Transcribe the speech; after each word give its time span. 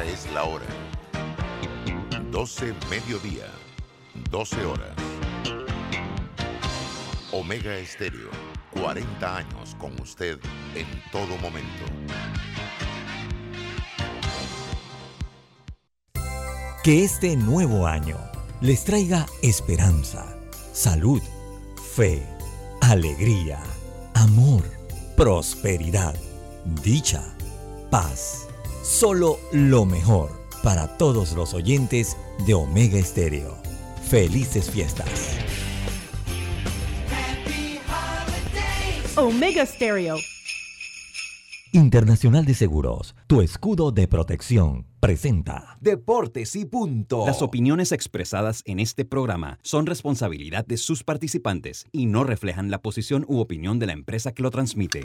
Es 0.00 0.26
la 0.32 0.44
hora. 0.44 0.64
12 2.30 2.74
mediodía, 2.88 3.44
12 4.30 4.64
horas. 4.64 4.90
Omega 7.30 7.76
Estéreo, 7.76 8.30
40 8.70 9.36
años 9.36 9.76
con 9.78 10.00
usted 10.00 10.38
en 10.74 10.86
todo 11.12 11.36
momento. 11.42 11.84
Que 16.82 17.04
este 17.04 17.36
nuevo 17.36 17.86
año 17.86 18.16
les 18.62 18.84
traiga 18.84 19.26
esperanza, 19.42 20.24
salud, 20.72 21.20
fe, 21.94 22.26
alegría, 22.80 23.60
amor, 24.14 24.64
prosperidad, 25.16 26.14
dicha, 26.82 27.22
paz. 27.90 28.48
Solo 28.82 29.38
lo 29.52 29.84
mejor 29.84 30.32
para 30.64 30.98
todos 30.98 31.34
los 31.34 31.54
oyentes 31.54 32.16
de 32.44 32.54
Omega 32.54 32.98
Estéreo. 32.98 33.56
Felices 34.08 34.68
fiestas. 34.68 35.38
Omega 39.14 39.64
Stereo. 39.66 40.16
Internacional 41.70 42.44
de 42.44 42.54
Seguros, 42.54 43.14
tu 43.28 43.40
escudo 43.40 43.92
de 43.92 44.08
protección, 44.08 44.84
presenta 44.98 45.78
Deportes 45.80 46.56
y 46.56 46.64
punto. 46.64 47.24
Las 47.24 47.40
opiniones 47.40 47.92
expresadas 47.92 48.62
en 48.66 48.80
este 48.80 49.04
programa 49.04 49.60
son 49.62 49.86
responsabilidad 49.86 50.66
de 50.66 50.76
sus 50.76 51.04
participantes 51.04 51.86
y 51.92 52.06
no 52.06 52.24
reflejan 52.24 52.70
la 52.70 52.82
posición 52.82 53.24
u 53.28 53.38
opinión 53.38 53.78
de 53.78 53.86
la 53.86 53.92
empresa 53.92 54.32
que 54.32 54.42
lo 54.42 54.50
transmite. 54.50 55.04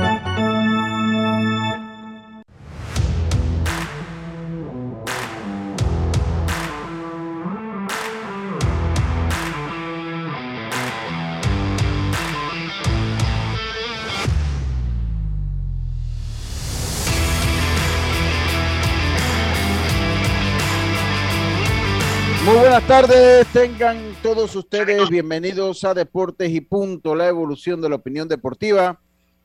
Buenas 22.87 23.09
tardes, 23.09 23.47
tengan 23.47 23.97
todos 24.23 24.55
ustedes 24.55 25.09
bienvenidos 25.09 25.83
a 25.83 25.93
Deportes 25.93 26.51
y 26.51 26.61
Punto, 26.61 27.15
la 27.15 27.27
evolución 27.27 27.81
de 27.81 27.89
la 27.89 27.95
opinión 27.95 28.27
deportiva. 28.27 28.99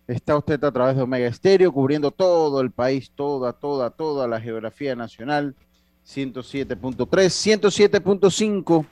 Está 0.07 0.37
usted 0.37 0.63
a 0.63 0.73
través 0.73 0.97
de 0.97 1.03
Omega 1.03 1.27
Estéreo, 1.27 1.73
cubriendo 1.73 2.11
todo 2.11 2.61
el 2.61 2.71
país, 2.71 3.11
toda, 3.15 3.53
toda, 3.53 3.91
toda 3.91 4.27
la 4.29 4.41
geografía 4.41 4.95
nacional. 4.95 5.55
107.3, 6.07 7.09
107.5 7.09 8.87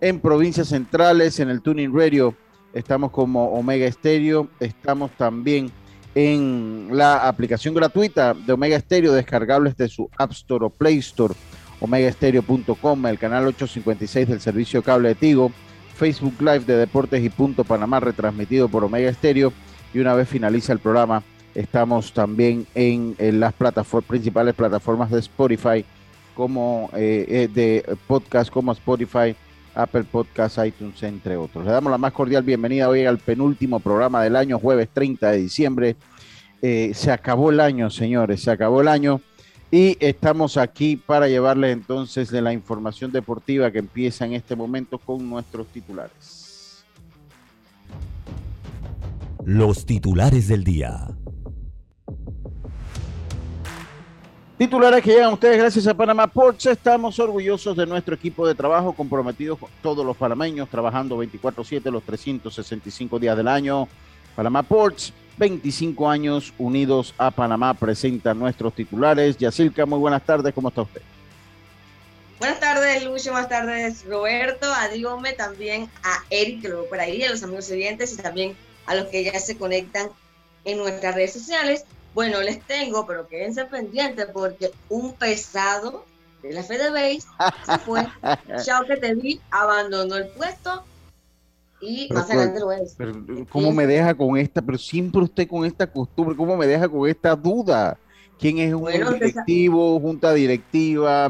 en 0.00 0.20
provincias 0.20 0.68
centrales, 0.68 1.40
en 1.40 1.50
el 1.50 1.60
Tuning 1.60 1.92
Radio. 1.92 2.34
Estamos 2.72 3.10
como 3.10 3.52
Omega 3.52 3.86
Estéreo, 3.86 4.48
estamos 4.60 5.10
también 5.12 5.70
en 6.14 6.88
la 6.92 7.28
aplicación 7.28 7.74
gratuita 7.74 8.34
de 8.34 8.52
Omega 8.52 8.76
Estéreo, 8.76 9.12
descargables 9.12 9.76
de 9.76 9.88
su 9.88 10.08
App 10.16 10.30
Store 10.32 10.66
o 10.66 10.70
Play 10.70 10.98
Store 10.98 11.34
omegaestereo.com, 11.80 13.06
el 13.06 13.18
canal 13.18 13.46
856 13.46 14.28
del 14.28 14.40
servicio 14.40 14.82
cable 14.82 15.08
de 15.08 15.14
Tigo, 15.14 15.50
Facebook 15.94 16.34
Live 16.40 16.60
de 16.60 16.76
Deportes 16.76 17.22
y 17.22 17.28
Punto 17.28 17.64
Panamá, 17.64 18.00
retransmitido 18.00 18.68
por 18.68 18.84
Omega 18.84 19.10
Estéreo. 19.10 19.52
Y 19.92 19.98
una 19.98 20.14
vez 20.14 20.28
finaliza 20.28 20.72
el 20.72 20.78
programa, 20.78 21.22
estamos 21.54 22.12
también 22.12 22.66
en, 22.74 23.16
las 23.40 23.54
principales 24.06 24.54
plataformas 24.54 25.10
de 25.10 25.18
Spotify, 25.18 25.84
como 26.34 26.90
eh, 26.94 27.26
eh, 27.28 27.48
de 27.52 27.96
podcast, 28.06 28.50
como 28.50 28.72
Spotify, 28.72 29.34
Apple 29.74 30.04
Podcasts, 30.04 30.60
iTunes, 30.64 31.02
entre 31.02 31.36
otros. 31.36 31.64
Le 31.64 31.72
damos 31.72 31.90
la 31.90 31.98
más 31.98 32.12
cordial 32.12 32.42
bienvenida 32.42 32.88
hoy 32.88 33.04
al 33.04 33.18
penúltimo 33.18 33.80
programa 33.80 34.22
del 34.22 34.36
año, 34.36 34.58
jueves 34.58 34.88
30 34.92 35.32
de 35.32 35.38
diciembre. 35.38 35.96
Eh, 36.62 36.92
se 36.94 37.10
acabó 37.10 37.50
el 37.50 37.60
año, 37.60 37.90
señores, 37.90 38.42
se 38.42 38.50
acabó 38.50 38.80
el 38.80 38.88
año. 38.88 39.20
Y 39.70 39.96
estamos 40.00 40.56
aquí 40.56 40.96
para 40.96 41.28
llevarles 41.28 41.72
entonces 41.72 42.30
de 42.30 42.42
la 42.42 42.52
información 42.52 43.12
deportiva 43.12 43.70
que 43.70 43.78
empieza 43.78 44.24
en 44.26 44.32
este 44.32 44.56
momento 44.56 44.98
con 44.98 45.28
nuestros 45.28 45.66
titulares. 45.68 46.40
los 49.44 49.86
titulares 49.86 50.48
del 50.48 50.64
día. 50.64 51.08
Titulares 54.58 55.02
que 55.02 55.12
llegan 55.12 55.30
a 55.30 55.34
ustedes 55.34 55.56
gracias 55.56 55.86
a 55.86 55.94
Panamá 55.94 56.26
Ports. 56.26 56.66
Estamos 56.66 57.18
orgullosos 57.18 57.74
de 57.76 57.86
nuestro 57.86 58.14
equipo 58.14 58.46
de 58.46 58.54
trabajo, 58.54 58.92
comprometidos 58.92 59.58
con 59.58 59.70
todos 59.82 60.04
los 60.04 60.16
panameños, 60.16 60.68
trabajando 60.68 61.22
24-7 61.22 61.90
los 61.90 62.02
365 62.02 63.18
días 63.18 63.36
del 63.36 63.48
año. 63.48 63.88
Panamá 64.36 64.62
Ports, 64.62 65.14
25 65.40 66.10
años 66.10 66.52
unidos 66.58 67.14
a 67.16 67.30
Panamá, 67.30 67.72
presenta 67.72 68.34
nuestros 68.34 68.74
titulares. 68.74 69.38
Yacilca, 69.38 69.86
muy 69.86 69.98
buenas 69.98 70.22
tardes, 70.22 70.52
¿cómo 70.52 70.68
está 70.68 70.82
usted? 70.82 71.00
Buenas 72.38 72.60
tardes, 72.60 73.04
Lucho. 73.04 73.32
Buenas 73.32 73.48
tardes, 73.48 74.04
Roberto. 74.06 74.70
A 74.70 74.88
Dígame 74.88 75.32
también 75.32 75.90
a 76.02 76.22
Eric, 76.28 76.60
que 76.60 76.68
lo 76.68 76.82
veo 76.82 76.88
por 76.90 77.00
ahí, 77.00 77.22
a 77.22 77.30
los 77.30 77.42
amigos 77.42 77.70
oyentes 77.70 78.12
y 78.12 78.16
también 78.18 78.54
a 78.84 78.94
los 78.94 79.06
que 79.06 79.24
ya 79.24 79.38
se 79.40 79.56
conectan 79.56 80.10
en 80.66 80.76
nuestras 80.76 81.14
redes 81.14 81.32
sociales. 81.32 81.86
Bueno, 82.12 82.42
les 82.42 82.60
tengo, 82.60 83.06
pero 83.06 83.26
quédense 83.26 83.64
pendientes 83.64 84.26
porque 84.34 84.70
un 84.90 85.14
pesado 85.14 86.04
de 86.42 86.52
la 86.52 86.62
FedeBase 86.62 87.26
se 87.64 87.78
fue. 87.78 88.06
Chao 88.62 88.84
que 88.84 88.98
te 88.98 89.14
vi, 89.14 89.40
abandonó 89.50 90.16
el 90.16 90.28
puesto 90.28 90.84
y 91.80 92.08
Pero, 92.08 92.20
más 92.20 92.30
adelante 92.30 92.60
lo 92.60 92.66
voy 92.66 92.76
a 92.76 92.78
decir. 92.80 92.96
pero, 92.98 93.46
¿Cómo 93.48 93.72
me 93.72 93.86
deja 93.86 94.14
con 94.14 94.36
esta? 94.36 94.60
Pero 94.62 94.78
siempre 94.78 95.22
usted 95.22 95.48
con 95.48 95.64
esta 95.64 95.86
costumbre, 95.86 96.36
¿cómo 96.36 96.56
me 96.56 96.66
deja 96.66 96.88
con 96.88 97.08
esta 97.08 97.34
duda? 97.34 97.98
¿Quién 98.38 98.58
es 98.58 98.72
un 98.74 98.80
Bueno, 98.82 99.10
usted 99.10 99.26
directivo, 99.26 100.00
junta 100.00 100.32
directiva? 100.32 101.28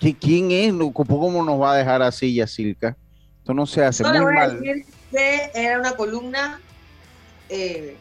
¿Qui- 0.00 0.16
¿Quién 0.20 0.50
es? 0.50 0.74
No, 0.74 0.92
¿Cómo 0.92 1.42
nos 1.44 1.60
va 1.60 1.74
a 1.74 1.76
dejar 1.76 2.02
así, 2.02 2.34
Yacilca? 2.34 2.96
Esto 3.38 3.54
no 3.54 3.66
se 3.66 3.82
hace 3.84 4.02
le 4.04 4.10
muy 4.10 4.20
voy 4.20 4.32
a 4.36 4.40
mal. 4.40 4.60
decir 4.60 4.84
que 5.10 5.50
era 5.54 5.78
una 5.78 5.92
columna 5.96 6.60
eh, 7.48 7.96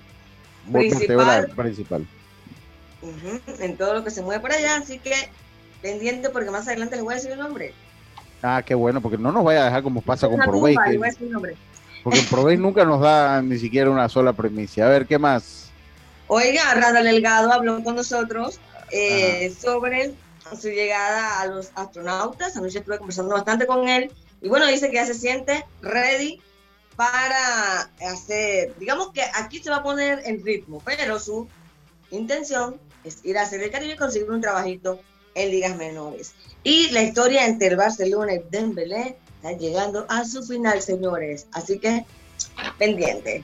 principal. 0.71 1.51
principal. 1.55 2.07
ujú, 3.01 3.41
en 3.61 3.77
todo 3.77 3.93
lo 3.93 4.03
que 4.03 4.11
se 4.11 4.21
mueve 4.21 4.41
por 4.41 4.51
allá, 4.51 4.77
así 4.77 4.99
que 4.99 5.13
pendiente 5.81 6.29
porque 6.29 6.49
más 6.51 6.67
adelante 6.67 6.95
les 6.95 7.03
voy 7.03 7.13
a 7.13 7.17
decir 7.17 7.31
el 7.31 7.39
nombre. 7.39 7.73
Ah, 8.43 8.61
qué 8.61 8.75
bueno, 8.75 8.99
porque 8.99 9.17
no 9.17 9.31
nos 9.31 9.45
vaya 9.45 9.61
a 9.61 9.65
dejar 9.65 9.83
como 9.83 10.01
pasa 10.01 10.27
con 10.27 10.37
nombre. 10.37 11.55
porque 12.03 12.19
en 12.19 12.25
Provey 12.25 12.57
nunca 12.57 12.83
nos 12.83 12.99
da 12.99 13.41
ni 13.41 13.57
siquiera 13.57 13.89
una 13.89 14.09
sola 14.09 14.33
premisa. 14.33 14.85
A 14.85 14.89
ver, 14.89 15.07
¿qué 15.07 15.17
más? 15.17 15.71
Oiga, 16.27 16.73
Randall 16.75 17.05
Delgado 17.05 17.53
habló 17.53 17.81
con 17.81 17.95
nosotros 17.95 18.59
eh, 18.91 19.53
sobre 19.57 20.13
su 20.59 20.67
llegada 20.67 21.39
a 21.39 21.47
los 21.47 21.71
astronautas. 21.75 22.57
Anoche 22.57 22.79
estuve 22.79 22.97
conversando 22.97 23.33
bastante 23.33 23.65
con 23.65 23.87
él. 23.87 24.11
Y 24.41 24.49
bueno, 24.49 24.67
dice 24.67 24.89
que 24.89 24.95
ya 24.95 25.05
se 25.05 25.13
siente 25.13 25.65
ready 25.81 26.41
para 26.97 27.89
hacer, 28.11 28.75
digamos 28.77 29.11
que 29.13 29.21
aquí 29.35 29.59
se 29.59 29.69
va 29.69 29.77
a 29.77 29.83
poner 29.83 30.21
en 30.25 30.43
ritmo, 30.43 30.81
pero 30.83 31.17
su 31.17 31.47
intención 32.11 32.77
es 33.05 33.23
ir 33.23 33.37
a 33.37 33.43
hacer 33.43 33.63
el 33.63 33.71
Caribe 33.71 33.93
y 33.93 33.97
conseguir 33.97 34.29
un 34.29 34.41
trabajito 34.41 34.99
en 35.35 35.51
ligas 35.51 35.75
menores. 35.77 36.33
Y 36.63 36.89
la 36.91 37.03
historia 37.03 37.45
entre 37.45 37.67
el 37.67 37.75
Barcelona 37.75 38.33
y 38.33 38.41
Dembélé 38.49 39.17
está 39.35 39.51
llegando 39.57 40.05
a 40.09 40.25
su 40.25 40.43
final, 40.43 40.81
señores. 40.81 41.47
Así 41.53 41.79
que 41.79 42.05
pendiente. 42.77 43.43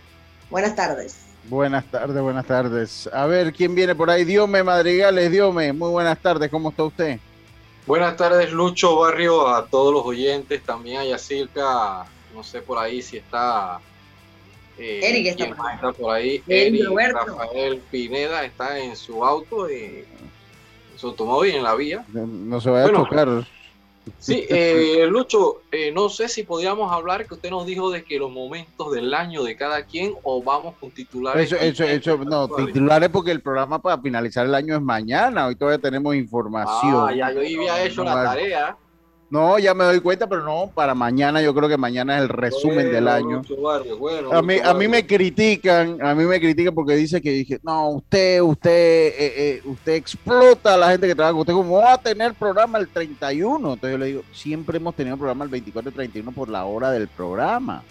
Buenas 0.50 0.76
tardes. 0.76 1.18
Buenas 1.46 1.86
tardes, 1.90 2.22
buenas 2.22 2.46
tardes. 2.46 3.10
A 3.12 3.26
ver, 3.26 3.54
¿quién 3.54 3.74
viene 3.76 3.96
por 3.96 4.10
ahí? 4.10 4.24
Diome 4.24 4.64
Madrigales, 4.64 5.32
Diome. 5.32 5.74
Muy 5.74 5.90
buenas 5.90 6.20
tardes, 6.22 6.50
¿cómo 6.50 6.70
está 6.70 6.84
usted? 6.84 7.20
Buenas 7.88 8.16
tardes, 8.18 8.52
Lucho 8.52 8.98
Barrio, 8.98 9.48
a 9.48 9.66
todos 9.66 9.92
los 9.94 10.06
oyentes, 10.06 10.62
también 10.64 10.98
a 11.00 11.06
Yacirca, 11.06 12.06
no 12.36 12.44
sé 12.44 12.62
por 12.62 12.78
ahí 12.78 13.02
si 13.02 13.18
está. 13.18 13.80
eh, 14.78 15.00
Eric 15.02 15.28
está 15.28 15.38
¿quién 15.46 15.56
por 15.56 15.66
más 15.66 15.76
está 15.76 15.92
por 15.94 16.14
ahí. 16.14 16.44
Eric 16.48 16.86
Roberto. 16.86 17.26
Rafael 17.26 17.82
Pineda 17.90 18.46
está 18.46 18.78
en 18.78 18.96
su 18.96 19.26
auto, 19.26 19.68
y, 19.72 20.06
su 21.00 21.08
automóvil, 21.08 21.56
en 21.56 21.64
la 21.64 21.76
vía. 21.76 22.06
No 22.14 22.60
se 22.62 22.70
vaya 22.70 22.84
Bueno. 22.84 23.00
a 23.00 23.04
chocar. 23.04 23.48
Sí, 24.18 24.46
eh, 24.50 25.06
Lucho, 25.08 25.62
eh, 25.72 25.92
no 25.92 26.10
sé 26.10 26.28
si 26.30 26.44
podríamos 26.44 26.92
hablar 26.92 27.28
que 27.28 27.36
usted 27.36 27.50
nos 27.52 27.66
dijo 27.66 27.92
de 27.92 28.04
que 28.04 28.18
los 28.18 28.32
momentos 28.32 28.92
del 28.92 29.14
año 29.14 29.44
de 29.44 29.56
cada 29.56 29.84
quien 29.84 30.14
o 30.24 30.42
vamos 30.42 30.76
con 30.80 30.90
titulares. 30.90 31.52
Eso, 31.52 31.58
eso, 31.62 31.84
eso, 31.84 32.18
no, 32.18 32.48
titulares 32.48 33.10
porque 33.10 33.32
el 33.32 33.42
programa 33.42 33.80
para 33.80 34.02
finalizar 34.02 34.46
el 34.46 34.56
año 34.56 34.76
es 34.76 34.82
mañana. 34.82 35.48
Hoy 35.48 35.56
todavía 35.56 35.80
tenemos 35.80 36.16
información. 36.16 37.08
Ah, 37.08 37.14
ya 37.14 37.32
yo 37.32 37.40
había 37.40 37.84
hecho 37.84 38.04
la 38.04 38.24
tarea. 38.24 38.78
No, 39.32 39.60
ya 39.60 39.76
me 39.76 39.84
doy 39.84 40.00
cuenta, 40.00 40.28
pero 40.28 40.44
no, 40.44 40.72
para 40.74 40.96
mañana 40.96 41.40
yo 41.42 41.54
creo 41.54 41.70
que 41.70 41.78
mañana 41.78 42.18
es 42.18 42.24
el 42.24 42.30
resumen 42.30 42.92
del 42.92 43.08
año. 43.08 43.44
a, 44.32 44.42
mí, 44.42 44.56
a 44.64 44.74
mí 44.74 44.88
me 44.88 45.06
critican, 45.06 46.04
a 46.04 46.16
mí 46.16 46.24
me 46.24 46.40
critican 46.40 46.74
porque 46.74 46.96
dice 46.96 47.22
que 47.22 47.32
dije, 47.32 47.60
no, 47.62 47.90
usted, 47.90 48.42
usted, 48.42 48.72
eh, 48.72 49.14
eh, 49.18 49.62
usted 49.66 49.94
explota 49.94 50.74
a 50.74 50.78
la 50.78 50.90
gente 50.90 51.08
que 51.08 51.14
trabaja 51.14 51.34
con 51.34 51.42
usted, 51.42 51.54
¿cómo 51.54 51.78
va 51.78 51.94
a 51.94 52.02
tener 52.02 52.34
programa 52.34 52.80
el 52.80 52.88
31? 52.88 53.74
Entonces 53.74 53.92
yo 53.92 53.98
le 54.00 54.06
digo, 54.08 54.24
siempre 54.34 54.78
hemos 54.78 54.96
tenido 54.96 55.16
programa 55.16 55.44
el 55.44 55.52
24 55.52 55.92
y 55.92 55.94
31 55.94 56.32
por 56.32 56.50
la 56.50 56.66
hora 56.66 56.90
del 56.90 57.08
programa. 57.08 57.84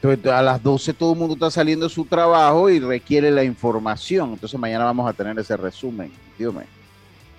Entonces 0.00 0.32
a 0.32 0.40
las 0.40 0.62
12 0.62 0.94
todo 0.94 1.12
el 1.12 1.18
mundo 1.18 1.34
está 1.34 1.50
saliendo 1.50 1.88
de 1.88 1.94
su 1.94 2.06
trabajo 2.06 2.70
y 2.70 2.80
requiere 2.80 3.30
la 3.30 3.44
información. 3.44 4.30
Entonces 4.32 4.58
mañana 4.58 4.84
vamos 4.84 5.10
a 5.10 5.12
tener 5.12 5.38
ese 5.38 5.58
resumen. 5.58 6.10
Dígame. 6.38 6.77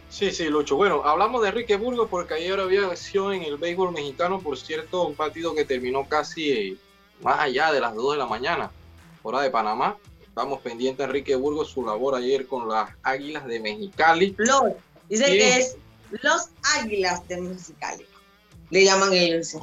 Sí, 0.10 0.32
sí, 0.32 0.46
Lucho. 0.46 0.76
Bueno, 0.76 1.04
hablamos 1.06 1.42
de 1.44 1.50
Enrique 1.50 1.76
Burgos 1.76 2.08
porque 2.10 2.34
ayer 2.34 2.60
había 2.60 2.88
acción 2.88 3.34
en 3.34 3.44
el 3.44 3.58
béisbol 3.58 3.92
mexicano, 3.92 4.40
por 4.40 4.58
cierto, 4.58 5.06
un 5.06 5.16
partido 5.16 5.54
que 5.54 5.66
terminó 5.66 6.08
casi 6.08 6.52
eh, 6.52 6.78
más 7.22 7.40
allá 7.40 7.72
de 7.72 7.80
las 7.80 7.94
2 7.94 8.14
de 8.14 8.18
la 8.18 8.26
mañana, 8.26 8.72
hora 9.22 9.42
de 9.42 9.52
Panamá. 9.52 9.98
Estamos 10.22 10.62
pendientes 10.62 11.06
Enrique 11.06 11.36
Burgos, 11.36 11.70
su 11.70 11.86
labor 11.86 12.16
ayer 12.16 12.48
con 12.48 12.68
las 12.68 12.90
Águilas 13.04 13.46
de 13.46 13.60
Mexicali. 13.60 14.36
Los, 14.38 14.64
dice 15.10 15.26
que 15.26 15.58
es 15.58 15.78
los 16.24 16.50
Águilas 16.78 17.28
de 17.28 17.42
Mexicali. 17.42 18.06
Le 18.72 18.86
llaman 18.86 19.14
ellos. 19.14 19.58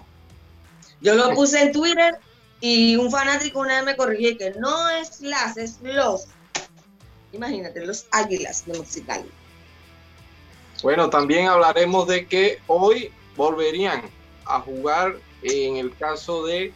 Yo 1.01 1.15
lo 1.15 1.35
puse 1.35 1.61
en 1.61 1.73
Twitter 1.73 2.19
y 2.61 2.97
un 2.97 3.11
fanático 3.11 3.61
una 3.61 3.77
vez 3.77 3.85
me 3.85 3.97
corrigió 3.97 4.39
que 4.39 4.53
no 4.53 4.91
es 4.91 5.21
las, 5.21 5.57
es 5.57 5.79
los. 5.83 6.27
Imagínate, 7.33 7.85
los 7.85 8.07
Águilas 8.13 8.65
de 8.67 8.79
Mexicali. 8.79 9.31
Bueno, 10.82 11.08
también 11.11 11.49
hablaremos 11.49 12.06
de 12.06 12.26
que 12.26 12.58
hoy 12.67 13.11
volverían 13.37 14.02
a 14.44 14.61
jugar 14.61 15.17
en 15.43 15.76
el 15.76 15.96
caso 15.96 16.44
de 16.44 16.73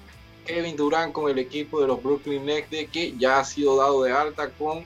Kevin 0.46 0.76
Durant 0.76 1.12
con 1.12 1.30
el 1.30 1.38
equipo 1.38 1.80
de 1.80 1.86
los 1.86 2.02
Brooklyn 2.02 2.44
Nets, 2.46 2.70
de 2.70 2.86
que 2.86 3.16
ya 3.18 3.38
ha 3.38 3.44
sido 3.44 3.76
dado 3.76 4.02
de 4.02 4.12
alta 4.12 4.50
con 4.50 4.84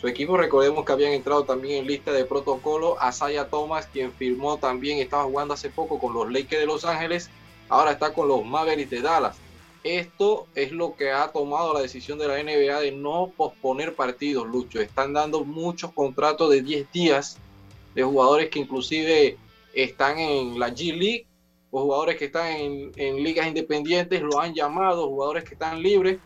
su 0.00 0.08
equipo. 0.08 0.36
Recordemos 0.36 0.84
que 0.84 0.92
habían 0.92 1.12
entrado 1.12 1.44
también 1.44 1.80
en 1.80 1.86
lista 1.86 2.12
de 2.12 2.24
protocolo 2.24 3.00
a 3.00 3.12
Saya 3.12 3.48
Thomas, 3.48 3.86
quien 3.86 4.12
firmó 4.12 4.56
también, 4.56 4.98
estaba 4.98 5.24
jugando 5.24 5.54
hace 5.54 5.70
poco 5.70 5.98
con 5.98 6.14
los 6.14 6.30
Lakers 6.32 6.60
de 6.60 6.66
Los 6.66 6.84
Ángeles, 6.84 7.30
ahora 7.68 7.92
está 7.92 8.12
con 8.12 8.28
los 8.28 8.44
Mavericks 8.44 8.90
de 8.90 9.02
Dallas. 9.02 9.36
Esto 9.84 10.46
es 10.54 10.72
lo 10.72 10.96
que 10.96 11.12
ha 11.12 11.28
tomado 11.28 11.74
la 11.74 11.80
decisión 11.80 12.18
de 12.18 12.26
la 12.26 12.42
NBA 12.42 12.80
de 12.80 12.92
no 12.92 13.30
posponer 13.36 13.94
partidos, 13.94 14.46
Lucho. 14.46 14.80
Están 14.80 15.12
dando 15.12 15.44
muchos 15.44 15.92
contratos 15.92 16.50
de 16.50 16.62
10 16.62 16.90
días 16.90 17.38
de 17.94 18.02
jugadores 18.02 18.50
que 18.50 18.58
inclusive 18.58 19.36
están 19.72 20.18
en 20.18 20.58
la 20.58 20.70
G 20.70 20.96
League 20.96 21.26
o 21.70 21.82
jugadores 21.82 22.16
que 22.16 22.26
están 22.26 22.46
en, 22.56 23.16
ligas 23.22 23.48
independientes, 23.48 24.22
lo 24.22 24.40
han 24.40 24.54
llamado, 24.54 25.08
jugadores 25.08 25.44
que 25.44 25.54
están 25.54 25.82
libres, 25.82 26.18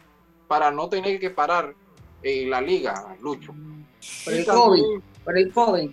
para 0.47 0.71
no 0.71 0.89
tener 0.89 1.19
que 1.19 1.31
parar 1.31 1.75
en 2.23 2.51
la 2.51 2.61
liga, 2.61 3.17
Lucho. 3.21 3.55
Por 4.25 4.35
el 4.35 4.45
COVID, 4.45 4.83
por 5.25 5.39
el 5.39 5.53
COVID. 5.53 5.91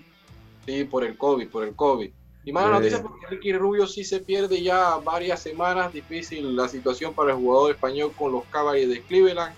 Sí, 0.65 0.83
por 0.83 1.03
el 1.03 1.17
COVID, 1.17 1.47
por 1.49 1.63
el 1.63 1.75
COVID. 1.75 2.11
Y 2.43 2.51
mala 2.51 2.69
noticia 2.69 3.01
porque 3.01 3.27
Ricky 3.27 3.53
Rubio 3.53 3.87
sí 3.87 4.03
se 4.03 4.19
pierde 4.19 4.61
ya 4.61 4.97
varias 4.97 5.41
semanas, 5.41 5.93
difícil 5.93 6.55
la 6.55 6.67
situación 6.67 7.13
para 7.13 7.31
el 7.31 7.37
jugador 7.37 7.71
español 7.71 8.11
con 8.17 8.31
los 8.31 8.43
Cavaliers 8.45 8.89
de 8.89 9.01
Cleveland. 9.01 9.55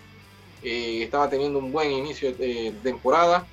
Eh, 0.63 1.03
estaba 1.03 1.29
teniendo 1.29 1.59
un 1.59 1.71
buen 1.71 1.91
inicio 1.91 2.33
de 2.33 2.73
temporada 2.83 3.45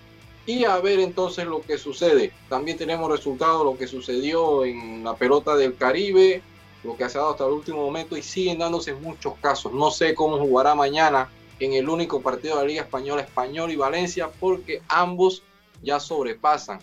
y 0.47 0.65
a 0.65 0.79
ver 0.79 1.01
entonces 1.01 1.47
lo 1.47 1.63
que 1.63 1.79
sucede. 1.79 2.33
También 2.49 2.77
tenemos 2.77 3.11
resultados 3.11 3.65
lo 3.65 3.77
que 3.77 3.87
sucedió 3.87 4.65
en 4.65 5.03
la 5.05 5.17
pelota 5.17 5.57
del 5.57 5.77
Caribe, 5.77 6.43
lo 6.83 6.97
que 6.97 7.05
ha 7.05 7.09
dado 7.09 7.31
hasta 7.31 7.47
el 7.47 7.53
último 7.53 7.79
momento 7.79 8.17
y 8.17 8.23
siguen 8.23 8.59
dándose 8.59 8.93
muchos 8.95 9.35
casos. 9.41 9.73
No 9.73 9.91
sé 9.91 10.15
cómo 10.15 10.39
jugará 10.39 10.75
mañana 10.75 11.31
en 11.61 11.73
el 11.73 11.89
único 11.89 12.21
partido 12.21 12.57
de 12.57 12.63
la 12.63 12.69
Liga 12.69 12.83
Española, 12.83 13.23
Español 13.23 13.71
y 13.71 13.77
Valencia, 13.77 14.29
porque 14.39 14.83
ambos 14.89 15.43
ya 15.83 15.99
sobrepasan 15.99 16.79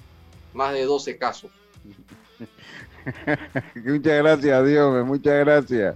más 0.54 0.74
de 0.74 0.86
12 0.86 1.18
casos. 1.18 1.52
muchas 3.76 4.18
gracias, 4.18 4.66
Dios, 4.66 5.06
muchas 5.06 5.40
gracias. 5.40 5.96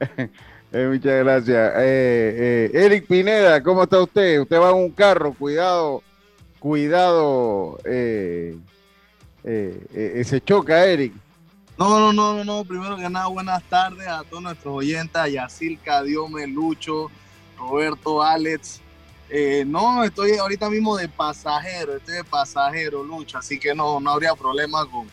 Eh, 0.72 0.88
muchas 0.88 1.24
gracias. 1.24 1.74
Eh, 1.76 2.70
eh, 2.74 2.84
Eric 2.84 3.06
Pineda, 3.06 3.62
¿cómo 3.62 3.84
está 3.84 4.02
usted? 4.02 4.40
Usted 4.40 4.58
va 4.58 4.70
en 4.70 4.76
un 4.76 4.90
carro, 4.90 5.32
cuidado 5.32 6.02
cuidado, 6.66 7.78
eh, 7.84 8.56
eh, 9.44 9.86
eh, 9.94 10.24
se 10.24 10.40
choca, 10.40 10.84
Eric. 10.84 11.14
No, 11.78 12.00
no, 12.00 12.12
no, 12.12 12.42
no, 12.42 12.64
primero 12.64 12.96
que 12.96 13.08
nada, 13.08 13.28
buenas 13.28 13.62
tardes 13.68 14.08
a 14.08 14.24
todos 14.24 14.42
nuestros 14.42 14.74
oyentes, 14.74 15.14
a 15.14 15.28
Yacilca, 15.28 16.02
Diome, 16.02 16.44
Lucho, 16.48 17.08
Roberto, 17.56 18.20
Alex. 18.20 18.80
no, 19.64 20.02
estoy 20.02 20.32
ahorita 20.32 20.68
mismo 20.68 20.96
de 20.96 21.08
pasajero, 21.08 21.98
estoy 21.98 22.16
de 22.16 22.24
pasajero, 22.24 23.04
Lucho, 23.04 23.38
así 23.38 23.60
que 23.60 23.72
no, 23.72 24.00
no 24.00 24.10
habría 24.10 24.34
problema 24.34 24.84
con, 24.86 25.06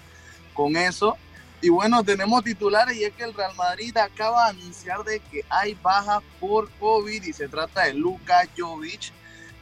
con 0.56 0.76
eso. 0.76 1.16
Y 1.62 1.70
bueno, 1.70 2.04
tenemos 2.04 2.44
titulares 2.44 2.98
y 2.98 3.04
es 3.04 3.14
que 3.14 3.26
el 3.26 3.34
Real 3.36 3.54
Madrid 3.56 3.96
acaba 3.96 4.46
de 4.46 4.60
anunciar 4.60 5.04
de 5.04 5.20
que 5.20 5.46
hay 5.50 5.78
bajas 5.84 6.24
por 6.40 6.68
COVID 6.80 7.22
y 7.22 7.32
se 7.32 7.48
trata 7.48 7.84
de 7.84 7.94
Luka 7.94 8.42
Jovic, 8.58 9.14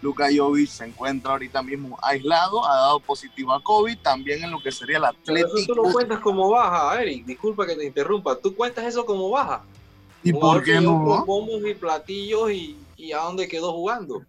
Luka 0.01 0.27
Jovic 0.36 0.68
se 0.68 0.86
encuentra 0.86 1.31
ahorita 1.31 1.62
mismo 1.62 1.98
aislado, 2.01 2.65
ha 2.65 2.75
dado 2.75 3.00
positivo 3.00 3.53
a 3.53 3.62
COVID, 3.62 3.98
también 4.00 4.44
en 4.44 4.51
lo 4.51 4.62
que 4.62 4.71
sería 4.71 4.98
el 4.98 5.06
Atlético. 5.06 5.57
Eso 5.57 5.75
lo 5.75 5.83
cuentas 5.83 6.19
como 6.19 6.50
baja, 6.50 7.01
Eric, 7.01 7.25
disculpa 7.25 7.68
que 7.68 7.75
te 7.75 7.86
interrumpa, 7.86 8.36
tú 8.36 8.56
cuentas 8.56 8.86
eso 8.86 9.06
como 9.06 9.30
baja. 9.30 9.63
¿Y 10.24 10.33
por 10.33 10.63
qué 10.63 10.81
no? 10.81 11.03
Con 11.03 11.25
bombos 11.25 11.62
y 11.65 11.74
platillos 11.74 12.51
y, 12.51 12.77
y, 12.98 13.12
a 13.12 13.19
dónde 13.19 13.48
quedó 13.48 13.74
jugando. 13.74 14.24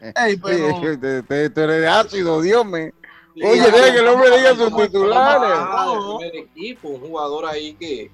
Ey, 0.00 0.36
pero... 0.36 0.98
te, 0.98 1.50
te, 1.50 1.62
eres 1.62 1.88
ácido, 1.88 2.40
Dios 2.40 2.64
me. 2.64 2.92
Oye, 3.36 3.70
deja 3.70 3.92
que 3.92 3.98
el 3.98 4.08
hombre 4.08 4.36
diga 4.36 4.54
sus 4.54 4.74
titulares. 4.74 5.50
Ah, 5.52 6.18
equipo, 6.32 6.88
un 6.88 7.00
jugador 7.00 7.44
ahí 7.44 7.74
que, 7.74 8.10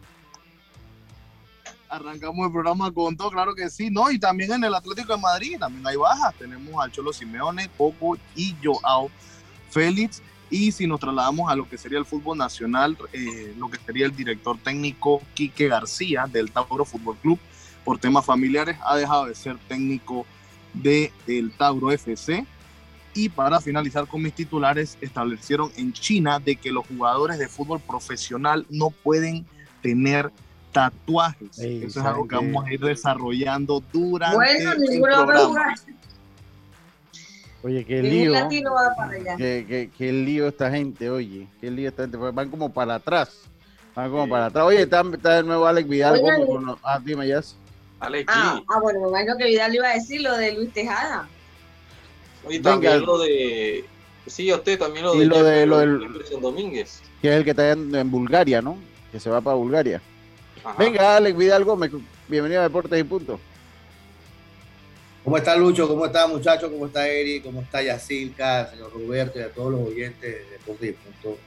arrancamos 1.92 2.46
el 2.46 2.52
programa 2.52 2.90
con 2.90 3.16
todo, 3.16 3.30
claro 3.30 3.54
que 3.54 3.68
sí, 3.68 3.90
¿no? 3.90 4.10
Y 4.10 4.18
también 4.18 4.52
en 4.52 4.64
el 4.64 4.74
Atlético 4.74 5.14
de 5.14 5.20
Madrid 5.20 5.58
también 5.58 5.86
hay 5.86 5.96
bajas. 5.96 6.34
Tenemos 6.38 6.82
al 6.82 6.90
Cholo 6.90 7.12
Simeone, 7.12 7.68
Coco 7.76 8.16
y 8.34 8.56
Joao 8.62 9.10
Félix. 9.70 10.22
Y 10.50 10.72
si 10.72 10.86
nos 10.86 11.00
trasladamos 11.00 11.50
a 11.50 11.56
lo 11.56 11.68
que 11.68 11.76
sería 11.76 11.98
el 11.98 12.06
fútbol 12.06 12.38
nacional, 12.38 12.96
eh, 13.12 13.54
lo 13.58 13.70
que 13.70 13.78
sería 13.78 14.06
el 14.06 14.16
director 14.16 14.58
técnico 14.58 15.22
Quique 15.34 15.68
García 15.68 16.26
del 16.26 16.50
Tauro 16.50 16.84
Fútbol 16.84 17.16
Club, 17.16 17.38
por 17.84 17.98
temas 17.98 18.24
familiares, 18.24 18.76
ha 18.84 18.96
dejado 18.96 19.26
de 19.26 19.34
ser 19.34 19.58
técnico 19.68 20.26
del 20.72 21.10
el 21.26 21.52
Tauro 21.52 21.90
FC. 21.90 22.46
Y 23.14 23.28
para 23.28 23.60
finalizar 23.60 24.06
con 24.06 24.22
mis 24.22 24.32
titulares, 24.32 24.96
establecieron 25.02 25.70
en 25.76 25.92
China 25.92 26.38
de 26.38 26.56
que 26.56 26.72
los 26.72 26.86
jugadores 26.86 27.38
de 27.38 27.48
fútbol 27.48 27.80
profesional 27.80 28.66
no 28.70 28.88
pueden 28.88 29.44
tener 29.82 30.32
tatuajes. 30.72 31.58
Eso 31.58 32.00
es 32.00 32.06
algo 32.06 32.26
que, 32.26 32.34
vamos 32.34 32.64
a 32.66 32.72
ir 32.72 32.80
desarrollando 32.80 33.82
durante 33.92 34.36
bueno, 34.36 34.72
el 34.72 35.00
programa. 35.00 35.74
Oye, 37.62 37.84
qué 37.84 38.02
lío. 38.02 38.32
Qué, 39.38 39.90
qué, 39.96 40.12
lío 40.12 40.48
esta 40.48 40.70
gente, 40.70 41.08
oye. 41.10 41.46
Qué 41.60 41.70
lío 41.70 41.88
esta 41.88 42.02
gente. 42.02 42.16
Van 42.16 42.50
como 42.50 42.72
para 42.72 42.96
atrás. 42.96 43.42
Van 43.94 44.10
como 44.10 44.28
para 44.28 44.46
atrás. 44.46 44.64
Oye, 44.64 44.82
está, 44.82 45.02
está 45.12 45.36
de 45.36 45.42
nuevo 45.44 45.66
Alex 45.66 45.88
Vidal. 45.88 46.20
¿cómo, 46.20 46.78
ah, 46.82 47.00
dime, 47.04 47.28
ya. 47.28 47.40
Alex 48.00 48.32
ah, 48.34 48.60
ah, 48.68 48.80
bueno, 48.80 49.00
me 49.02 49.08
imagino 49.10 49.36
que 49.36 49.44
Vidal 49.44 49.74
iba 49.74 49.88
a 49.88 49.94
decir 49.94 50.22
lo 50.22 50.36
de 50.36 50.52
Luis 50.54 50.72
Tejada. 50.72 51.28
Oye, 52.44 52.58
también 52.58 53.06
lo 53.06 53.18
de. 53.18 53.84
Sí, 54.26 54.52
usted 54.52 54.78
también 54.78 55.04
lo 55.04 55.14
de. 55.14 55.26
Lo 55.26 55.44
de 55.44 55.66
lo 55.66 55.78
del. 55.78 56.24
Domínguez. 56.40 57.00
Que 57.20 57.28
es 57.28 57.34
el 57.36 57.44
que 57.44 57.50
está 57.50 57.70
en 57.70 58.10
Bulgaria, 58.10 58.60
¿no? 58.60 58.76
Que 59.12 59.20
se 59.20 59.30
va 59.30 59.40
para 59.40 59.54
Bulgaria. 59.54 60.02
Venga, 60.78 61.16
Alex 61.16 61.36
Vidalgo, 61.36 61.76
bienvenido 62.28 62.60
a 62.60 62.64
Deportes 62.64 63.00
y 63.00 63.02
Punto. 63.02 63.40
¿Cómo 65.24 65.36
está 65.36 65.56
Lucho? 65.56 65.88
¿Cómo 65.88 66.06
está 66.06 66.26
muchachos? 66.28 66.70
¿Cómo 66.70 66.86
está 66.86 67.08
Eri? 67.08 67.40
¿Cómo 67.40 67.62
está 67.62 67.82
Yacilca, 67.82 68.70
señor 68.70 68.92
Roberto 68.92 69.40
y 69.40 69.42
a 69.42 69.52
todos 69.52 69.72
los 69.72 69.88
oyentes 69.88 70.20
de 70.20 70.50
Deportes 70.52 70.90
y 70.90 70.92
Punto? 70.92 71.38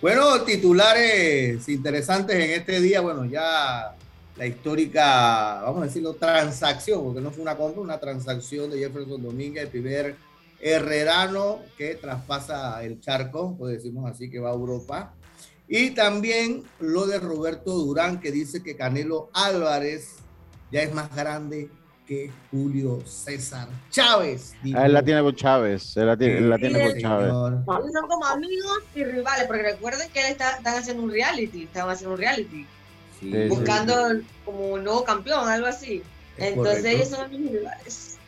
Bueno, 0.00 0.40
titulares 0.42 1.68
interesantes 1.68 2.36
en 2.36 2.50
este 2.50 2.80
día. 2.80 3.02
Bueno, 3.02 3.26
ya 3.26 3.94
la 4.36 4.46
histórica, 4.46 5.60
vamos 5.62 5.82
a 5.82 5.86
decirlo, 5.86 6.14
transacción, 6.14 7.04
porque 7.04 7.20
no 7.20 7.30
fue 7.30 7.42
una 7.42 7.56
compra, 7.56 7.82
una 7.82 8.00
transacción 8.00 8.70
de 8.70 8.78
Jefferson 8.78 9.22
Domínguez, 9.22 9.64
el 9.64 9.70
primer 9.70 10.16
herrerano 10.60 11.60
que 11.76 11.96
traspasa 11.96 12.82
el 12.82 13.00
charco, 13.00 13.54
pues 13.58 13.74
decimos 13.74 14.10
así, 14.10 14.30
que 14.30 14.38
va 14.38 14.50
a 14.50 14.54
Europa 14.54 15.12
Y 15.68 15.90
también 15.90 16.64
lo 16.80 17.06
de 17.06 17.18
Roberto 17.18 17.72
Durán, 17.72 18.20
que 18.20 18.30
dice 18.30 18.62
que 18.62 18.76
Canelo 18.76 19.30
Álvarez 19.32 20.16
ya 20.70 20.82
es 20.82 20.92
más 20.92 21.14
grande 21.14 21.70
que 22.06 22.30
Julio 22.50 23.00
César 23.06 23.68
Chávez. 23.90 24.54
Ah, 24.74 24.86
él 24.86 24.92
la 24.92 25.02
tiene 25.02 25.22
con 25.22 25.34
Chávez. 25.34 25.96
Él 25.96 26.06
la 26.06 26.16
tiene, 26.16 26.38
él 26.38 26.50
la 26.50 26.58
tiene 26.58 26.82
con 26.82 26.98
Chávez. 26.98 27.28
Ellos 27.28 27.92
son 27.92 28.08
como 28.08 28.26
amigos 28.26 28.78
y 28.94 29.04
rivales, 29.04 29.46
porque 29.46 29.62
recuerden 29.62 30.10
que 30.10 30.20
él 30.20 30.32
está, 30.32 30.56
están 30.56 30.76
haciendo 30.78 31.02
un 31.02 31.10
reality, 31.10 31.64
están 31.64 31.88
haciendo 31.88 32.14
un 32.14 32.20
reality, 32.20 32.66
Sí, 33.20 33.32
buscando 33.48 33.94
como 34.44 34.72
un 34.72 34.84
nuevo 34.84 35.04
campeón, 35.04 35.48
algo 35.48 35.68
así. 35.68 36.02
Es 36.36 36.48
Entonces 36.48 36.78
correcto. 36.78 36.88
ellos 36.88 37.08
son 37.08 37.20
amigos 37.20 37.50
y 37.52 37.56
rivales. 37.58 38.18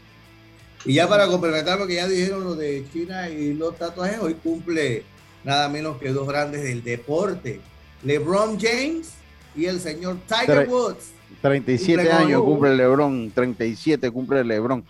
Y 0.85 0.95
ya 0.95 1.09
para 1.09 1.27
complementar 1.27 1.79
lo 1.79 1.87
que 1.87 1.95
ya 1.95 2.07
dijeron 2.07 2.45
los 2.45 2.59
de 2.59 2.87
China 2.93 3.29
y 3.29 3.55
los 3.55 3.77
tatuajes, 3.77 4.19
hoy 4.21 4.35
cumple 4.35 5.05
nada 5.45 5.69
menos 5.69 5.99
que 5.99 6.11
dos 6.11 6.27
grandes 6.27 6.63
del 6.63 6.83
deporte, 6.83 7.61
LeBron 8.03 8.59
James 8.61 9.13
y 9.55 9.67
el 9.67 9.81
señor 9.81 10.17
Tiger 10.27 10.67
Tre- 10.67 10.69
Woods. 10.69 11.13
37 11.43 11.95
Cumple 12.03 12.11
con- 12.17 12.27
años 12.27 12.43
cumple 12.43 12.77
Lebron, 12.77 13.31
37 13.31 14.11
cumple 14.11 14.45
Lebron. 14.45 14.85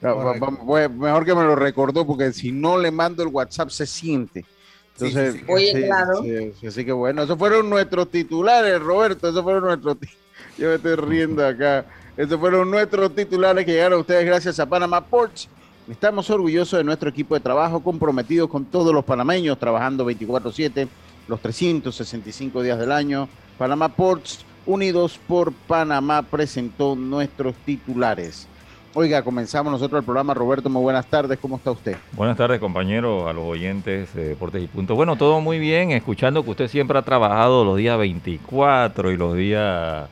Correcto. 0.00 0.50
mejor 0.90 1.24
que 1.24 1.34
me 1.34 1.42
lo 1.44 1.56
recordó 1.56 2.06
porque 2.06 2.32
si 2.32 2.52
no 2.52 2.76
le 2.76 2.90
mando 2.90 3.22
el 3.22 3.28
WhatsApp 3.30 3.70
se 3.70 3.86
siente. 3.86 4.44
Entonces, 4.92 5.32
Sí, 5.32 5.38
sí, 5.38 5.44
sí. 5.46 5.52
Oye, 5.52 5.86
claro. 5.86 6.22
sí, 6.22 6.52
sí, 6.60 6.66
así 6.66 6.84
que 6.84 6.92
bueno, 6.92 7.22
esos 7.22 7.38
fueron 7.38 7.70
nuestros 7.70 8.10
titulares, 8.10 8.80
Roberto, 8.80 9.28
esos 9.28 9.42
fueron 9.42 9.64
nuestros 9.64 9.96
Yo 10.58 10.68
me 10.68 10.74
estoy 10.76 10.94
riendo 10.96 11.44
acá. 11.46 11.86
Esos 12.16 12.38
fueron 12.38 12.70
nuestros 12.70 13.12
titulares 13.14 13.64
que 13.64 13.72
llegaron 13.72 13.98
a 13.98 14.00
ustedes 14.02 14.24
gracias 14.26 14.60
a 14.60 14.66
Panama 14.66 15.00
Ports. 15.04 15.48
Estamos 15.88 16.30
orgullosos 16.30 16.78
de 16.78 16.84
nuestro 16.84 17.10
equipo 17.10 17.34
de 17.34 17.40
trabajo, 17.40 17.80
comprometidos 17.80 18.48
con 18.48 18.64
todos 18.64 18.94
los 18.94 19.04
panameños, 19.04 19.58
trabajando 19.58 20.04
24/7, 20.06 20.88
los 21.28 21.40
365 21.40 22.62
días 22.62 22.78
del 22.78 22.90
año. 22.90 23.28
Panama 23.58 23.90
Ports, 23.90 24.46
unidos 24.64 25.20
por 25.28 25.52
Panamá, 25.52 26.22
presentó 26.22 26.96
nuestros 26.96 27.54
titulares. 27.66 28.48
Oiga, 28.94 29.22
comenzamos 29.22 29.70
nosotros 29.72 29.98
el 29.98 30.04
programa. 30.04 30.32
Roberto, 30.32 30.70
muy 30.70 30.80
buenas 30.80 31.04
tardes, 31.06 31.38
¿cómo 31.38 31.56
está 31.56 31.72
usted? 31.72 31.96
Buenas 32.12 32.36
tardes, 32.38 32.60
compañeros, 32.60 33.26
a 33.28 33.34
los 33.34 33.44
oyentes 33.44 34.14
de 34.14 34.28
Deportes 34.28 34.62
y 34.62 34.66
Punto. 34.68 34.94
Bueno, 34.94 35.16
todo 35.16 35.40
muy 35.42 35.58
bien, 35.58 35.90
escuchando 35.90 36.42
que 36.44 36.50
usted 36.50 36.68
siempre 36.68 36.98
ha 36.98 37.02
trabajado 37.02 37.62
los 37.64 37.76
días 37.76 37.98
24 37.98 39.10
y 39.12 39.16
los 39.18 39.36
días 39.36 40.08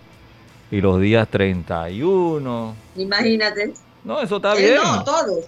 y 0.70 0.80
los 0.82 1.00
días 1.00 1.28
31. 1.28 2.74
Imagínate. 2.96 3.72
No, 4.04 4.20
eso 4.20 4.36
está 4.36 4.52
Él 4.54 4.64
bien. 4.64 4.74
no, 4.82 5.04
todos. 5.04 5.44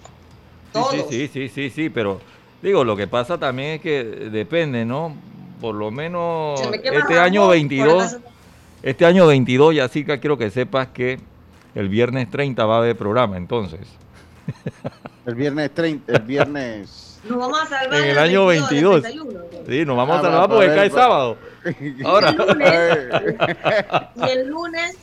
Sí, 0.75 0.97
Todos. 0.97 1.09
Sí, 1.09 1.27
sí, 1.27 1.27
sí, 1.27 1.49
sí, 1.49 1.69
sí, 1.69 1.89
pero 1.89 2.19
digo, 2.61 2.83
lo 2.83 2.95
que 2.95 3.07
pasa 3.07 3.37
también 3.37 3.71
es 3.75 3.81
que 3.81 4.03
depende, 4.03 4.85
¿no? 4.85 5.15
Por 5.61 5.75
lo 5.75 5.89
menos 5.91 6.59
este 6.61 7.15
la 7.15 7.23
año 7.23 7.41
voz, 7.41 7.47
por 7.49 7.55
22, 7.55 8.03
acaso- 8.03 8.21
este 8.83 9.05
año 9.05 9.25
22, 9.27 9.75
Yacica, 9.75 10.19
quiero 10.19 10.37
que 10.37 10.49
sepas 10.51 10.87
que 10.89 11.19
el 11.73 11.89
viernes 11.89 12.29
30 12.29 12.65
va 12.65 12.75
a 12.75 12.77
haber 12.79 12.95
programa, 12.95 13.37
entonces. 13.37 13.79
El 15.25 15.33
viernes 15.33 15.71
30, 15.73 16.11
el 16.13 16.21
viernes... 16.21 17.19
Nos 17.27 17.39
vamos 17.39 17.59
a 17.59 17.65
salvar 17.65 17.99
En 17.99 18.09
el 18.09 18.17
año 18.19 18.45
22, 18.45 19.01
22. 19.01 19.33
del 19.33 19.49
31. 19.49 19.65
Sí, 19.67 19.85
nos 19.85 19.97
vamos 19.97 20.15
Ah, 20.15 20.19
a 20.19 20.21
va, 20.21 20.29
salvar 20.29 20.51
va, 20.51 20.53
porque 20.53 20.75
cae 20.75 20.89
sábado. 20.91 21.37
Ahora. 22.05 22.29
El 22.29 22.37
lunes, 22.37 23.09
y 24.15 24.29
el 24.29 24.47
lunes 24.47 24.97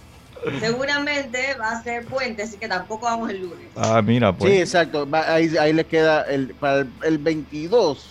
seguramente 0.61 1.55
va 1.61 1.73
a 1.73 1.83
ser 1.83 2.05
puente, 2.05 2.43
así 2.43 2.57
que 2.57 2.69
tampoco 2.69 3.07
vamos 3.07 3.31
el 3.31 3.43
lunes. 3.43 3.67
Ah, 3.77 4.01
mira, 4.03 4.33
pues. 4.33 4.53
Sí, 4.53 4.59
exacto. 4.61 5.09
Va- 5.09 5.33
ahí, 5.33 5.57
ahí 5.57 5.73
les 5.73 5.87
queda 5.87 6.23
el, 6.23 6.55
para 6.55 6.81
el, 6.81 6.91
el 7.05 7.19
22. 7.19 8.09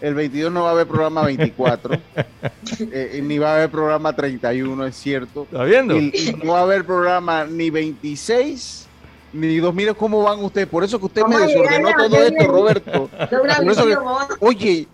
El 0.00 0.14
22 0.14 0.52
no 0.52 0.62
va 0.62 0.68
a 0.68 0.72
haber 0.72 0.86
programa 0.86 1.22
24. 1.24 1.94
eh, 2.92 3.20
ni 3.22 3.38
va 3.38 3.50
a 3.52 3.54
haber 3.56 3.70
programa 3.70 4.14
31, 4.14 4.86
es 4.86 4.96
cierto. 4.96 5.46
¿Está 5.50 5.64
viendo? 5.64 5.96
Y, 5.96 6.12
y 6.14 6.32
no 6.44 6.52
va 6.52 6.60
a 6.60 6.62
haber 6.62 6.84
programa 6.84 7.44
ni 7.44 7.70
26 7.70 8.86
ni 9.32 9.56
2. 9.58 9.74
Mire 9.74 9.94
cómo 9.94 10.22
van 10.22 10.38
ustedes. 10.44 10.68
Por 10.68 10.84
eso 10.84 10.98
que 11.00 11.06
usted 11.06 11.22
me 11.24 11.38
desordenó 11.38 11.90
ya, 11.90 11.96
todo 11.96 12.08
ya 12.10 12.26
esto. 12.26 12.46
Roberto. 12.46 13.10
Por 13.10 13.70
eso 13.72 13.86
que- 13.86 13.96
Oye, 14.40 14.86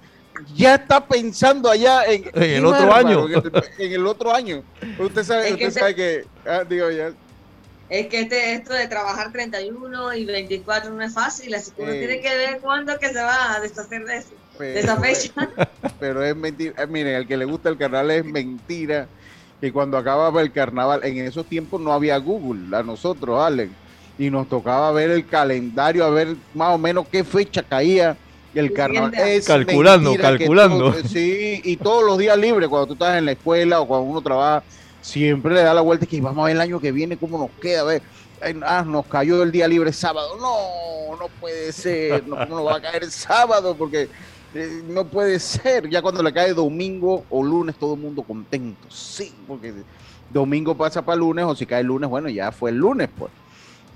ya 0.55 0.75
está 0.77 1.05
pensando 1.07 1.71
allá 1.71 2.05
en, 2.07 2.31
el 2.35 2.65
otro 2.65 2.93
año. 2.95 3.27
En 3.79 3.93
el, 3.93 4.07
otro 4.07 4.35
año. 4.35 4.63
Usted 4.99 5.25
sabe, 5.25 5.47
Es 5.49 5.53
usted 5.53 5.67
que 5.67 5.73
te- 5.73 5.81
sabe 5.81 5.95
que. 5.95 6.25
ah, 6.47 6.65
digo, 6.69 6.91
ya, 6.91 7.13
Es 7.89 8.07
que 8.09 8.21
este, 8.21 8.55
esto 8.55 8.73
de 8.73 8.89
trabajar 8.89 9.31
31 9.33 10.15
y 10.15 10.25
24 10.25 10.91
no 10.91 11.03
es 11.03 11.13
fácil, 11.15 11.55
así 11.55 11.71
que 11.73 11.83
uno 11.83 11.93
Eh. 11.93 11.99
tiene 11.99 12.21
que 12.21 12.37
ver 12.37 12.59
cuándo 12.61 12.99
que 12.99 13.09
se 13.09 13.23
va 13.23 13.55
a 13.55 13.61
deshacer 13.61 14.05
de 14.05 14.17
eso, 14.17 14.31
de 14.59 14.81
esa 14.81 14.97
fecha. 15.01 15.33
pero 16.01 16.23
es 16.25 16.35
mentira. 16.35 16.75
Eh, 16.83 16.87
miren, 16.87 17.15
el 17.15 17.27
que 17.27 17.37
le 17.37 17.45
gusta 17.45 17.69
el 17.69 17.79
carnaval 17.79 18.11
es 18.11 18.25
mentira. 18.25 19.07
Que 19.61 19.73
cuando 19.73 19.97
acababa 19.97 20.43
el 20.43 20.53
carnaval, 20.53 21.01
en 21.05 21.19
esos 21.19 21.47
tiempos 21.47 21.81
no 21.81 21.93
había 21.93 22.19
Google, 22.19 22.77
a 22.77 22.83
nosotros, 22.83 23.41
Allen. 23.43 23.75
Y 24.19 24.29
nos 24.31 24.49
tocaba 24.49 24.93
ver 24.93 25.11
el 25.11 25.27
calendario, 25.27 26.05
a 26.05 26.11
ver 26.11 26.37
más 26.55 26.75
o 26.75 26.79
menos 26.79 27.07
qué 27.11 27.25
fecha 27.25 27.63
caía 27.63 28.17
el 28.61 28.67
El 28.67 28.73
carnaval. 28.73 29.15
Es 29.15 29.47
Calculando, 29.47 30.15
calculando. 30.17 30.93
todo- 30.93 31.09
sí, 31.09 31.61
y 31.65 31.77
todos 31.77 32.05
los 32.05 32.19
días 32.19 32.37
libres, 32.39 32.69
cuando 32.69 32.87
tú 32.87 32.93
estás 32.95 33.17
en 33.19 33.27
la 33.27 33.33
escuela 33.33 33.81
o 33.81 33.87
cuando 33.89 34.07
uno 34.11 34.21
trabaja, 34.23 34.63
siempre 35.01 35.55
le 35.55 35.63
da 35.63 35.75
la 35.75 35.81
vuelta 35.83 36.05
y 36.05 36.09
que 36.09 36.21
vamos 36.21 36.43
a 36.43 36.47
ver 36.47 36.57
el 36.57 36.61
año 36.61 36.81
que 36.81 36.93
viene 36.93 37.17
cómo 37.17 37.39
nos 37.39 37.51
queda. 37.61 37.81
A 37.83 37.85
ver, 37.85 38.03
ah, 38.65 38.85
nos 38.87 39.07
cayó 39.07 39.43
el 39.43 39.53
día 39.53 39.69
libre 39.69 39.93
sábado. 39.93 40.37
No, 40.39 41.17
no 41.17 41.29
puede 41.41 41.73
ser. 41.73 42.27
No, 42.27 42.37
¿Cómo 42.37 42.57
nos 42.57 42.67
va 42.67 42.77
a 42.77 42.81
caer 42.83 43.05
el 43.05 43.11
sábado? 43.11 43.75
Porque 43.77 44.09
eh, 44.55 44.83
no 44.89 45.05
puede 45.07 45.39
ser. 45.41 45.89
Ya 45.91 46.01
cuando 46.01 46.23
le 46.23 46.33
cae 46.33 46.55
domingo 46.55 47.25
o 47.31 47.43
lunes, 47.43 47.77
todo 47.77 47.95
el 47.95 48.01
mundo 48.01 48.23
contento. 48.23 48.87
Sí, 48.91 49.33
porque 49.47 49.73
domingo 50.33 50.75
pasa 50.77 51.05
para 51.05 51.17
lunes 51.17 51.45
o 51.45 51.55
si 51.55 51.67
cae 51.67 51.83
lunes, 51.83 52.09
bueno, 52.09 52.29
ya 52.29 52.51
fue 52.53 52.71
el 52.71 52.77
lunes, 52.77 53.09
pues. 53.17 53.31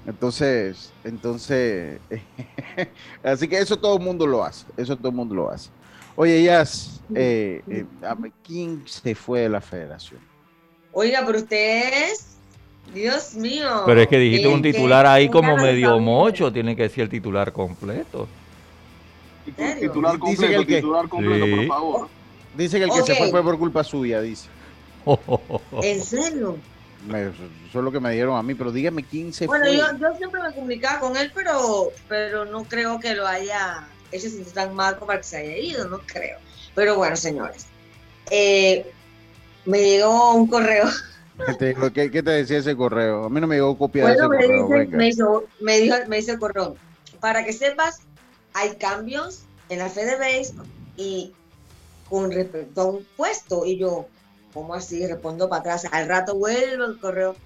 Entonces, 0.06 0.92
entonces, 1.04 2.00
así 3.22 3.46
que 3.48 3.58
eso 3.58 3.76
todo 3.78 3.96
el 3.98 4.02
mundo 4.02 4.26
lo 4.26 4.42
hace. 4.44 4.64
Eso 4.76 4.96
todo 4.96 5.08
el 5.08 5.14
mundo 5.14 5.34
lo 5.34 5.50
hace. 5.50 5.70
Oye, 6.16 6.42
Jazz, 6.42 7.00
eh, 7.14 7.62
eh, 7.68 7.84
¿quién 8.44 8.82
se 8.86 9.14
fue 9.14 9.40
de 9.40 9.48
la 9.48 9.60
federación? 9.60 10.20
Oiga, 10.92 11.22
pero 11.26 11.38
usted 11.38 12.10
es, 12.10 12.36
Dios 12.92 13.34
mío. 13.34 13.82
Pero 13.86 14.00
es 14.00 14.08
que 14.08 14.18
dijiste 14.18 14.48
un 14.48 14.62
titular 14.62 15.06
ahí 15.06 15.28
como 15.28 15.56
medio 15.56 15.98
mocho, 16.00 16.52
tiene 16.52 16.74
que 16.74 16.82
decir 16.82 17.04
el 17.04 17.08
titular 17.08 17.52
completo. 17.52 18.26
Titular 19.80 20.12
Dice 20.14 20.18
completo, 20.18 20.40
que 20.48 20.54
el 20.56 20.66
que- 20.66 20.76
titular 20.76 21.08
completo, 21.08 21.44
Sí. 21.46 21.54
por 21.54 21.66
favor. 21.66 22.08
Dice 22.56 22.78
que 22.78 22.84
el 22.84 22.90
que 22.90 23.02
se 23.02 23.14
fue 23.14 23.30
fue 23.30 23.42
por 23.42 23.58
culpa 23.58 23.84
suya, 23.84 24.20
dice. 24.20 24.48
¿En 25.82 26.02
serio? 26.02 26.56
Me- 27.08 27.28
eso 27.28 27.44
es 27.44 27.74
lo 27.74 27.92
que 27.92 28.00
me 28.00 28.12
dieron 28.12 28.36
a 28.36 28.42
mí, 28.42 28.54
pero 28.54 28.72
dígame 28.72 29.06
quién 29.06 29.32
se 29.32 29.48
Bueno, 29.48 29.64
fue. 29.64 29.72
yo, 29.72 29.98
yo 29.98 30.14
siempre 30.18 30.40
me 30.42 30.52
comunicaba 30.54 31.00
con 31.00 31.16
él, 31.16 31.32
pero, 31.34 32.00
pero 32.06 32.44
no 32.44 32.68
creo 32.68 32.98
que 33.00 33.14
lo 33.14 33.26
haya 33.26 33.96
hecho 34.10 34.28
sentir 34.28 34.52
tan 34.52 34.74
mal 34.74 34.94
como 34.96 35.06
para 35.08 35.20
que 35.20 35.24
se 35.24 35.38
haya 35.38 35.56
ido, 35.58 35.88
no 35.88 36.04
creo. 36.06 36.38
Pero 36.74 36.96
bueno, 36.96 37.16
señores, 37.16 37.72
eh, 38.30 38.94
me 39.64 39.80
llegó 39.82 40.34
un 40.34 40.48
correo. 40.48 40.86
¿Qué 41.44 41.54
te, 41.54 41.74
qué- 41.92 42.10
qué 42.10 42.22
te 42.22 42.30
decía 42.30 42.58
ese 42.58 42.76
correo? 42.76 43.24
A 43.24 43.30
mí 43.30 43.40
no 43.40 43.46
me 43.46 43.56
llegó 43.56 43.76
copia 43.78 44.04
Bueno, 44.04 44.14
de 44.14 44.14
me, 44.28 44.28
ese 44.28 44.28
correo. 44.28 44.68
dice, 44.68 44.88
me, 44.92 45.08
hizo, 45.08 45.50
me, 45.58 45.78
dijo, 45.78 45.96
me 46.08 46.16
dice 46.16 46.32
el 46.32 46.38
correo. 46.38 46.80
Para 47.20 47.44
que 47.44 47.52
sepas, 47.52 48.08
hay 48.52 48.76
cambios 48.78 49.48
en 49.68 49.80
la 49.80 49.88
FedeBase 49.90 50.54
y 50.94 51.38
con 52.04 52.30
respecto 52.32 52.82
a 52.82 52.86
un 52.90 53.06
puesto. 53.16 53.64
Y 53.66 53.78
yo, 53.80 54.12
¿cómo 54.54 54.74
así? 54.74 55.06
Respondo 55.06 55.48
para 55.48 55.60
atrás. 55.60 55.86
Al 55.92 56.08
rato 56.08 56.34
vuelvo 56.34 56.84
el 56.84 56.98
correo. 56.98 57.36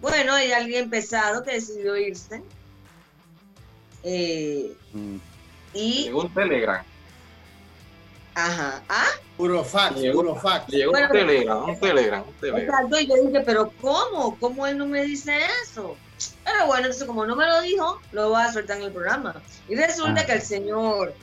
Bueno, 0.00 0.34
hay 0.34 0.52
alguien 0.52 0.90
pesado 0.90 1.42
que 1.42 1.52
decidió 1.52 1.96
irse. 1.96 2.42
Eh, 4.02 4.72
Mm. 4.92 5.16
y, 5.74 6.04
Llegó 6.04 6.22
un 6.22 6.34
Telegram. 6.34 6.84
ajá, 8.34 8.82
ah, 8.88 9.06
Puro 9.36 9.62
fax, 9.64 9.96
Llegó- 9.96 10.20
puro 10.20 10.34
fax. 10.36 10.66
Llegó 10.68 10.92
Bueno, 10.92 11.06
un 11.08 11.12
Telegram, 11.12 11.64
un 11.68 11.80
Telegram, 11.80 12.24
un 12.26 12.34
Telegram. 12.34 12.62
exacto. 12.62 13.00
Y 13.00 13.06
yo 13.06 13.14
dije, 13.26 13.40
pero 13.44 13.70
¿cómo? 13.80 14.36
¿Cómo 14.40 14.66
él 14.66 14.78
no 14.78 14.86
me 14.86 15.02
dice 15.04 15.38
eso? 15.64 15.96
Pero 16.44 16.66
bueno, 16.66 16.84
entonces 16.86 17.04
como 17.06 17.26
no 17.26 17.36
me 17.36 17.44
lo 17.46 17.60
dijo, 17.60 18.00
lo 18.12 18.30
voy 18.30 18.40
a 18.42 18.52
soltar 18.52 18.78
en 18.78 18.84
el 18.84 18.92
programa. 18.92 19.42
Y 19.68 19.74
resulta 19.74 20.22
Ah. 20.22 20.26
que 20.26 20.32
el 20.32 20.42
señor, 20.42 21.14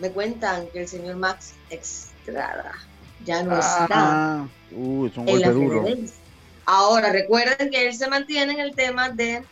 me 0.00 0.10
cuentan 0.10 0.66
que 0.68 0.80
el 0.80 0.88
señor 0.88 1.16
Max 1.16 1.52
Estrada 1.68 2.72
ya 3.24 3.42
no 3.42 3.58
está 3.58 3.86
Ah, 3.90 4.46
uh, 4.72 5.06
es 5.06 5.16
un 5.16 5.28
en 5.28 5.34
golpe 5.34 5.46
la 5.46 5.52
duro. 5.52 5.84
Ahora, 6.66 7.10
recuerden 7.12 7.70
que 7.70 7.88
él 7.88 7.94
se 7.94 8.08
mantiene 8.08 8.52
en 8.54 8.60
el 8.60 8.74
tema 8.74 9.08
de 9.10 9.42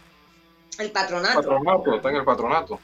el 0.79 0.91
patronato. 0.93 1.37
Patronato, 1.41 1.97
está 1.97 2.11
en 2.11 2.17
el 2.17 2.25
patronato. 2.25 2.79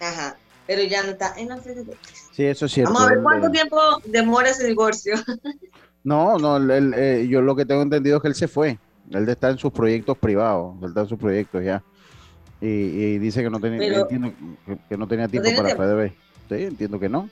Ajá. 0.00 0.36
Pero 0.66 0.82
ya 0.82 1.02
no 1.02 1.10
está 1.10 1.34
en 1.38 1.48
la. 1.50 1.58
Sí, 2.32 2.44
eso 2.44 2.66
es 2.66 2.72
cierto. 2.72 2.92
Vamos 2.92 3.06
a 3.08 3.14
ver 3.14 3.22
cuánto 3.22 3.50
tiempo 3.50 3.78
demora 4.06 4.50
ese 4.50 4.66
divorcio. 4.66 5.14
No, 6.06 6.36
no, 6.36 6.58
él- 6.58 6.70
él, 6.70 6.94
eh, 6.98 7.26
yo 7.30 7.40
lo 7.40 7.56
que 7.56 7.64
tengo 7.64 7.80
entendido 7.80 8.16
es 8.18 8.22
que 8.22 8.28
él 8.28 8.34
se 8.34 8.46
fue. 8.46 8.78
Él 9.10 9.26
está 9.26 9.48
en 9.48 9.56
sus 9.56 9.72
proyectos 9.72 10.18
privados, 10.18 10.74
él 10.82 10.88
está 10.88 11.00
en 11.00 11.08
sus 11.08 11.18
proyectos 11.18 11.64
ya. 11.64 11.82
Y, 12.60 12.66
y 12.66 13.18
dice 13.18 13.42
que 13.42 13.48
no 13.48 13.58
tenía, 13.58 13.78
Pero- 13.78 14.02
entiendo 14.02 14.30
que, 14.66 14.78
que 14.86 14.96
no 14.98 15.08
tenía 15.08 15.28
tiempo 15.28 15.48
para 15.56 15.68
tiempo. 15.74 15.82
FDB. 15.82 16.12
Sí, 16.50 16.64
entiendo 16.64 17.00
que 17.00 17.08
no. 17.08 17.30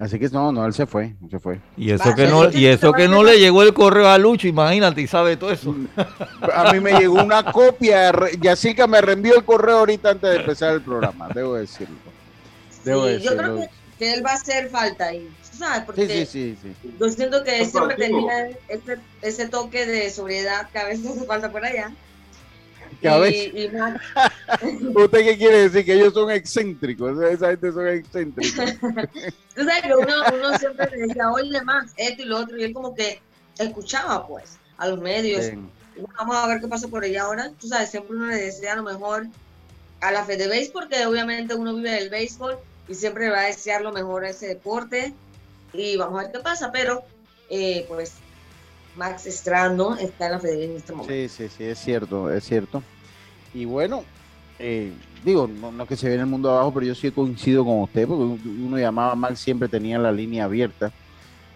Así 0.00 0.18
que 0.18 0.30
no, 0.30 0.50
no, 0.50 0.64
él 0.64 0.72
se 0.72 0.86
fue, 0.86 1.14
se 1.30 1.38
fue. 1.38 1.60
Y 1.76 1.90
eso 1.90 2.14
que 2.14 2.26
no, 2.26 2.50
y 2.50 2.64
eso 2.64 2.90
que 2.94 3.06
no 3.06 3.22
le 3.22 3.38
llegó 3.38 3.62
el 3.62 3.74
correo 3.74 4.08
a 4.08 4.16
Lucho, 4.16 4.48
imagínate, 4.48 5.02
y 5.02 5.06
sabe 5.06 5.36
todo 5.36 5.52
eso. 5.52 5.76
A 6.54 6.72
mí 6.72 6.80
me 6.80 6.98
llegó 6.98 7.22
una 7.22 7.52
copia, 7.52 8.10
Yacirca 8.40 8.86
me 8.86 9.02
reenvió 9.02 9.36
el 9.36 9.44
correo 9.44 9.80
ahorita 9.80 10.12
antes 10.12 10.30
de 10.30 10.36
empezar 10.36 10.72
el 10.72 10.80
programa, 10.80 11.28
debo 11.34 11.54
decirlo. 11.54 11.96
Debo 12.82 13.04
sí, 13.04 13.12
decirlo. 13.12 13.30
Yo 13.30 13.36
creo 13.36 13.68
que, 13.98 14.14
él 14.14 14.24
va 14.24 14.30
a 14.30 14.34
hacer 14.36 14.70
falta 14.70 15.08
ahí, 15.08 15.28
¿sabes? 15.42 15.82
Porque 15.84 16.06
sí, 16.06 16.24
sí, 16.24 16.56
sí, 16.62 16.74
sí. 16.80 16.94
Yo 16.98 17.10
siento 17.10 17.44
que 17.44 17.62
siempre 17.66 17.96
tenía 17.96 18.48
ese, 18.68 18.96
ese 19.20 19.48
toque 19.50 19.84
de 19.84 20.08
sobriedad 20.08 20.70
que 20.70 20.78
a 20.78 20.84
veces 20.86 21.10
hace 21.10 21.26
falta 21.26 21.52
por 21.52 21.62
allá. 21.62 21.92
¿Usted 24.94 25.18
qué 25.18 25.38
quiere 25.38 25.68
decir? 25.68 25.84
Que 25.84 25.94
ellos 25.94 26.14
son 26.14 26.30
excéntricos. 26.30 27.20
Esa 27.22 27.50
gente 27.50 27.72
son 27.72 27.88
excéntricos. 27.88 28.64
Tú 29.54 29.64
sabes 29.64 29.82
que 29.82 29.94
uno, 29.94 30.14
uno 30.34 30.58
siempre 30.58 30.90
le 30.90 31.06
decía, 31.06 31.30
oye, 31.30 31.62
más 31.62 31.92
esto 31.96 32.22
y 32.22 32.26
lo 32.26 32.38
otro, 32.38 32.58
y 32.58 32.64
él 32.64 32.72
como 32.72 32.94
que 32.94 33.20
escuchaba, 33.58 34.26
pues, 34.26 34.58
a 34.76 34.88
los 34.88 35.00
medios. 35.00 35.46
Vamos 36.18 36.36
a 36.36 36.46
ver 36.46 36.60
qué 36.60 36.68
pasa 36.68 36.88
por 36.88 37.04
allá 37.04 37.22
ahora. 37.22 37.50
Tú 37.60 37.68
sabes, 37.68 37.90
siempre 37.90 38.16
uno 38.16 38.26
le 38.26 38.36
desea 38.36 38.74
a 38.74 38.76
lo 38.76 38.82
mejor 38.82 39.26
a 40.00 40.10
la 40.10 40.24
Fede 40.24 40.48
Base, 40.48 40.70
porque 40.72 41.04
obviamente 41.06 41.54
uno 41.54 41.74
vive 41.74 41.90
del 41.90 42.08
béisbol 42.08 42.58
y 42.88 42.94
siempre 42.94 43.28
va 43.28 43.40
a 43.40 43.46
desear 43.46 43.82
lo 43.82 43.92
mejor 43.92 44.24
a 44.24 44.30
ese 44.30 44.48
deporte. 44.48 45.14
Y 45.72 45.96
vamos 45.96 46.18
a 46.18 46.22
ver 46.24 46.32
qué 46.32 46.40
pasa, 46.40 46.72
pero 46.72 47.04
eh, 47.50 47.84
pues 47.88 48.14
Max 48.96 49.26
Estrano 49.26 49.96
está 49.96 50.26
en 50.26 50.32
la 50.32 50.38
Federación 50.40 50.70
en 50.70 50.76
este 50.76 50.92
momento. 50.92 51.12
Sí, 51.12 51.28
sí, 51.28 51.48
sí, 51.48 51.64
es 51.64 51.78
cierto, 51.78 52.30
es 52.30 52.44
cierto. 52.44 52.82
Y 53.54 53.64
bueno, 53.64 54.04
eh, 54.58 54.92
digo, 55.24 55.48
no, 55.48 55.86
que 55.86 55.96
se 55.96 56.08
ve 56.08 56.14
en 56.14 56.20
el 56.20 56.26
mundo 56.26 56.50
abajo, 56.50 56.72
pero 56.74 56.86
yo 56.86 56.94
sí 56.94 57.10
coincido 57.10 57.64
con 57.64 57.80
usted, 57.80 58.06
porque 58.06 58.24
uno 58.24 58.78
llamaba 58.78 59.14
Max, 59.14 59.40
siempre 59.40 59.68
tenía 59.68 59.98
la 59.98 60.12
línea 60.12 60.44
abierta. 60.44 60.92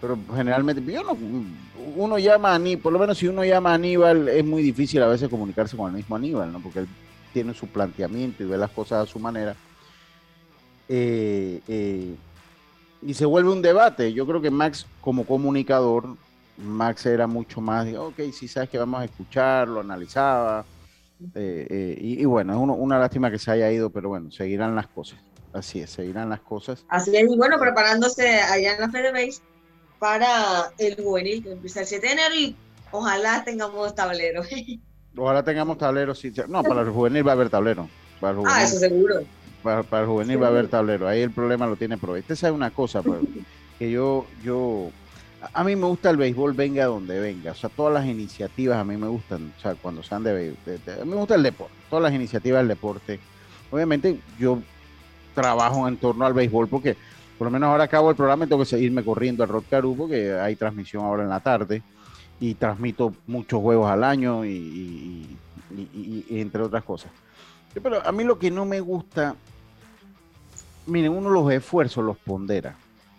Pero 0.00 0.18
generalmente, 0.34 0.82
yo 0.92 1.02
no, 1.02 1.16
uno 1.96 2.18
llama 2.18 2.52
a 2.52 2.54
Aníbal, 2.56 2.82
por 2.82 2.92
lo 2.92 2.98
menos 2.98 3.18
si 3.18 3.28
uno 3.28 3.44
llama 3.44 3.70
a 3.70 3.74
Aníbal, 3.74 4.28
es 4.28 4.44
muy 4.44 4.62
difícil 4.62 5.02
a 5.02 5.06
veces 5.06 5.28
comunicarse 5.28 5.76
con 5.76 5.88
el 5.88 5.96
mismo 5.96 6.16
Aníbal, 6.16 6.52
¿no? 6.52 6.60
Porque 6.60 6.80
él 6.80 6.88
tiene 7.32 7.54
su 7.54 7.66
planteamiento 7.66 8.42
y 8.42 8.46
ve 8.46 8.58
las 8.58 8.70
cosas 8.70 9.08
a 9.08 9.10
su 9.10 9.18
manera. 9.18 9.56
Eh, 10.88 11.60
eh, 11.66 12.14
y 13.02 13.14
se 13.14 13.26
vuelve 13.26 13.50
un 13.50 13.62
debate. 13.62 14.12
Yo 14.12 14.26
creo 14.26 14.40
que 14.40 14.50
Max, 14.50 14.86
como 15.00 15.24
comunicador, 15.24 16.16
Max 16.56 17.06
era 17.06 17.26
mucho 17.26 17.60
más, 17.60 17.92
ok, 17.94 18.20
si 18.32 18.48
sabes 18.48 18.68
que 18.68 18.78
vamos 18.78 19.00
a 19.00 19.04
escucharlo, 19.04 19.80
analizaba. 19.80 20.64
Eh, 21.34 21.66
eh, 21.70 21.96
y, 22.00 22.24
bueno, 22.24 22.52
es 22.52 22.58
una 22.58 22.98
lástima 22.98 23.30
que 23.30 23.38
se 23.38 23.50
haya 23.50 23.70
ido, 23.70 23.90
pero 23.90 24.08
bueno, 24.08 24.30
seguirán 24.30 24.74
las 24.74 24.86
cosas. 24.88 25.18
Así 25.52 25.80
es, 25.80 25.90
seguirán 25.90 26.28
las 26.28 26.40
cosas. 26.40 26.84
Así 26.88 27.16
es, 27.16 27.22
y 27.22 27.36
bueno, 27.36 27.58
preparándose 27.58 28.40
allá 28.40 28.74
en 28.74 28.80
la 28.80 28.90
FedeBase 28.90 29.40
para 29.98 30.72
el 30.78 30.96
juvenil 31.02 31.42
que 31.42 31.52
empieza 31.52 31.80
el 31.80 31.86
7 31.86 32.06
de 32.06 32.12
enero 32.12 32.34
y 32.34 32.56
ojalá 32.90 33.44
tengamos 33.44 33.94
tablero. 33.94 34.42
Ojalá 35.16 35.44
tengamos 35.44 35.78
tablero, 35.78 36.12
sí. 36.12 36.32
No, 36.48 36.64
para 36.64 36.80
el 36.80 36.90
juvenil 36.90 37.24
va 37.24 37.30
a 37.30 37.34
haber 37.34 37.48
tablero. 37.48 37.88
ah, 38.20 38.64
eso 38.64 38.80
seguro. 38.80 39.22
Para, 39.62 39.80
el 40.00 40.06
juvenil 40.06 40.42
va 40.42 40.48
a 40.48 40.50
haber 40.50 40.66
tablero. 40.66 41.06
Ahí 41.06 41.20
el 41.20 41.30
problema 41.30 41.68
lo 41.68 41.76
tiene 41.76 41.96
Pro. 41.96 42.16
Este 42.16 42.34
sabe 42.34 42.52
una 42.52 42.72
cosa, 42.72 43.00
pues, 43.00 43.20
que 43.78 43.92
yo, 43.92 44.26
yo 44.42 44.90
a 45.52 45.64
mí 45.64 45.76
me 45.76 45.86
gusta 45.86 46.10
el 46.10 46.16
béisbol, 46.16 46.52
venga 46.52 46.86
donde 46.86 47.20
venga. 47.20 47.52
O 47.52 47.54
sea, 47.54 47.70
todas 47.70 47.92
las 47.92 48.06
iniciativas 48.06 48.78
a 48.78 48.84
mí 48.84 48.96
me 48.96 49.08
gustan. 49.08 49.52
O 49.56 49.60
sea, 49.60 49.74
cuando 49.74 50.02
sean 50.02 50.22
de, 50.22 50.54
de, 50.64 50.92
a 51.00 51.04
mí 51.04 51.10
me 51.10 51.16
gusta 51.16 51.34
el 51.34 51.42
deporte. 51.42 51.74
Todas 51.90 52.02
las 52.02 52.12
iniciativas 52.12 52.60
del 52.60 52.68
deporte. 52.68 53.20
Obviamente, 53.70 54.18
yo 54.38 54.58
trabajo 55.34 55.86
en 55.88 55.96
torno 55.96 56.24
al 56.24 56.32
béisbol 56.32 56.68
porque, 56.68 56.96
por 57.38 57.46
lo 57.46 57.50
menos 57.50 57.68
ahora 57.68 57.84
acabo 57.84 58.10
el 58.10 58.16
programa 58.16 58.44
y 58.44 58.48
tengo 58.48 58.64
que 58.64 58.78
irme 58.78 59.04
corriendo 59.04 59.42
al 59.42 59.48
Rod 59.48 59.64
Caru 59.68 59.96
porque 59.96 60.32
hay 60.32 60.56
transmisión 60.56 61.04
ahora 61.04 61.24
en 61.24 61.28
la 61.28 61.40
tarde 61.40 61.82
y 62.38 62.54
transmito 62.54 63.12
muchos 63.26 63.60
juegos 63.60 63.90
al 63.90 64.04
año 64.04 64.44
y, 64.44 65.26
entre 66.30 66.62
otras 66.62 66.84
cosas. 66.84 67.10
Pero 67.82 68.06
a 68.06 68.12
mí 68.12 68.22
lo 68.22 68.38
que 68.38 68.50
no 68.50 68.64
me 68.64 68.80
gusta, 68.80 69.34
miren, 70.86 71.12
uno 71.12 71.30
los 71.30 71.50
esfuerzos 71.50 72.04
los 72.04 72.16
pondera 72.18 72.76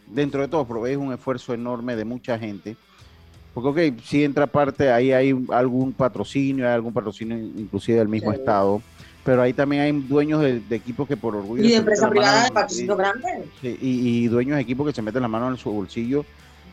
dentro 0.08 0.42
de 0.42 0.48
todo, 0.48 0.66
pero 0.66 0.86
es 0.88 0.98
un 0.98 1.14
esfuerzo 1.14 1.54
enorme 1.54 1.96
de 1.96 2.06
mucha 2.06 2.38
gente. 2.38 2.76
Porque, 3.54 3.92
ok, 3.94 4.02
si 4.04 4.24
entra 4.24 4.48
parte, 4.48 4.92
ahí 4.92 5.14
hay 5.14 5.34
algún 5.50 5.94
patrocinio, 5.94 6.68
hay 6.68 6.74
algún 6.74 6.92
patrocinio 6.92 7.38
inclusive 7.38 7.98
del 7.98 8.10
mismo 8.10 8.34
Estado, 8.34 8.82
pero 9.24 9.42
ahí 9.42 9.54
también 9.54 9.82
hay 9.82 9.92
dueños 9.94 10.42
de, 10.42 10.62
equipos 10.72 11.08
que 11.08 11.16
por 11.16 11.36
orgullo... 11.36 11.64
Y 11.64 11.70
de 11.70 11.78
empresas 11.78 12.10
privadas 12.10 12.46
de 12.46 12.52
patrocinio 12.52 12.98
grande. 12.98 13.46
y, 13.62 14.28
dueños 14.28 14.58
de 14.58 14.62
equipos 14.62 14.88
que 14.88 14.94
se 14.94 15.02
meten 15.02 15.22
la 15.22 15.30
mano 15.30 15.50
en 15.50 15.58
su 15.58 15.72
bolsillo 15.72 16.26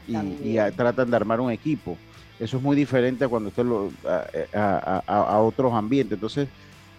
y, 0.08 0.56
tratan 0.76 1.08
de 1.08 1.16
armar 1.16 1.40
un 1.40 1.52
equipo. 1.52 1.96
Eso 2.40 2.56
es 2.56 2.62
muy 2.62 2.74
diferente 2.74 3.24
a 3.24 3.28
cuando 3.28 3.50
usted 3.50 3.64
lo, 3.64 3.92
a, 4.52 5.38
otros 5.40 5.72
ambientes. 5.72 6.14
Entonces, 6.14 6.48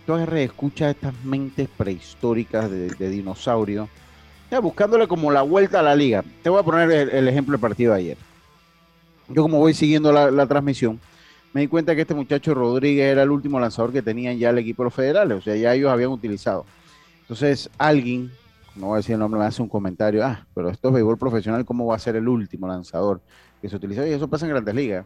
tú 0.05 0.15
escucha 0.15 0.89
estas 0.89 1.13
mentes 1.25 1.67
prehistóricas 1.67 2.71
de, 2.71 2.87
de 2.87 3.09
dinosaurios 3.09 3.89
buscándole 4.59 5.07
como 5.07 5.31
la 5.31 5.41
vuelta 5.41 5.79
a 5.79 5.83
la 5.83 5.95
liga. 5.95 6.23
Te 6.41 6.49
voy 6.49 6.59
a 6.59 6.63
poner 6.63 6.91
el, 6.91 7.27
ejemplo 7.27 7.53
del 7.53 7.61
partido 7.61 7.93
de 7.93 7.99
ayer. 7.99 8.17
Yo 9.29 9.41
como 9.41 9.59
voy 9.59 9.73
siguiendo 9.73 10.11
la, 10.11 10.47
transmisión, 10.47 10.99
me 11.53 11.61
di 11.61 11.67
cuenta 11.67 11.95
que 11.95 12.01
este 12.01 12.13
muchacho 12.13 12.53
Rodríguez 12.53 13.11
era 13.11 13.23
el 13.23 13.31
último 13.31 13.59
lanzador 13.59 13.91
que 13.91 14.01
tenían 14.01 14.37
ya 14.37 14.49
el 14.49 14.57
equipo 14.57 14.83
de 14.83 14.85
los 14.85 14.93
federales, 14.93 15.37
o 15.37 15.41
sea, 15.41 15.55
ya 15.55 15.73
ellos 15.73 15.91
habían 15.91 16.09
utilizado. 16.09 16.65
Entonces, 17.21 17.69
alguien, 17.77 18.31
no 18.75 18.87
voy 18.87 18.95
a 18.95 18.97
decir 18.97 19.13
el 19.13 19.19
nombre, 19.19 19.39
me 19.39 19.45
hace 19.45 19.61
un 19.61 19.69
comentario, 19.69 20.25
ah, 20.25 20.45
pero 20.53 20.69
esto 20.69 20.89
es 20.89 20.93
béisbol 20.93 21.17
profesional, 21.17 21.63
¿cómo 21.63 21.85
va 21.85 21.95
a 21.95 21.99
ser 21.99 22.15
el 22.15 22.27
último 22.27 22.67
lanzador 22.67 23.21
que 23.61 23.69
se 23.69 23.75
utilizó? 23.75 24.05
Y 24.05 24.11
eso 24.11 24.27
pasa 24.27 24.45
en 24.45 24.51
Grandes 24.51 24.75
Ligas. 24.75 25.05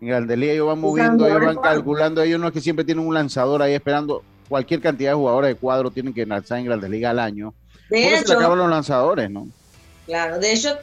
En 0.00 0.08
Grandes 0.08 0.38
Ligas 0.38 0.54
ellos 0.54 0.68
van 0.68 0.80
moviendo, 0.80 1.26
ellos 1.26 1.44
van 1.44 1.56
calculando, 1.56 2.22
ellos 2.22 2.40
no 2.40 2.46
es 2.46 2.52
que 2.52 2.60
siempre 2.60 2.84
tienen 2.84 3.06
un 3.06 3.14
lanzador 3.14 3.62
ahí 3.62 3.74
esperando, 3.74 4.22
cualquier 4.48 4.80
cantidad 4.80 5.10
de 5.10 5.16
jugadores 5.16 5.48
de 5.48 5.56
cuadro 5.56 5.90
tienen 5.90 6.14
que 6.14 6.24
lanzar 6.24 6.58
en 6.58 6.66
Grandes 6.66 6.88
Ligas 6.88 7.10
al 7.10 7.18
año 7.18 7.52
de 7.90 8.14
hecho, 8.14 8.26
se 8.28 8.34
acaban 8.34 8.58
los 8.58 8.70
lanzadores, 8.70 9.30
¿no? 9.30 9.48
Claro, 10.06 10.38
de 10.38 10.52
hecho, 10.52 10.76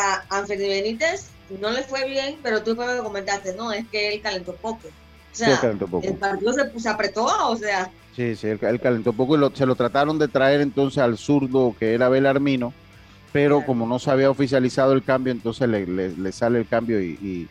a 0.00 0.38
Anthony 0.38 0.68
Benítez 0.68 1.30
no 1.60 1.70
le 1.70 1.82
fue 1.82 2.08
bien, 2.08 2.36
pero 2.42 2.62
tú 2.62 2.76
me 2.76 2.98
comentaste, 2.98 3.54
no, 3.54 3.72
es 3.72 3.86
que 3.88 4.14
él 4.14 4.20
calentó 4.20 4.54
poco. 4.54 4.88
O 5.32 5.36
sea, 5.38 5.60
el 6.02 6.14
partido 6.14 6.52
se, 6.52 6.88
apretó, 6.88 7.26
o 7.48 7.56
sea. 7.56 7.90
Sí, 8.16 8.34
sí, 8.34 8.48
él, 8.48 8.80
calentó 8.80 9.12
poco 9.12 9.36
y 9.36 9.56
se 9.56 9.66
lo 9.66 9.76
trataron 9.76 10.18
de 10.18 10.26
traer 10.26 10.60
entonces 10.60 10.98
al 10.98 11.16
zurdo 11.16 11.76
que 11.78 11.94
era 11.94 12.08
Belarmino, 12.08 12.72
pero 13.32 13.64
como 13.64 13.86
no 13.86 13.98
se 13.98 14.10
había 14.10 14.30
oficializado 14.30 14.92
el 14.92 15.04
cambio, 15.04 15.32
entonces 15.32 15.68
le, 15.68 16.32
sale 16.32 16.58
el 16.58 16.66
cambio 16.66 17.00
y, 17.00 17.48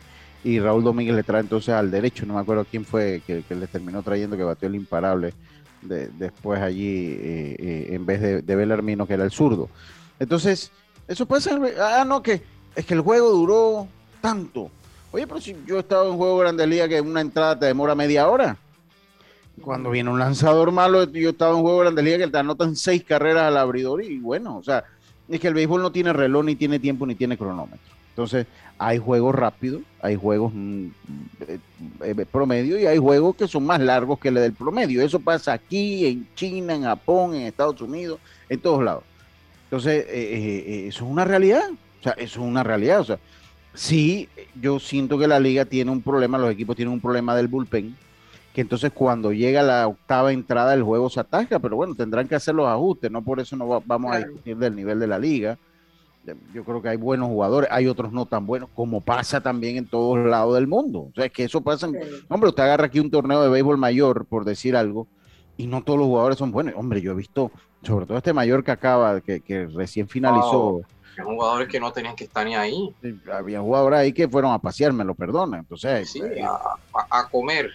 Raúl 0.60 0.84
Domínguez 0.84 1.14
le 1.14 1.22
trae 1.22 1.40
entonces 1.40 1.74
al 1.74 1.90
derecho, 1.90 2.26
no 2.26 2.34
me 2.34 2.40
acuerdo 2.40 2.66
quién 2.70 2.84
fue 2.84 3.22
que, 3.26 3.42
que 3.42 3.54
le 3.54 3.66
terminó 3.66 4.02
trayendo, 4.02 4.36
que 4.36 4.44
batió 4.44 4.68
el 4.68 4.76
imparable 4.76 5.32
después 5.82 6.60
allí 6.60 7.06
eh, 7.12 7.56
eh, 7.58 7.86
en 7.90 8.06
vez 8.06 8.20
de, 8.20 8.42
de 8.42 8.56
Belarmino, 8.56 9.06
que 9.06 9.14
era 9.14 9.24
el 9.24 9.30
zurdo. 9.30 9.68
Entonces, 10.18 10.70
eso 11.06 11.26
puede 11.26 11.42
ser, 11.42 11.58
ah, 11.80 12.04
no, 12.06 12.22
que 12.22 12.42
es 12.74 12.84
que 12.84 12.94
el 12.94 13.00
juego 13.00 13.30
duró 13.30 13.88
tanto. 14.20 14.70
Oye, 15.10 15.26
pero 15.26 15.40
si 15.40 15.56
yo 15.66 15.76
he 15.76 15.80
estado 15.80 16.10
en 16.10 16.16
juego 16.16 16.38
Grande 16.38 16.66
Liga 16.66 16.88
que 16.88 17.00
una 17.00 17.20
entrada 17.20 17.58
te 17.58 17.66
demora 17.66 17.94
media 17.94 18.28
hora. 18.28 18.56
Cuando 19.62 19.90
viene 19.90 20.10
un 20.10 20.18
lanzador 20.18 20.70
malo, 20.70 21.04
yo 21.04 21.30
estaba 21.30 21.56
en 21.56 21.62
juego 21.62 21.78
Grande 21.78 22.02
Liga 22.02 22.18
que 22.18 22.28
te 22.28 22.38
anotan 22.38 22.76
seis 22.76 23.02
carreras 23.04 23.44
al 23.44 23.56
abridor 23.56 24.02
y 24.02 24.18
bueno, 24.18 24.56
o 24.58 24.62
sea, 24.62 24.84
es 25.28 25.40
que 25.40 25.48
el 25.48 25.54
béisbol 25.54 25.82
no 25.82 25.90
tiene 25.90 26.12
reloj, 26.12 26.44
ni 26.44 26.56
tiene 26.56 26.78
tiempo, 26.78 27.06
ni 27.06 27.14
tiene 27.14 27.36
cronómetro. 27.36 27.97
Entonces, 28.18 28.48
hay 28.78 28.98
juegos 28.98 29.32
rápidos, 29.32 29.82
hay 30.02 30.16
juegos 30.16 30.50
mm, 30.52 30.86
eh, 31.46 31.58
eh, 32.02 32.26
promedio 32.28 32.76
y 32.76 32.84
hay 32.84 32.98
juegos 32.98 33.36
que 33.36 33.46
son 33.46 33.64
más 33.64 33.78
largos 33.80 34.18
que 34.18 34.26
el 34.26 34.34
del 34.34 34.54
promedio. 34.54 35.02
Eso 35.02 35.20
pasa 35.20 35.52
aquí, 35.52 36.04
en 36.04 36.28
China, 36.34 36.74
en 36.74 36.82
Japón, 36.82 37.36
en 37.36 37.42
Estados 37.42 37.80
Unidos, 37.80 38.18
en 38.48 38.58
todos 38.58 38.82
lados. 38.82 39.04
Entonces, 39.66 40.04
eh, 40.08 40.88
eso 40.88 41.04
es 41.04 41.10
una 41.12 41.24
realidad. 41.24 41.62
O 41.70 42.02
sea, 42.02 42.12
eso 42.14 42.40
es 42.40 42.44
una 42.44 42.64
realidad. 42.64 43.02
O 43.02 43.04
sea, 43.04 43.20
sí, 43.72 44.28
yo 44.60 44.80
siento 44.80 45.16
que 45.16 45.28
la 45.28 45.38
liga 45.38 45.64
tiene 45.64 45.92
un 45.92 46.02
problema, 46.02 46.38
los 46.38 46.50
equipos 46.50 46.74
tienen 46.74 46.94
un 46.94 47.00
problema 47.00 47.36
del 47.36 47.46
bullpen, 47.46 47.94
que 48.52 48.62
entonces 48.62 48.90
cuando 48.92 49.32
llega 49.32 49.62
la 49.62 49.86
octava 49.86 50.32
entrada 50.32 50.74
el 50.74 50.82
juego 50.82 51.08
se 51.08 51.20
ataca, 51.20 51.60
pero 51.60 51.76
bueno, 51.76 51.94
tendrán 51.94 52.26
que 52.26 52.34
hacer 52.34 52.56
los 52.56 52.66
ajustes, 52.66 53.12
no 53.12 53.22
por 53.22 53.38
eso 53.38 53.54
no 53.54 53.80
vamos 53.86 54.12
a 54.12 54.18
discutir 54.18 54.56
del 54.56 54.74
nivel 54.74 54.98
de 54.98 55.06
la 55.06 55.20
liga 55.20 55.56
yo 56.52 56.64
creo 56.64 56.82
que 56.82 56.88
hay 56.88 56.96
buenos 56.96 57.28
jugadores, 57.28 57.68
hay 57.72 57.86
otros 57.86 58.12
no 58.12 58.26
tan 58.26 58.46
buenos, 58.46 58.68
como 58.74 59.00
pasa 59.00 59.40
también 59.40 59.76
en 59.76 59.86
todos 59.86 60.18
lados 60.18 60.54
del 60.54 60.66
mundo. 60.66 61.08
O 61.10 61.12
sea, 61.14 61.26
es 61.26 61.32
que 61.32 61.44
eso 61.44 61.60
pasa. 61.60 61.88
Hombre, 62.28 62.48
usted 62.48 62.62
agarra 62.62 62.86
aquí 62.86 63.00
un 63.00 63.10
torneo 63.10 63.42
de 63.42 63.48
béisbol 63.48 63.78
mayor, 63.78 64.26
por 64.26 64.44
decir 64.44 64.76
algo, 64.76 65.06
y 65.56 65.66
no 65.66 65.82
todos 65.82 65.98
los 65.98 66.08
jugadores 66.08 66.38
son 66.38 66.52
buenos. 66.52 66.74
Hombre, 66.76 67.00
yo 67.00 67.12
he 67.12 67.14
visto, 67.14 67.50
sobre 67.82 68.06
todo 68.06 68.18
este 68.18 68.32
mayor 68.32 68.64
que 68.64 68.70
acaba, 68.70 69.20
que, 69.20 69.40
que 69.40 69.66
recién 69.66 70.08
finalizó. 70.08 70.82
jugadores 71.22 71.68
que 71.68 71.80
no 71.80 71.92
tenían 71.92 72.16
que 72.16 72.24
estar 72.24 72.46
ni 72.46 72.54
ahí. 72.54 72.94
había 73.32 73.60
jugadores 73.60 73.98
ahí 73.98 74.12
que 74.12 74.28
fueron 74.28 74.52
a 74.52 74.58
pasear, 74.58 74.92
me 74.92 75.04
lo 75.04 75.14
perdonan. 75.14 75.60
Entonces, 75.60 76.10
sí, 76.10 76.20
eh, 76.20 76.42
a, 77.10 77.28
comer. 77.28 77.70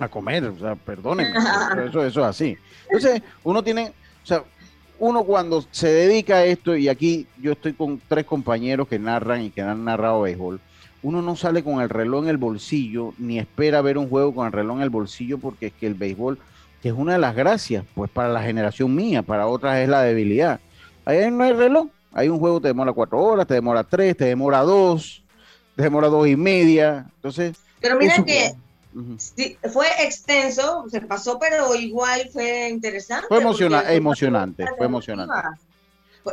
A 0.00 0.08
comer, 0.08 0.44
o 0.44 0.58
sea, 0.58 0.74
perdonen. 0.74 1.32
eso, 1.86 2.04
eso 2.04 2.20
es 2.20 2.26
así. 2.26 2.56
Entonces, 2.90 3.22
uno 3.44 3.62
tiene, 3.62 3.92
o 4.22 4.26
sea, 4.26 4.44
uno 5.02 5.24
cuando 5.24 5.64
se 5.72 5.88
dedica 5.88 6.36
a 6.36 6.44
esto, 6.44 6.76
y 6.76 6.88
aquí 6.88 7.26
yo 7.40 7.50
estoy 7.50 7.72
con 7.72 8.00
tres 8.06 8.24
compañeros 8.24 8.86
que 8.86 9.00
narran 9.00 9.42
y 9.42 9.50
que 9.50 9.60
han 9.60 9.84
narrado 9.84 10.20
béisbol, 10.22 10.60
uno 11.02 11.20
no 11.22 11.34
sale 11.34 11.64
con 11.64 11.82
el 11.82 11.88
reloj 11.88 12.22
en 12.22 12.30
el 12.30 12.36
bolsillo, 12.36 13.12
ni 13.18 13.40
espera 13.40 13.82
ver 13.82 13.98
un 13.98 14.08
juego 14.08 14.32
con 14.32 14.46
el 14.46 14.52
reloj 14.52 14.76
en 14.76 14.82
el 14.84 14.90
bolsillo, 14.90 15.38
porque 15.38 15.66
es 15.66 15.72
que 15.72 15.88
el 15.88 15.94
béisbol, 15.94 16.38
que 16.80 16.90
es 16.90 16.94
una 16.94 17.14
de 17.14 17.18
las 17.18 17.34
gracias, 17.34 17.84
pues 17.96 18.12
para 18.12 18.28
la 18.28 18.44
generación 18.44 18.94
mía, 18.94 19.22
para 19.22 19.48
otras 19.48 19.78
es 19.80 19.88
la 19.88 20.02
debilidad. 20.02 20.60
Ahí 21.04 21.28
no 21.32 21.42
hay 21.42 21.52
reloj, 21.52 21.88
hay 22.12 22.28
un 22.28 22.38
juego 22.38 22.60
te 22.60 22.68
demora 22.68 22.92
cuatro 22.92 23.18
horas, 23.18 23.48
te 23.48 23.54
demora 23.54 23.82
tres, 23.82 24.16
te 24.16 24.26
demora 24.26 24.60
dos, 24.60 25.24
te 25.74 25.82
demora 25.82 26.06
dos 26.06 26.28
y 26.28 26.36
media, 26.36 27.06
entonces... 27.16 27.56
Pero 27.80 27.96
mira 27.98 28.22
que 28.24 28.52
Sí, 29.18 29.56
fue 29.72 29.86
extenso, 30.00 30.84
se 30.90 31.00
pasó, 31.00 31.38
pero 31.38 31.74
igual 31.74 32.28
fue 32.32 32.68
interesante. 32.68 33.26
Fue 33.28 33.40
emocionante, 33.40 33.94
emocionante, 33.94 34.66
fue 34.76 34.86
emocionante. 34.86 35.34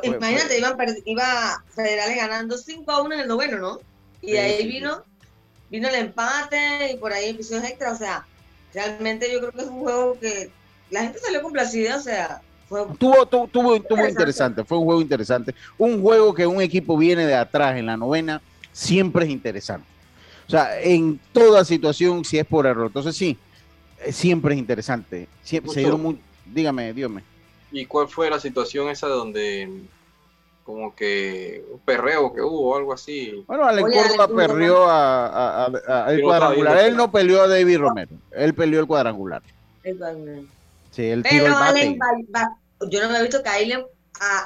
imagínate, 0.03 0.61
iba 1.05 1.63
Federales 1.73 2.17
ganando 2.17 2.57
5 2.57 2.91
a 2.91 3.01
1 3.01 3.13
en 3.13 3.19
el 3.21 3.27
noveno, 3.27 3.57
¿no? 3.57 3.79
Y 4.21 4.35
ahí 4.35 4.67
vino, 4.67 5.03
vino 5.69 5.87
el 5.87 5.95
empate 5.95 6.91
y 6.93 6.97
por 6.97 7.13
ahí 7.13 7.29
episodios 7.29 7.63
extra, 7.63 7.93
o 7.93 7.95
sea, 7.95 8.25
realmente 8.73 9.31
yo 9.31 9.39
creo 9.39 9.51
que 9.51 9.61
es 9.61 9.67
un 9.67 9.79
juego 9.79 10.19
que 10.19 10.51
la 10.89 11.03
gente 11.03 11.19
salió 11.19 11.41
complacida, 11.41 11.95
o 11.95 12.01
sea, 12.01 12.41
fue 12.67 12.85
tuvo, 12.99 13.25
tuvo, 13.25 13.47
tuvo, 13.47 13.79
tuvo 13.81 14.07
interesante, 14.07 14.63
fue 14.65 14.77
un 14.77 14.85
juego 14.85 15.01
interesante. 15.01 15.55
Un 15.77 16.01
juego 16.01 16.33
que 16.33 16.45
un 16.45 16.61
equipo 16.61 16.97
viene 16.97 17.25
de 17.25 17.35
atrás 17.35 17.77
en 17.77 17.85
la 17.85 17.97
novena, 17.97 18.41
siempre 18.71 19.25
es 19.25 19.31
interesante. 19.31 19.87
O 20.49 20.51
sea, 20.51 20.81
en 20.81 21.19
toda 21.31 21.63
situación, 21.63 22.25
si 22.25 22.39
es 22.39 22.45
por 22.45 22.65
error. 22.65 22.87
Entonces, 22.87 23.15
sí, 23.15 23.37
eh, 24.03 24.11
siempre 24.11 24.55
es 24.55 24.59
interesante. 24.59 25.27
Siempre, 25.43 25.71
se 25.71 25.81
dieron 25.81 26.01
muy... 26.01 26.19
Dígame, 26.43 26.91
dígame. 26.91 27.23
¿Y 27.71 27.85
cuál 27.85 28.07
fue 28.07 28.31
la 28.31 28.39
situación 28.39 28.89
esa 28.89 29.05
donde 29.05 29.69
como 30.63 30.95
que 30.95 31.63
un 31.71 31.77
perreo 31.81 32.33
que 32.33 32.41
hubo 32.41 32.71
o 32.71 32.75
algo 32.75 32.93
así? 32.93 33.43
Bueno, 33.45 33.63
Allen 33.63 33.91
Córdoba 33.91 34.27
perreó 34.27 34.89
a, 34.89 35.67
a, 35.67 36.11
el 36.11 36.23
cuadrangular. 36.23 36.79
Él 36.79 36.97
no 36.97 37.11
peleó 37.11 37.43
a 37.43 37.47
David 37.47 37.77
Romero. 37.77 38.11
Él 38.31 38.55
peleó 38.55 38.79
el 38.79 38.87
cuadrangular. 38.87 39.43
Sí, 40.89 41.03
él 41.03 41.21
tiró 41.29 41.45
el 41.45 41.51
bate. 41.51 41.95
yo 42.89 43.03
no 43.03 43.09
me 43.11 43.19
he 43.19 43.21
visto 43.21 43.43
que 43.43 43.49
Allen, 43.49 43.85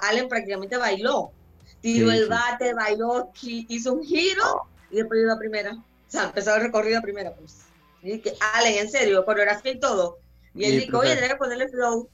Allen 0.01 0.27
prácticamente 0.27 0.75
bailó. 0.75 1.31
Tiró 1.79 2.11
el 2.11 2.27
bate, 2.27 2.73
bailó, 2.73 3.31
hizo 3.41 3.93
un 3.93 4.03
giro 4.03 4.63
y 4.91 4.97
después 4.97 5.21
iba 5.21 5.31
a 5.31 5.39
primera 5.39 5.77
sea, 6.13 6.23
empezó 6.26 6.56
el 6.56 6.62
recorrido 6.62 7.02
primero, 7.02 7.34
pues. 7.38 7.65
Y 8.02 8.19
que, 8.19 8.34
Ale, 8.54 8.80
en 8.80 8.89
serio, 8.89 9.26
coreografía 9.26 9.71
y 9.71 9.80
todo. 9.80 10.19
Y 10.54 10.65
él 10.65 10.80
dijo, 10.80 10.99
oye, 10.99 11.15
tenés 11.15 11.32
que 11.32 11.36
ponerle 11.38 11.67
flow. 11.69 12.08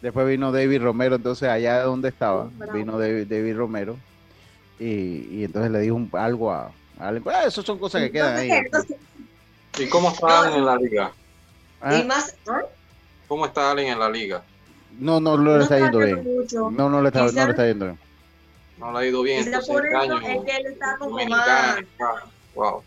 Después 0.00 0.26
vino 0.26 0.52
David 0.52 0.82
Romero, 0.82 1.16
entonces 1.16 1.48
allá 1.48 1.82
donde 1.82 2.08
estaba, 2.08 2.50
vino 2.72 2.98
David, 2.98 3.56
Romero. 3.56 3.96
Y, 4.78 5.28
y, 5.30 5.44
entonces 5.44 5.70
le 5.70 5.80
dijo 5.80 5.98
algo 6.12 6.52
a, 6.52 6.72
a 6.98 7.08
Allen. 7.08 7.22
Ah, 7.26 7.44
eso 7.46 7.62
son 7.62 7.78
cosas 7.78 8.02
que 8.02 8.12
quedan 8.12 8.36
ahí. 8.36 8.50
¿Y 9.78 9.88
cómo 9.88 10.10
está 10.10 10.42
Allen 10.42 10.58
en 10.58 10.64
la 10.64 10.76
liga? 10.76 11.12
¿Ah? 11.80 11.96
¿Y 11.96 12.04
más? 12.04 12.34
¿Cómo 13.28 13.46
está 13.46 13.70
Allen 13.70 13.88
en 13.88 13.98
la 13.98 14.08
liga? 14.08 14.42
No, 14.98 15.20
no, 15.20 15.36
no 15.36 15.58
le 15.58 15.64
está 15.64 15.78
yendo 15.78 15.98
bien. 15.98 16.46
No, 16.76 16.88
no 16.88 17.02
le 17.02 17.08
está, 17.08 17.20
no 17.20 17.32
le 17.32 17.50
está 17.50 17.66
yendo 17.66 17.86
bien. 17.86 17.98
No 18.78 18.92
le 18.92 18.98
ha 18.98 19.06
ido 19.06 19.22
bien. 19.22 19.44
Quizá 19.44 19.60
por 19.60 19.86
eso 19.86 20.18
es 20.18 20.44
que 20.44 20.56
él 20.56 20.66
está 20.66 20.96
como 20.98 21.18
más... 21.26 21.78
Wow. 22.54 22.82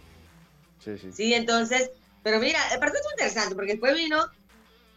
Sí, 1.14 1.34
entonces, 1.34 1.92
pero 2.24 2.40
mira, 2.40 2.60
el 2.74 2.80
partido 2.80 2.98
estuvo 2.98 3.14
interesante 3.14 3.56
porque 3.56 3.72
después 3.72 3.96
vino, 3.96 4.26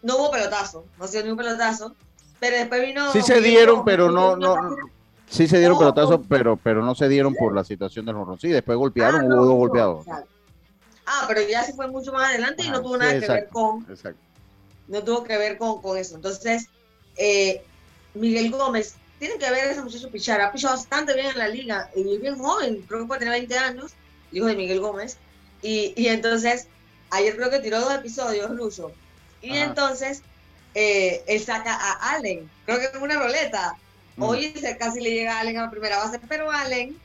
no 0.03 0.17
hubo 0.17 0.31
pelotazo, 0.31 0.87
no 0.99 1.07
se 1.07 1.19
dio 1.19 1.25
ni 1.25 1.31
un 1.33 1.37
pelotazo, 1.37 1.95
pero 2.39 2.57
después 2.57 2.83
vino. 2.83 3.13
Sí 3.13 3.23
se 3.23 3.41
dieron, 3.41 3.85
pero 3.85 4.11
no, 4.11 4.37
no, 4.37 4.77
sí 5.29 5.47
se 5.47 5.59
dieron 5.59 5.79
pelotazos, 5.79 6.21
pero, 6.29 6.57
pero 6.57 6.83
no 6.85 6.95
se 6.95 7.09
dieron 7.09 7.35
por 7.35 7.55
la 7.55 7.65
situación 7.65 8.07
del 8.07 8.17
horror. 8.17 8.41
Sí, 8.41 8.49
después 8.49 8.77
golpearon, 8.79 9.33
hubo 9.33 9.45
dos 9.45 9.57
golpeados. 9.57 10.07
Ah, 11.07 11.25
pero 11.27 11.41
ya 11.43 11.65
se 11.65 11.73
fue 11.73 11.89
mucho 11.89 12.13
más 12.13 12.31
adelante 12.31 12.65
y 12.65 12.71
no 12.71 12.83
tuvo 12.83 12.97
nada 12.97 13.19
que 13.19 13.27
ver 13.27 13.49
con. 13.49 13.85
Exacto. 13.91 14.21
No 14.87 15.03
tuvo 15.03 15.25
que 15.25 15.37
ver 15.39 15.59
con, 15.59 15.81
con 15.83 15.97
eso. 15.97 16.17
Entonces, 16.17 16.69
eh, 17.17 17.63
Miguel 18.15 18.51
Gómez, 18.51 18.97
tiene 19.19 19.39
que 19.39 19.51
ver 19.51 19.71
ese 19.71 19.83
muchacho 19.83 20.11
pichar. 20.11 20.41
Ha 20.41 20.51
pichado 20.51 20.75
bastante 20.75 21.15
bien 21.15 21.27
en 21.27 21.39
la 21.39 21.49
liga 21.49 21.91
y 21.95 22.19
bien 22.19 22.39
joven, 22.39 22.83
creo 22.89 23.01
que 23.01 23.07
puede 23.07 23.21
tener 23.21 23.35
20 23.35 23.59
años, 23.59 23.93
hijo 24.33 24.47
de 24.47 24.57
Miguel 24.57 24.81
Gómez. 24.81 25.19
Y, 25.63 25.93
y 25.97 26.09
entonces, 26.09 26.69
ayer 27.11 27.37
creo 27.37 27.51
que 27.51 27.61
tiró 27.61 27.81
dos 27.81 27.95
episodios, 27.95 28.51
Lucho. 28.51 28.93
Y 29.43 29.57
entonces, 29.57 30.23
eh, 30.75 31.23
él 31.27 31.41
saca 31.41 31.75
a 31.75 32.15
Allen, 32.15 32.51
creo 32.67 32.79
que 32.79 32.85
es 32.87 32.95
una 33.01 33.19
roleta. 33.19 33.77
Mm. 34.17 34.23
Hoy 34.23 34.53
se 34.53 34.77
casi 34.77 35.01
le 35.01 35.11
llega 35.11 35.37
a 35.37 35.41
Allen 35.41 35.59
a 35.59 35.63
la 35.63 35.71
primera 35.71 35.99
base, 35.99 36.21
pero 36.29 36.51
Allen 36.51 36.97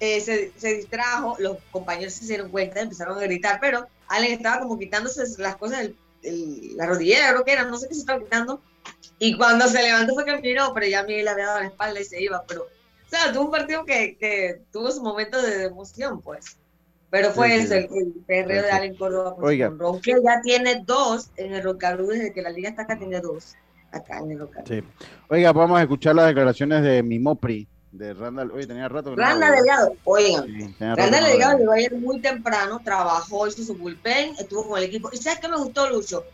eh, 0.00 0.20
se, 0.20 0.52
se, 0.56 0.74
distrajo, 0.74 1.36
los 1.38 1.58
compañeros 1.70 2.14
se 2.14 2.26
dieron 2.26 2.50
cuenta, 2.50 2.80
empezaron 2.80 3.18
a 3.18 3.22
gritar, 3.22 3.58
pero 3.60 3.86
Allen 4.08 4.32
estaba 4.32 4.60
como 4.60 4.78
quitándose 4.78 5.22
las 5.38 5.56
cosas, 5.56 5.80
el, 5.80 6.76
la 6.76 6.86
rodillera 6.86 7.30
creo 7.30 7.44
que 7.44 7.52
era, 7.52 7.64
no 7.64 7.78
sé 7.78 7.88
qué 7.88 7.94
se 7.94 8.00
estaba 8.00 8.20
quitando. 8.20 8.60
Y 9.18 9.36
cuando 9.36 9.68
se 9.68 9.82
levantó 9.82 10.14
fue 10.14 10.24
que 10.24 10.36
miró, 10.38 10.72
pero 10.74 10.86
ya 10.86 11.04
Miguel 11.04 11.24
le 11.24 11.30
había 11.30 11.46
dado 11.46 11.60
la 11.60 11.66
espalda 11.66 12.00
y 12.00 12.04
se 12.04 12.22
iba. 12.22 12.42
Pero, 12.46 12.62
o 12.62 13.08
sea, 13.08 13.32
tuvo 13.32 13.44
un 13.44 13.50
partido 13.50 13.84
que, 13.84 14.16
que 14.18 14.60
tuvo 14.72 14.90
su 14.90 15.02
momento 15.02 15.40
de 15.40 15.64
emoción, 15.64 16.20
pues. 16.20 16.56
Pero 17.14 17.30
fue 17.30 17.54
eso, 17.54 17.74
el, 17.74 18.12
perreo 18.26 18.64
de 18.64 18.72
Allen 18.72 18.96
Córdoba 18.96 19.36
Oiga. 19.38 19.70
con 19.78 20.00
que 20.00 20.14
ya 20.20 20.40
tiene 20.42 20.82
dos 20.84 21.30
en 21.36 21.54
el 21.54 21.62
Rocabru, 21.62 22.08
desde 22.08 22.32
que 22.32 22.42
la 22.42 22.50
liga 22.50 22.70
está 22.70 22.82
acá 22.82 22.98
tiene 22.98 23.20
dos 23.20 23.54
acá 23.92 24.18
en 24.18 24.32
el 24.32 24.40
Rocabru. 24.40 24.66
Sí. 24.66 24.82
Oiga, 25.28 25.52
vamos 25.52 25.78
a 25.78 25.82
escuchar 25.82 26.16
las 26.16 26.26
declaraciones 26.26 26.82
de 26.82 27.04
Mimopri, 27.04 27.68
de 27.92 28.14
Randall. 28.14 28.50
Oye, 28.50 28.66
tenía 28.66 28.88
rato. 28.88 29.14
Randall 29.14 29.52
Delgado, 29.52 29.94
oiga. 30.02 30.42
Sí, 30.42 30.74
Randall 30.80 31.24
Delgado 31.24 31.58
llegó 31.58 31.70
ayer 31.70 31.94
muy 31.94 32.20
temprano, 32.20 32.80
trabajó, 32.82 33.46
hizo 33.46 33.62
su 33.62 33.76
bullpen, 33.76 34.34
estuvo 34.40 34.66
con 34.66 34.78
el 34.78 34.84
equipo. 34.86 35.08
¿Y 35.12 35.18
sabes 35.18 35.38
qué 35.38 35.46
me 35.46 35.56
gustó, 35.56 35.88
Lucho? 35.88 36.24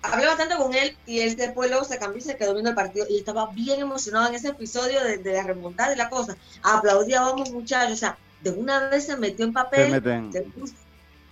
Hablé 0.00 0.24
bastante 0.24 0.56
con 0.56 0.72
él 0.72 0.96
y 1.04 1.20
él 1.20 1.36
después 1.36 1.68
luego 1.68 1.84
se 1.84 1.98
cambió 1.98 2.16
y 2.16 2.22
se 2.22 2.38
quedó 2.38 2.54
viendo 2.54 2.70
el 2.70 2.76
partido 2.76 3.04
y 3.10 3.18
estaba 3.18 3.50
bien 3.52 3.78
emocionado 3.78 4.28
en 4.28 4.36
ese 4.36 4.48
episodio 4.48 5.04
de, 5.04 5.18
de 5.18 5.34
la 5.34 5.42
remontada 5.42 5.92
y 5.92 5.98
la 5.98 6.08
cosa. 6.08 6.34
Aplaudía, 6.62 7.20
vamos 7.20 7.50
muchachos, 7.50 7.92
o 7.92 7.96
sea, 7.96 8.16
de 8.42 8.50
una 8.50 8.88
vez 8.88 9.06
se 9.06 9.16
metió 9.16 9.44
en 9.44 9.52
papel, 9.52 9.90
se, 10.32 10.42
puso, 10.42 10.74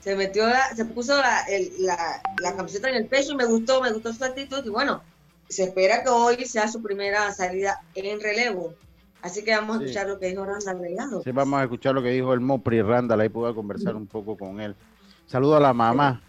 se 0.01 0.17
metió 0.17 0.45
se 0.75 0.85
puso 0.85 1.17
la, 1.17 1.45
la, 2.43 2.57
camiseta 2.57 2.89
en 2.91 2.97
el 2.97 3.07
pecho 3.07 3.33
y 3.33 3.37
me 3.37 3.47
gustó, 3.47 3.81
me 3.83 3.93
gustó 3.93 4.13
su 4.13 4.25
actitud 4.25 4.65
y 4.65 4.69
bueno, 4.69 5.03
se 5.49 5.65
espera 5.65 6.03
que 6.03 6.11
hoy 6.11 6.45
sea 6.45 6.69
su 6.69 6.83
primera 6.83 7.33
salida 7.33 7.83
en 7.95 8.21
relevo. 8.21 8.75
Así 9.21 9.43
que 9.43 9.51
vamos 9.51 9.81
a 9.81 9.81
escuchar 9.81 10.07
lo 10.07 10.19
que 10.19 10.27
dijo 10.27 10.45
Randall 10.45 10.81
Delgado. 10.81 11.23
Sí, 11.23 11.33
vamos 11.33 11.59
a 11.59 11.65
escuchar 11.65 11.95
lo 11.95 12.03
que 12.03 12.11
dijo 12.11 12.33
el 12.35 12.41
Mopri 12.41 12.83
Randall, 12.83 13.21
ahí 13.21 13.29
puedo 13.29 13.53
conversar 13.55 13.97
un 13.97 14.07
poco 14.07 14.37
con 14.37 14.61
él. 14.61 14.77
Saludo 15.27 15.57
a 15.57 15.61
la 15.61 15.73
mamá, 15.73 16.23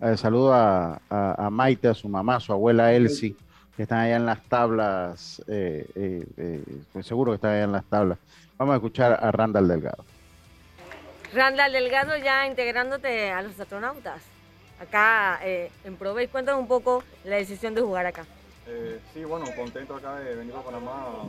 eh, 0.00 0.16
saludo 0.16 0.54
a, 0.54 1.00
a, 1.10 1.50
Maite, 1.50 1.88
a 1.88 1.94
su 1.94 2.08
mamá, 2.08 2.36
a 2.36 2.40
su 2.40 2.52
abuela 2.52 2.92
Elsie, 2.92 3.34
que 3.76 3.82
están 3.82 3.98
allá 3.98 4.16
en 4.16 4.26
las 4.26 4.42
tablas, 4.44 5.42
eh, 5.48 5.86
eh, 5.96 6.62
pues 6.92 7.06
seguro 7.06 7.32
que 7.32 7.36
están 7.36 7.50
allá 7.52 7.64
en 7.64 7.72
las 7.72 7.84
tablas. 7.86 8.18
Vamos 8.56 8.74
a 8.74 8.76
escuchar 8.76 9.18
a 9.20 9.32
Randall 9.32 9.68
Delgado. 9.68 10.04
Randall 11.32 11.72
Delgado 11.72 12.16
ya 12.16 12.46
integrándote 12.46 13.30
a 13.30 13.42
los 13.42 13.58
astronautas 13.58 14.22
acá 14.80 15.40
eh, 15.42 15.70
en 15.84 15.96
Provey. 15.96 16.28
Cuéntanos 16.28 16.60
un 16.60 16.68
poco 16.68 17.02
la 17.24 17.36
decisión 17.36 17.74
de 17.74 17.80
jugar 17.80 18.06
acá. 18.06 18.26
Eh, 18.66 19.00
sí, 19.12 19.24
bueno, 19.24 19.46
contento 19.54 19.94
acá 19.94 20.16
de 20.16 20.34
venir 20.34 20.54
a 20.54 20.62
Panamá 20.62 21.24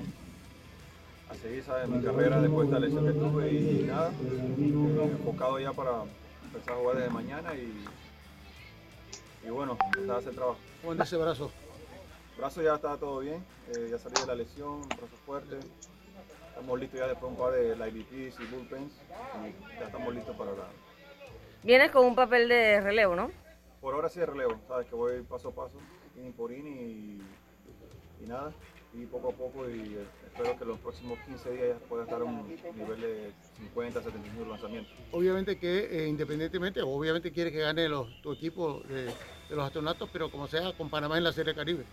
a, 1.30 1.36
seguir 1.36 1.64
mi 1.88 2.02
carrera 2.02 2.42
después 2.42 2.70
de 2.70 2.76
esta 2.76 2.86
lesión 2.86 3.06
que 3.06 3.20
tuve 3.20 3.52
y, 3.52 3.84
nada, 3.84 4.12
eh, 4.12 5.12
enfocado 5.18 5.60
ya 5.60 5.74
para 5.74 6.04
empezar 6.46 6.74
a 6.74 6.78
jugar 6.78 6.98
desde 6.98 7.10
mañana 7.10 7.54
y, 7.54 7.86
y 9.46 9.50
bueno, 9.50 9.78
empezar 9.94 10.16
a 10.16 10.20
hacer 10.20 10.34
trabajo. 10.34 10.58
¿Cómo 10.82 10.94
anda 10.94 11.04
ese 11.04 11.18
brazo? 11.18 11.52
Brazo 12.38 12.62
ya 12.62 12.76
está 12.76 12.98
todo 12.98 13.20
bien, 13.20 13.44
ya 13.90 13.98
salí 13.98 14.16
de 14.22 14.28
la 14.28 14.36
lesión, 14.36 14.88
brazo 14.88 15.18
fuerte, 15.26 15.58
Estamos 16.58 16.80
listos 16.80 17.00
ya 17.00 17.08
después 17.08 17.22
de 17.22 17.38
un 17.38 17.48
par 17.48 17.54
de 17.54 17.76
live 17.76 18.06
y 18.10 18.46
bullpens 18.52 18.92
y 18.92 19.80
ya 19.80 19.86
estamos 19.86 20.16
listos 20.16 20.36
para 20.36 20.52
la... 20.54 20.68
Vienes 21.62 21.92
con 21.92 22.04
un 22.04 22.16
papel 22.16 22.50
de 22.50 22.82
relevo, 22.82 23.16
¿no? 23.16 23.30
Por 23.80 23.94
ahora 23.94 24.10
sí 24.10 24.20
de 24.20 24.26
relevo, 24.26 24.60
sabes 24.68 24.88
que 24.88 24.96
voy 24.96 25.22
paso 25.22 25.50
a 25.50 25.52
paso, 25.52 25.78
in 26.16 26.34
por 26.34 26.52
in 26.52 26.68
y, 26.68 28.24
y 28.24 28.28
nada, 28.28 28.52
y 28.92 29.06
poco 29.06 29.30
a 29.30 29.32
poco 29.34 29.70
y 29.70 30.00
espero 30.26 30.58
que 30.58 30.66
los 30.66 30.80
próximos 30.80 31.20
15 31.28 31.52
días 31.52 31.68
ya 31.80 31.88
pueda 31.88 32.06
estar 32.06 32.22
a 32.22 32.24
un 32.24 32.48
nivel 32.48 33.02
de 33.02 33.32
50, 33.58 34.02
75 34.02 34.50
lanzamientos. 34.50 34.94
Obviamente 35.12 35.60
que 35.60 36.06
eh, 36.06 36.08
independientemente, 36.08 36.82
obviamente 36.82 37.32
quiere 37.32 37.52
que 37.52 37.60
gane 37.60 37.88
los, 37.88 38.20
tu 38.24 38.34
equipo 38.34 38.82
de, 38.90 39.06
de, 39.06 39.56
los 39.56 39.64
astronautas, 39.64 40.10
pero 40.12 40.32
como 40.32 40.48
sea 40.48 40.74
con 40.74 40.90
Panamá 40.90 41.20
en 41.20 41.24
la 41.24 41.34
Serie 41.34 41.54
Caribe. 41.54 41.84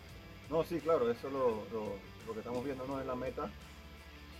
No, 0.48 0.64
sí, 0.64 0.80
claro, 0.80 1.10
eso 1.10 1.26
es 1.26 1.32
lo, 1.34 1.48
lo, 1.70 1.96
lo 2.26 2.32
que 2.32 2.38
estamos 2.38 2.64
viendo, 2.64 2.86
¿no? 2.86 2.98
Es 2.98 3.06
la 3.06 3.14
meta 3.14 3.50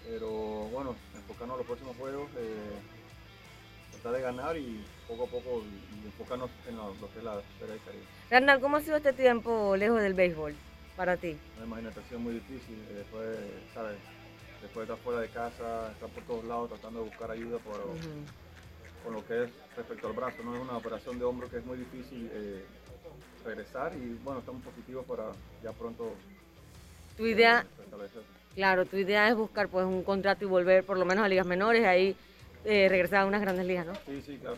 pero 0.08 0.30
bueno, 0.30 0.94
enfocarnos 1.14 1.54
en 1.54 1.58
los 1.58 1.66
próximos 1.66 1.96
juegos, 1.96 2.28
eh, 2.36 2.72
tratar 3.92 4.12
de 4.12 4.20
ganar 4.22 4.56
y 4.56 4.84
poco 5.08 5.24
a 5.24 5.26
poco 5.26 5.62
enfocarnos 6.04 6.50
en 6.68 6.76
lo, 6.76 6.92
que 7.12 7.18
es 7.18 7.24
la 7.24 7.40
Serie 7.58 7.74
del 7.74 7.82
Caribe. 7.84 8.04
Randall, 8.30 8.60
¿cómo 8.60 8.76
ha 8.76 8.80
sido 8.80 8.96
este 8.96 9.12
tiempo 9.12 9.76
lejos 9.76 10.00
del 10.00 10.14
béisbol? 10.14 10.54
para 10.96 11.16
ti. 11.16 11.36
Una 11.56 11.66
imaginación 11.66 12.22
muy 12.22 12.34
difícil. 12.34 12.78
eh, 12.90 12.94
Después, 12.98 13.36
¿sabes? 13.74 13.96
Después 14.62 14.86
de 14.86 14.94
estar 14.94 15.04
fuera 15.04 15.20
de 15.22 15.28
casa, 15.28 15.90
estar 15.90 16.08
por 16.08 16.22
todos 16.22 16.44
lados 16.44 16.70
tratando 16.70 17.02
de 17.02 17.08
buscar 17.10 17.30
ayuda 17.32 17.58
por, 17.58 17.74
con 19.02 19.12
lo 19.12 19.26
que 19.26 19.42
es 19.42 19.50
respecto 19.76 20.06
al 20.06 20.12
brazo. 20.12 20.42
No 20.44 20.54
es 20.54 20.60
una 20.62 20.76
operación 20.76 21.18
de 21.18 21.24
hombro 21.24 21.50
que 21.50 21.58
es 21.58 21.66
muy 21.66 21.78
difícil 21.78 22.30
eh, 22.32 22.64
regresar 23.44 23.92
y 23.96 24.18
bueno, 24.22 24.38
estamos 24.38 24.62
positivos 24.62 25.04
para 25.04 25.32
ya 25.62 25.72
pronto 25.72 26.14
Tu 27.16 27.26
idea. 27.26 27.66
Claro, 28.54 28.84
tu 28.86 28.96
idea 28.96 29.28
es 29.28 29.34
buscar 29.34 29.68
pues 29.68 29.84
un 29.86 30.02
contrato 30.02 30.44
y 30.44 30.48
volver 30.48 30.84
por 30.84 30.98
lo 30.98 31.04
menos 31.04 31.24
a 31.24 31.28
ligas 31.28 31.46
menores, 31.46 31.84
ahí 31.86 32.16
eh, 32.64 32.88
regresar 32.88 33.20
a 33.20 33.26
unas 33.26 33.40
grandes 33.40 33.66
ligas, 33.66 33.86
¿no? 33.86 33.92
Sí, 34.06 34.22
sí, 34.24 34.38
claro. 34.38 34.56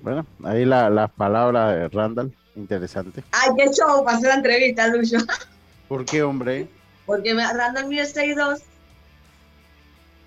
Bueno, 0.00 0.26
ahí 0.44 0.64
la- 0.64 0.90
las 0.90 1.10
palabras 1.12 1.74
de 1.76 1.88
Randall, 1.88 2.32
interesante. 2.54 3.22
Ay, 3.32 3.50
qué 3.56 3.70
show 3.72 4.04
para 4.04 4.16
hacer 4.16 4.28
la 4.30 4.34
entrevista, 4.36 4.86
Lucho. 4.88 5.16
¿Por 5.88 6.04
qué, 6.04 6.22
hombre? 6.22 6.68
Porque 7.06 7.34
me 7.34 7.42
Randall 7.52 7.88
mide 7.88 8.06
6'2". 8.06 8.62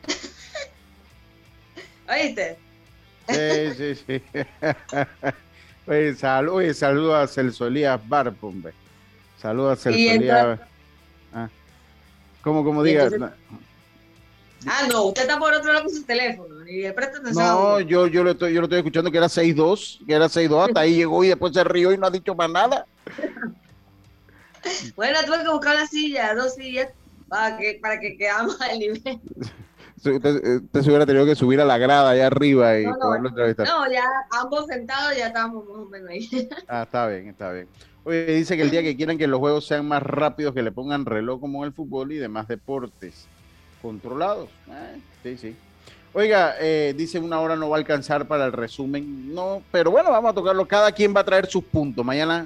¿Oíste? 2.10 2.58
Sí, 3.30 3.73
sí, 3.78 3.95
sí. 3.95 4.23
Oye, 5.88 6.15
sal- 6.15 6.49
oye, 6.49 6.73
saludo 6.73 7.15
a 7.15 7.28
Celso 7.28 7.67
Elías 7.67 7.99
Barpo, 8.08 8.47
hombre. 8.47 8.73
Saludo 9.38 9.71
a 9.71 9.76
Celso 9.76 10.12
Elías. 10.12 10.60
Entonces- 12.43 12.49
Ah. 12.49 12.49
¿Cómo, 12.49 12.63
cómo 12.63 12.86
Y 12.86 12.89
diga? 12.89 13.03
entonces- 13.06 13.38
Ah, 14.65 14.88
no, 14.89 15.03
usted 15.03 15.23
está 15.23 15.38
por 15.38 15.53
otro 15.53 15.73
lado 15.73 15.86
con 15.86 15.93
su 15.93 16.03
teléfono. 16.03 16.56
Presta 16.95 17.17
atención. 17.19 17.45
a 17.45 17.49
No, 17.53 17.79
yo, 17.82 18.08
yo, 18.08 18.23
lo 18.23 18.32
estoy, 18.32 18.53
yo 18.53 18.62
lo 18.62 18.65
estoy 18.65 18.79
escuchando 18.79 19.12
que 19.12 19.17
era 19.17 19.27
6-2, 19.27 19.99
que 20.08 20.13
era 20.13 20.29
6-2, 20.29 20.67
hasta 20.67 20.79
ahí 20.79 20.95
llegó 20.95 21.23
y 21.23 21.27
después 21.27 21.53
se 21.53 21.63
rió 21.65 21.91
y 21.91 21.97
no 21.97 22.08
ha 22.08 22.12
dicho 22.12 22.34
más 22.36 22.49
nada. 22.49 22.86
Bueno, 24.95 25.19
tuve 25.25 25.43
que 25.43 25.49
buscar 25.49 25.75
una 25.75 25.88
silla, 25.88 26.34
dos 26.36 26.56
sillas, 26.56 26.88
para 27.27 27.58
que, 27.58 27.79
para 27.82 27.99
que 27.99 28.15
quedamos 28.15 28.60
al 28.62 28.79
nivel. 28.79 29.01
Usted, 30.05 30.61
usted 30.63 30.81
se 30.81 30.89
hubiera 30.89 31.05
tenido 31.05 31.25
que 31.25 31.35
subir 31.35 31.61
a 31.61 31.65
la 31.65 31.77
grada 31.77 32.09
allá 32.11 32.27
arriba 32.27 32.77
y 32.79 32.85
No, 32.85 32.91
no, 32.93 32.99
poderlo 32.99 33.29
entrevistar. 33.29 33.67
No, 33.67 33.91
ya 33.91 34.03
ambos 34.31 34.65
sentados 34.67 35.15
ya 35.17 35.27
estábamos 35.27 35.65
más 35.65 35.77
o 35.77 35.85
menos 35.85 36.09
ahí. 36.09 36.29
Ah, 36.67 36.83
está 36.83 37.07
bien, 37.07 37.29
está 37.29 37.51
bien. 37.51 37.67
Oye, 38.05 38.25
dice 38.25 38.57
que 38.57 38.63
el 38.63 38.69
día 38.71 38.81
que 38.81 38.97
quieran 38.97 39.17
que 39.17 39.27
los 39.27 39.39
juegos 39.39 39.65
sean 39.65 39.87
más 39.87 40.03
rápidos, 40.03 40.53
que 40.53 40.61
le 40.61 40.71
pongan 40.73 41.05
reloj 41.05 41.39
como 41.39 41.63
en 41.63 41.67
el 41.67 41.73
fútbol 41.73 42.11
y 42.11 42.17
demás 42.17 42.47
deportes 42.49 43.27
controlados. 43.81 44.49
Eh, 44.69 44.99
sí, 45.23 45.37
sí. 45.37 45.55
Oiga, 46.13 46.55
eh, 46.59 46.93
dice 46.95 47.17
una 47.19 47.39
hora 47.39 47.55
no 47.55 47.69
va 47.69 47.77
a 47.77 47.79
alcanzar 47.79 48.27
para 48.27 48.45
el 48.45 48.51
resumen. 48.51 49.33
No, 49.33 49.61
pero 49.71 49.89
bueno, 49.89 50.11
vamos 50.11 50.31
a 50.31 50.33
tocarlo. 50.35 50.65
Cada 50.67 50.91
quien 50.91 51.15
va 51.15 51.21
a 51.21 51.23
traer 51.23 51.47
sus 51.47 51.63
puntos. 51.63 52.05
Mañana, 52.05 52.45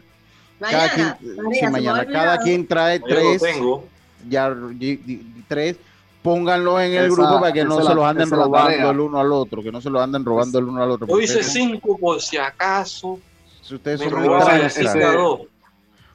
cada 0.60 0.88
Mañana, 0.88 1.18
quien, 1.20 1.36
María, 1.38 1.60
sí, 1.60 1.72
mañana, 1.72 2.06
cada 2.06 2.38
quien 2.38 2.68
trae 2.68 3.00
Yo 3.00 3.06
tres. 3.08 3.42
tengo. 3.42 3.86
Ya, 4.30 4.56
y- 4.80 4.86
y- 5.06 5.44
tres. 5.48 5.78
Pónganlos 6.28 6.82
en 6.82 6.94
el 6.94 7.06
Esa- 7.06 7.16
grupo 7.16 7.40
para 7.40 7.54
que 7.54 7.64
no 7.64 7.78
se 7.78 7.84
la- 7.86 7.94
los 7.94 8.04
anden 8.04 8.30
robando 8.30 8.92
el 8.92 9.00
uno 9.00 9.18
al 9.18 9.32
otro, 9.32 9.64
que 9.64 9.72
no 9.72 9.80
se 9.80 9.90
los 9.90 10.02
anden 10.02 10.26
robando 10.26 10.60
el 10.60 10.66
uno 10.66 10.84
al 10.84 10.92
otro. 10.92 11.08
Yo 11.08 11.22
hice 11.22 11.42
cinco 11.42 11.98
por 11.98 12.22
si 12.22 12.36
acaso. 12.36 13.18
si 13.62 13.76
ustedes 13.76 14.02
son 14.02 14.14
muy. 14.14 14.28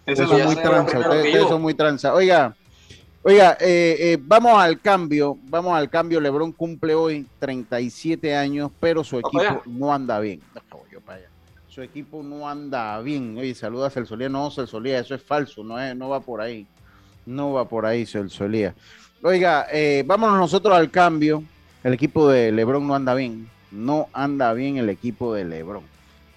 Ese 0.05 0.23
Ustedes 0.25 0.29
son 0.29 0.45
muy 0.45 0.57
primero 0.57 0.83
ustedes, 0.83 1.49
son 1.49 1.63
muy 1.63 1.73
tranza. 1.73 2.13
Oiga, 2.13 2.55
oiga, 3.23 3.57
eh, 3.59 3.97
eh, 4.01 4.19
vamos 4.21 4.53
al 4.61 4.81
cambio, 4.83 5.39
vamos 5.45 5.73
al 5.75 5.89
cambio. 5.89 6.21
Lebron 6.21 6.53
cumple 6.53 6.95
hoy 6.95 7.27
37 7.39 8.37
años, 8.37 8.71
pero 8.81 9.03
su 9.05 9.19
equipo 9.19 9.41
allá. 9.41 9.63
no 9.65 9.95
anda 9.95 10.21
bien. 10.21 10.43
No, 10.55 10.81
yo 10.93 11.01
para 11.01 11.21
allá. 11.21 11.29
Su 11.69 11.81
equipo 11.81 12.23
no 12.23 12.47
anda 12.47 13.01
bien. 13.01 13.39
Oye, 13.39 13.55
saluda 13.55 13.87
a 13.87 13.91
Celsolía. 13.91 14.29
No, 14.29 14.51
Celsolía, 14.51 14.99
eso 14.99 15.15
es 15.15 15.23
falso, 15.23 15.65
no, 15.65 15.81
es, 15.81 15.97
no 15.97 16.11
va 16.11 16.21
por 16.21 16.43
ahí. 16.43 16.67
No 17.25 17.55
va 17.55 17.67
por 17.67 17.87
ahí, 17.87 18.05
Celsolía. 18.05 18.75
Oiga, 19.25 19.69
eh, 19.71 20.03
vámonos 20.05 20.37
nosotros 20.37 20.77
al 20.77 20.91
cambio. 20.91 21.45
El 21.85 21.95
equipo 21.95 22.29
de 22.29 22.51
Lebron 22.51 22.85
no 22.87 22.95
anda 22.97 23.15
bien. 23.15 23.49
No 23.71 24.09
anda 24.13 24.53
bien 24.53 24.79
el 24.79 24.89
equipo 24.89 25.33
de 25.33 25.45
Lebron. 25.45 25.85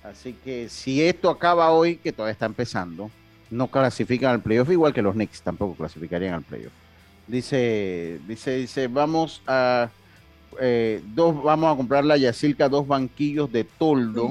Así 0.03 0.33
que 0.33 0.69
si 0.69 1.01
esto 1.01 1.31
acaba 1.31 1.71
hoy, 1.71 1.97
que 1.97 2.13
todavía 2.13 2.33
está 2.33 2.45
empezando, 2.45 3.09
no 3.49 3.67
clasifican 3.67 4.31
al 4.31 4.41
playoff, 4.41 4.69
igual 4.69 4.93
que 4.93 5.01
los 5.01 5.15
Knicks 5.15 5.41
tampoco 5.41 5.73
clasificarían 5.73 6.35
al 6.35 6.43
playoff. 6.43 6.73
Dice, 7.25 8.19
dice, 8.27 8.57
dice, 8.57 8.87
vamos 8.87 9.41
a 9.47 9.89
eh, 10.59 11.01
dos, 11.07 11.41
vamos 11.41 11.73
a 11.73 11.77
comprarle 11.77 12.13
a 12.13 12.17
Yacilca 12.17 12.69
dos 12.69 12.87
banquillos 12.87 13.51
de 13.51 13.63
toldo 13.63 14.29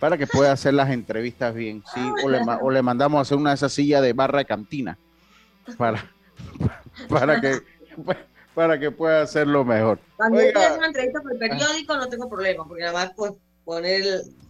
para 0.00 0.16
que 0.16 0.26
pueda 0.26 0.50
hacer 0.52 0.72
las 0.72 0.90
entrevistas 0.90 1.54
bien, 1.54 1.82
sí, 1.94 2.00
o 2.24 2.30
le, 2.30 2.40
o 2.62 2.70
le 2.70 2.80
mandamos 2.80 3.18
a 3.18 3.22
hacer 3.22 3.36
una 3.36 3.50
de 3.50 3.56
esas 3.56 3.72
sillas 3.72 4.00
de 4.00 4.14
barra 4.14 4.38
de 4.38 4.44
cantina 4.46 4.98
para, 5.76 6.10
para 7.08 7.40
que 7.40 7.60
para 8.54 8.78
que 8.80 8.90
pueda 8.90 9.20
hacerlo 9.22 9.64
mejor. 9.64 9.98
Cuando 10.16 10.40
yo 10.40 10.48
hacer 10.58 10.78
una 10.78 10.86
entrevista 10.86 11.20
por 11.20 11.32
el 11.32 11.38
periódico 11.38 11.96
no 11.96 12.08
tengo 12.08 12.28
problema, 12.28 12.66
porque 12.66 12.82
nada 12.84 12.94
más 12.94 13.12
pues 13.14 13.32
poner 13.64 14.02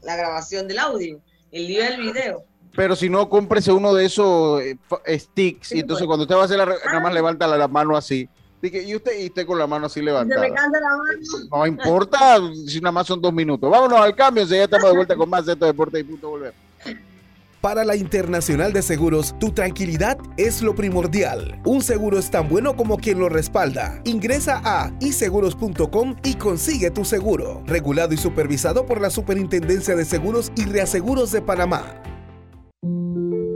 la 0.03 0.16
grabación 0.16 0.68
del 0.68 0.79
audio, 0.79 1.18
el 1.51 1.66
lío 1.66 1.83
del 1.83 2.01
video. 2.01 2.44
Pero 2.77 2.94
si 2.94 3.09
no, 3.09 3.29
cómprese 3.29 3.72
uno 3.72 3.94
de 3.94 4.05
esos 4.05 4.61
eh, 4.62 4.77
fa- 4.87 5.01
sticks 5.09 5.72
y 5.72 5.81
entonces 5.81 6.07
cuando 6.07 6.22
usted 6.25 6.37
va 6.37 6.42
a 6.42 6.44
hacer 6.44 6.59
la, 6.59 6.66
nada 6.66 7.01
más 7.01 7.14
levanta 7.14 7.46
la, 7.49 7.57
la 7.57 7.68
mano 7.68 7.96
así. 7.96 8.29
Y 8.62 8.96
usted 8.96 9.20
y 9.20 9.27
usted 9.27 9.46
con 9.46 9.59
la 9.59 9.66
mano 9.66 9.87
así 9.87 9.94
Se 9.94 10.01
me 10.01 10.07
levantada. 10.07 10.42
cansa 10.53 10.81
la 10.81 10.88
mano. 10.96 11.49
No 11.53 11.66
importa 11.66 12.38
si 12.66 12.81
nada 12.81 12.92
más 12.92 13.07
son 13.07 13.20
dos 13.20 13.33
minutos. 13.33 13.70
Vámonos 13.70 13.99
al 14.01 14.14
cambio, 14.16 14.44
ya 14.44 14.64
estamos 14.64 14.90
de 14.90 14.96
vuelta 14.96 15.14
con 15.16 15.29
más 15.31 15.46
de 15.46 15.53
estos 15.53 15.68
deportes 15.68 16.01
y 16.01 16.05
punto 16.05 16.31
volver. 16.31 16.53
Para 17.66 17.85
la 17.85 17.96
Internacional 17.96 18.72
de 18.72 18.81
Seguros, 18.81 19.35
tu 19.40 19.50
tranquilidad 19.50 20.18
es 20.37 20.62
lo 20.62 20.76
primordial. 20.76 21.61
Un 21.64 21.83
seguro 21.83 22.16
es 22.16 22.31
tan 22.31 22.48
bueno 22.48 22.76
como 22.76 22.96
quien 22.96 23.18
lo 23.18 23.29
respalda. 23.29 24.00
Ingresa 24.05 24.62
a 24.64 24.92
iseguros.com 25.00 26.14
y 26.22 26.35
consigue 26.35 26.92
tu 26.92 27.05
seguro. 27.05 27.64
Regulado 27.66 28.14
y 28.14 28.18
supervisado 28.18 28.87
por 28.87 29.00
la 29.00 29.11
Superintendencia 29.11 29.96
de 29.96 30.05
Seguros 30.05 30.52
y 30.55 30.66
Reaseguros 30.66 31.33
de 31.33 31.42
Panamá. 31.42 32.00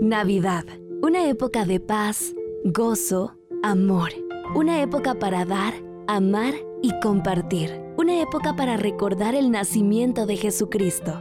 Navidad, 0.02 0.64
una 1.02 1.28
época 1.28 1.64
de 1.64 1.78
paz, 1.78 2.34
gozo, 2.64 3.36
amor. 3.62 4.10
Una 4.56 4.82
época 4.82 5.20
para 5.20 5.44
dar, 5.44 5.74
amar 6.08 6.54
y 6.82 6.98
compartir. 6.98 7.80
Una 7.96 8.20
época 8.20 8.56
para 8.56 8.76
recordar 8.76 9.36
el 9.36 9.52
nacimiento 9.52 10.26
de 10.26 10.36
Jesucristo, 10.36 11.20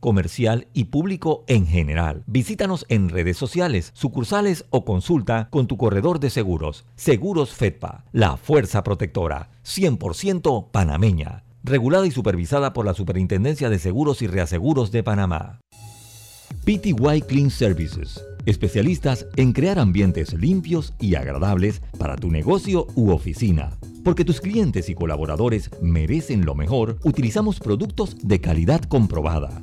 comercial 0.00 0.66
y 0.74 0.84
público 0.84 1.44
en 1.46 1.66
general. 1.66 2.24
Visítanos 2.26 2.86
en 2.88 3.10
redes 3.10 3.36
sociales, 3.36 3.92
sucursales 3.94 4.64
o 4.70 4.84
consulta 4.84 5.48
con 5.50 5.66
tu 5.66 5.76
corredor 5.76 6.18
de 6.18 6.30
seguros. 6.30 6.86
Seguros 6.96 7.50
Fedpa, 7.50 8.04
la 8.12 8.36
fuerza 8.36 8.82
protectora, 8.82 9.50
100% 9.64 10.70
panameña, 10.70 11.44
regulada 11.62 12.06
y 12.06 12.10
supervisada 12.10 12.72
por 12.72 12.86
la 12.86 12.94
Superintendencia 12.94 13.68
de 13.70 13.78
Seguros 13.78 14.22
y 14.22 14.26
Reaseguros 14.26 14.90
de 14.90 15.02
Panamá. 15.02 15.60
PTY 16.64 17.22
Clean 17.26 17.50
Services, 17.50 18.22
especialistas 18.44 19.26
en 19.36 19.52
crear 19.52 19.78
ambientes 19.78 20.34
limpios 20.34 20.94
y 20.98 21.14
agradables 21.14 21.80
para 21.98 22.16
tu 22.16 22.30
negocio 22.30 22.86
u 22.94 23.10
oficina. 23.10 23.70
Porque 24.04 24.24
tus 24.24 24.40
clientes 24.40 24.88
y 24.88 24.94
colaboradores 24.94 25.70
merecen 25.82 26.44
lo 26.44 26.54
mejor, 26.54 26.98
utilizamos 27.04 27.60
productos 27.60 28.16
de 28.22 28.40
calidad 28.40 28.80
comprobada 28.82 29.62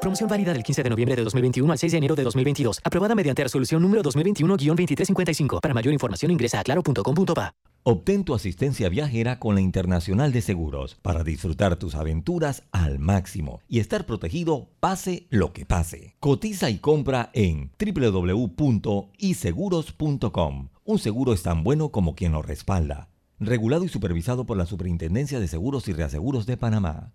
Promoción 0.00 0.28
válida 0.28 0.52
del 0.52 0.62
15 0.62 0.82
de 0.82 0.90
noviembre 0.90 1.16
de 1.16 1.24
2021 1.24 1.72
al 1.72 1.78
6 1.78 1.92
de 1.92 1.98
enero 1.98 2.14
de 2.14 2.24
2022. 2.24 2.80
Aprobada 2.82 3.14
mediante 3.14 3.42
resolución 3.42 3.82
número 3.82 4.02
2021-2355. 4.02 5.60
Para 5.60 5.74
mayor 5.74 5.92
información 5.92 6.30
ingresa 6.30 6.60
a 6.60 6.64
claro.com.pa. 6.64 7.52
Obtén 7.82 8.24
tu 8.24 8.34
asistencia 8.34 8.90
viajera 8.90 9.38
con 9.38 9.54
la 9.54 9.62
Internacional 9.62 10.32
de 10.32 10.42
Seguros 10.42 10.96
para 11.00 11.24
disfrutar 11.24 11.76
tus 11.76 11.94
aventuras 11.94 12.64
al 12.72 12.98
máximo 12.98 13.62
y 13.68 13.80
estar 13.80 14.04
protegido 14.04 14.68
pase 14.80 15.26
lo 15.30 15.54
que 15.54 15.64
pase. 15.64 16.14
Cotiza 16.20 16.68
y 16.68 16.76
compra 16.78 17.30
en 17.32 17.70
www.iseguros.com. 17.78 20.68
Un 20.84 20.98
seguro 20.98 21.32
es 21.32 21.42
tan 21.42 21.64
bueno 21.64 21.90
como 21.90 22.14
quien 22.14 22.32
lo 22.32 22.42
respalda. 22.42 23.08
Regulado 23.38 23.84
y 23.84 23.88
supervisado 23.88 24.44
por 24.44 24.58
la 24.58 24.66
Superintendencia 24.66 25.40
de 25.40 25.48
Seguros 25.48 25.88
y 25.88 25.94
Reaseguros 25.94 26.44
de 26.44 26.58
Panamá. 26.58 27.14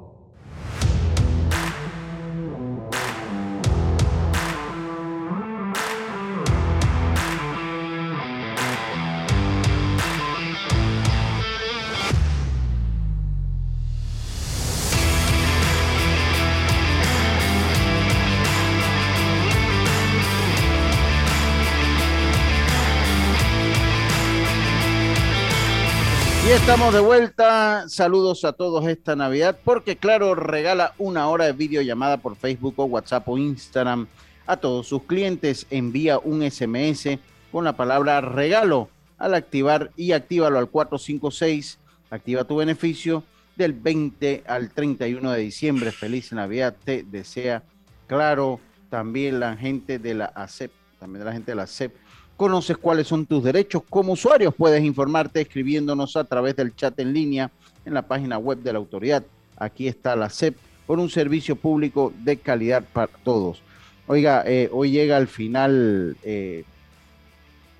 Estamos 26.53 26.93
de 26.93 26.99
vuelta. 26.99 27.87
Saludos 27.87 28.43
a 28.43 28.51
todos 28.51 28.85
esta 28.85 29.15
Navidad, 29.15 29.57
porque 29.63 29.95
claro, 29.95 30.35
regala 30.35 30.93
una 30.97 31.29
hora 31.29 31.45
de 31.45 31.53
videollamada 31.53 32.17
por 32.17 32.35
Facebook 32.35 32.73
o 32.75 32.85
WhatsApp 32.85 33.29
o 33.29 33.37
Instagram 33.37 34.07
a 34.45 34.57
todos 34.57 34.87
sus 34.87 35.03
clientes. 35.03 35.65
Envía 35.69 36.19
un 36.19 36.41
SMS 36.43 37.19
con 37.53 37.63
la 37.63 37.77
palabra 37.77 38.19
regalo 38.19 38.89
al 39.17 39.33
activar 39.33 39.91
y 39.95 40.11
actívalo 40.11 40.59
al 40.59 40.67
456. 40.67 41.79
Activa 42.09 42.43
tu 42.43 42.57
beneficio 42.57 43.23
del 43.55 43.71
20 43.71 44.43
al 44.45 44.71
31 44.71 45.31
de 45.31 45.39
diciembre. 45.39 45.91
Feliz 45.93 46.33
Navidad. 46.33 46.75
Te 46.83 47.03
desea, 47.03 47.63
claro, 48.07 48.59
también 48.89 49.39
la 49.39 49.55
gente 49.55 49.99
de 49.99 50.15
la 50.15 50.25
ACEP, 50.25 50.71
también 50.99 51.23
la 51.23 51.31
gente 51.31 51.51
de 51.51 51.55
la 51.55 51.63
ACEP 51.63 51.95
conoces 52.41 52.75
cuáles 52.75 53.05
son 53.05 53.27
tus 53.27 53.43
derechos 53.43 53.83
como 53.87 54.13
usuario. 54.13 54.51
Puedes 54.51 54.83
informarte 54.83 55.41
escribiéndonos 55.41 56.17
a 56.17 56.23
través 56.23 56.55
del 56.55 56.75
chat 56.75 56.99
en 56.99 57.13
línea 57.13 57.51
en 57.85 57.93
la 57.93 58.01
página 58.01 58.39
web 58.39 58.57
de 58.63 58.73
la 58.73 58.79
autoridad. 58.79 59.23
Aquí 59.57 59.87
está 59.87 60.15
la 60.15 60.27
CEP 60.27 60.57
por 60.87 60.97
un 60.97 61.07
servicio 61.07 61.55
público 61.55 62.11
de 62.23 62.37
calidad 62.37 62.83
para 62.93 63.11
todos. 63.23 63.61
Oiga, 64.07 64.43
eh, 64.47 64.71
hoy 64.73 64.89
llega 64.89 65.17
al 65.17 65.27
final, 65.27 66.17
eh, 66.23 66.63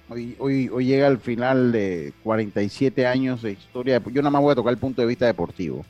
hoy, 0.09 0.35
hoy, 0.37 0.69
hoy, 0.69 0.85
llega 0.85 1.07
al 1.07 1.17
final 1.17 1.71
de 1.71 2.13
47 2.21 3.07
años 3.07 3.41
de 3.41 3.53
historia. 3.53 3.99
Yo 4.13 4.21
nada 4.21 4.29
más 4.29 4.43
voy 4.43 4.51
a 4.51 4.55
tocar 4.55 4.73
el 4.73 4.79
punto 4.79 5.01
de 5.01 5.07
vista 5.07 5.25
deportivo. 5.25 5.83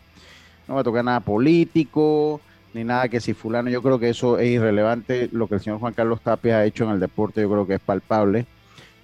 No 0.65 0.75
voy 0.75 0.79
a 0.79 0.85
tocar 0.85 1.03
nada 1.03 1.19
político, 1.19 2.39
ni 2.73 2.85
nada 2.85 3.09
que 3.09 3.19
si 3.19 3.33
fulano. 3.33 3.69
Yo 3.69 3.81
creo 3.81 3.99
que 3.99 4.07
eso 4.07 4.39
es 4.39 4.49
irrelevante. 4.49 5.27
Lo 5.33 5.47
que 5.47 5.55
el 5.55 5.59
señor 5.59 5.79
Juan 5.81 5.93
Carlos 5.93 6.21
Tapia 6.21 6.59
ha 6.59 6.65
hecho 6.65 6.85
en 6.85 6.91
el 6.91 7.01
deporte, 7.01 7.41
yo 7.41 7.49
creo 7.49 7.67
que 7.67 7.73
es 7.73 7.81
palpable. 7.81 8.45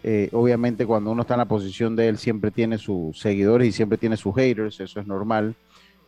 Eh, 0.10 0.30
obviamente 0.32 0.86
cuando 0.86 1.12
uno 1.12 1.24
está 1.24 1.34
en 1.34 1.40
la 1.40 1.50
posición 1.50 1.94
de 1.98 2.08
él 2.08 2.18
siempre 2.18 2.50
tiene 2.50 2.78
sus 2.78 3.20
seguidores 3.20 3.68
y 3.68 3.72
siempre 3.74 3.98
tiene 3.98 4.16
sus 4.16 4.34
haters, 4.34 4.80
eso 4.80 5.02
es 5.02 5.06
normal. 5.06 5.54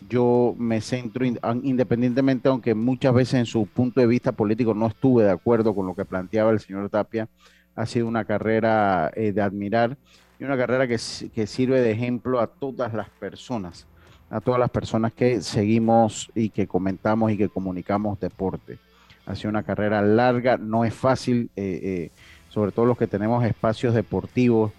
Yo 0.07 0.55
me 0.57 0.79
centro 0.79 1.25
independientemente, 1.25 2.47
aunque 2.47 2.73
muchas 2.73 3.13
veces 3.13 3.33
en 3.33 3.45
su 3.45 3.65
punto 3.65 3.99
de 3.99 4.07
vista 4.07 4.31
político 4.31 4.73
no 4.73 4.87
estuve 4.87 5.25
de 5.25 5.31
acuerdo 5.31 5.75
con 5.75 5.85
lo 5.85 5.95
que 5.95 6.05
planteaba 6.05 6.51
el 6.51 6.61
señor 6.61 6.89
Tapia, 6.89 7.27
ha 7.75 7.85
sido 7.85 8.07
una 8.07 8.23
carrera 8.23 9.11
eh, 9.15 9.33
de 9.33 9.41
admirar 9.41 9.97
y 10.39 10.45
una 10.45 10.55
carrera 10.55 10.87
que, 10.87 10.97
sirve 10.97 11.81
de 11.81 11.91
ejemplo 11.91 12.39
a 12.39 12.47
todas 12.47 12.93
las 12.93 13.09
personas, 13.09 13.85
a 14.29 14.39
todas 14.39 14.61
las 14.61 14.69
personas 14.69 15.11
que 15.11 15.41
seguimos 15.41 16.31
y 16.33 16.51
que 16.51 16.67
comentamos 16.67 17.33
y 17.33 17.37
que 17.37 17.49
comunicamos 17.49 18.17
deporte. 18.17 18.79
Ha 19.25 19.35
sido 19.35 19.49
una 19.49 19.63
carrera 19.63 20.01
larga, 20.01 20.55
no 20.55 20.85
es 20.85 20.93
fácil. 20.93 21.51
Eh, 21.57 21.81
eh, 21.83 22.11
sobre 22.49 22.71
todo 22.71 22.85
los 22.85 22.97
que 22.97 23.07
tenemos 23.07 23.43
espacios 23.45 23.93
deportivos 23.93 24.71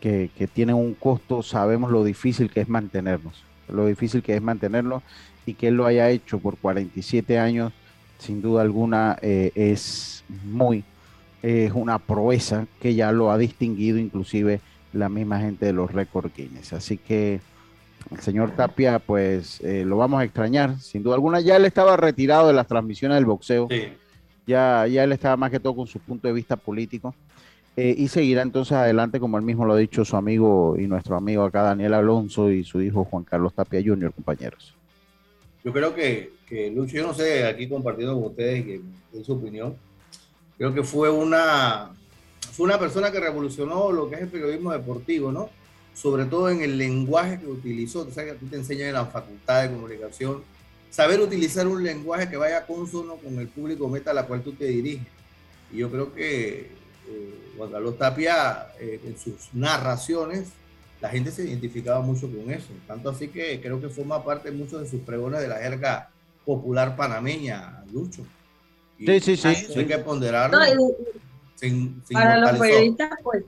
que, 0.00 0.48
tienen 0.54 0.76
un 0.76 0.94
costo, 0.94 1.42
sabemos 1.42 1.90
lo 1.90 2.04
difícil 2.04 2.48
que 2.50 2.60
es 2.60 2.68
mantenernos, 2.68 3.42
lo 3.68 3.86
difícil 3.86 4.22
que 4.22 4.36
es 4.36 4.42
mantenerlo 4.42 5.02
y 5.44 5.54
que 5.54 5.68
él 5.68 5.74
lo 5.74 5.86
haya 5.86 6.10
hecho 6.10 6.38
por 6.38 6.56
47 6.58 7.38
años, 7.40 7.72
sin 8.18 8.40
duda 8.40 8.62
alguna 8.62 9.18
eh, 9.20 9.50
es 9.56 10.24
muy, 10.44 10.84
es 11.42 11.72
una 11.72 11.98
proeza 11.98 12.66
que 12.80 12.94
ya 12.94 13.10
lo 13.10 13.32
ha 13.32 13.38
distinguido 13.38 13.98
inclusive 13.98 14.60
la 14.92 15.08
misma 15.08 15.40
gente 15.40 15.66
de 15.66 15.72
los 15.72 15.90
récord 15.90 16.30
Guinness. 16.36 16.72
Así 16.72 16.98
que 16.98 17.40
el 18.12 18.20
señor 18.20 18.52
Tapia, 18.52 19.00
pues 19.00 19.60
eh, 19.62 19.84
lo 19.84 19.96
vamos 19.96 20.20
a 20.20 20.24
extrañar, 20.24 20.78
sin 20.78 21.02
duda 21.02 21.16
alguna. 21.16 21.40
Ya 21.40 21.56
él 21.56 21.64
estaba 21.64 21.96
retirado 21.96 22.46
de 22.46 22.54
las 22.54 22.68
transmisiones 22.68 23.16
del 23.16 23.24
boxeo. 23.24 23.66
Sí 23.68 23.88
ya, 24.46 24.86
ya 24.86 25.04
él 25.04 25.12
estaba 25.12 25.36
más 25.36 25.50
que 25.50 25.60
todo 25.60 25.74
con 25.74 25.86
su 25.86 25.98
punto 25.98 26.28
de 26.28 26.34
vista 26.34 26.56
político. 26.56 27.14
Eh, 27.76 27.94
y 27.98 28.08
seguirá 28.08 28.40
entonces 28.40 28.72
adelante, 28.72 29.20
como 29.20 29.36
él 29.36 29.44
mismo 29.44 29.66
lo 29.66 29.74
ha 29.74 29.78
dicho 29.78 30.02
su 30.04 30.16
amigo 30.16 30.76
y 30.78 30.86
nuestro 30.86 31.14
amigo 31.14 31.44
acá, 31.44 31.62
Daniel 31.62 31.92
Alonso, 31.92 32.50
y 32.50 32.64
su 32.64 32.80
hijo 32.80 33.04
Juan 33.04 33.24
Carlos 33.24 33.52
Tapia 33.52 33.82
Jr., 33.84 34.12
compañeros. 34.14 34.74
Yo 35.62 35.72
creo 35.72 35.94
que, 35.94 36.32
que 36.48 36.70
Lucho, 36.70 36.96
yo 36.96 37.06
no 37.06 37.12
sé, 37.12 37.44
aquí 37.44 37.68
compartiendo 37.68 38.14
con 38.14 38.30
ustedes 38.30 38.64
que 38.64 38.80
en 39.12 39.24
su 39.24 39.34
opinión, 39.34 39.76
creo 40.56 40.72
que 40.72 40.82
fue 40.82 41.10
una, 41.10 41.90
fue 42.52 42.64
una 42.64 42.78
persona 42.78 43.10
que 43.10 43.20
revolucionó 43.20 43.92
lo 43.92 44.08
que 44.08 44.14
es 44.14 44.22
el 44.22 44.28
periodismo 44.28 44.72
deportivo, 44.72 45.30
¿no? 45.30 45.50
Sobre 45.92 46.24
todo 46.24 46.48
en 46.48 46.62
el 46.62 46.78
lenguaje 46.78 47.40
que 47.40 47.46
utilizó. 47.46 48.04
Tú 48.04 48.12
sabes 48.12 48.30
que 48.30 48.36
a 48.36 48.40
ti 48.40 48.46
te 48.46 48.56
enseñan 48.56 48.88
en 48.88 48.94
la 48.94 49.06
facultad 49.06 49.62
de 49.62 49.74
comunicación 49.74 50.42
saber 50.90 51.20
utilizar 51.20 51.66
un 51.66 51.82
lenguaje 51.82 52.28
que 52.28 52.36
vaya 52.36 52.66
consono 52.66 53.16
con 53.16 53.38
el 53.38 53.48
público 53.48 53.88
meta 53.88 54.10
a 54.10 54.14
la 54.14 54.26
cual 54.26 54.42
tú 54.42 54.52
te 54.52 54.64
diriges. 54.64 55.06
Y 55.72 55.78
yo 55.78 55.90
creo 55.90 56.14
que 56.14 56.70
eh, 57.08 57.52
Juan 57.56 57.70
Carlos 57.70 57.98
Tapia, 57.98 58.68
eh, 58.78 59.00
en 59.04 59.18
sus 59.18 59.52
narraciones, 59.52 60.48
la 61.00 61.10
gente 61.10 61.30
se 61.30 61.44
identificaba 61.44 62.00
mucho 62.00 62.30
con 62.30 62.50
eso. 62.50 62.68
Tanto 62.86 63.10
así 63.10 63.28
que 63.28 63.60
creo 63.60 63.80
que 63.80 63.88
forma 63.88 64.24
parte 64.24 64.50
de 64.50 64.56
muchos 64.56 64.80
de 64.80 64.88
sus 64.88 65.00
pregones 65.00 65.40
de 65.40 65.48
la 65.48 65.56
jerga 65.56 66.10
popular 66.44 66.96
panameña, 66.96 67.84
Lucho. 67.92 68.24
sí, 68.98 69.20
sí, 69.20 69.36
sí. 69.36 69.48
Hay 69.48 69.86
que 69.86 69.98
ponderarlo. 69.98 70.58
para 72.12 72.38
los 72.38 72.58
periodistas, 72.58 73.10
pues, 73.22 73.44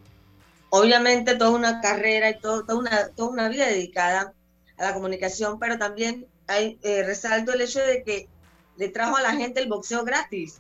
obviamente 0.71 1.37
toda 1.37 1.51
una 1.51 1.81
carrera 1.81 2.31
y 2.31 2.39
todo, 2.41 2.65
toda, 2.65 2.79
una, 2.79 3.09
toda 3.09 3.31
una 3.31 3.49
vida 3.49 3.67
dedicada 3.67 4.35
a 4.77 4.85
la 4.85 4.95
comunicación, 4.95 5.59
pero 5.59 5.79
también 5.79 6.27
hay, 6.49 6.79
eh, 6.83 7.05
resalto 7.05 7.53
el 7.53 7.61
hecho 7.61 7.81
de 7.81 8.03
que 8.03 8.29
le 8.77 8.89
trajo 8.89 9.17
a 9.17 9.23
la 9.23 9.33
gente 9.33 9.61
el 9.61 9.69
boxeo 9.69 10.05
gratis. 10.05 10.59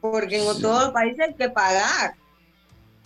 Porque 0.00 0.38
en 0.38 0.62
todos 0.62 0.84
los 0.84 0.92
países 0.92 1.20
hay 1.20 1.34
que 1.34 1.50
pagar 1.50 2.14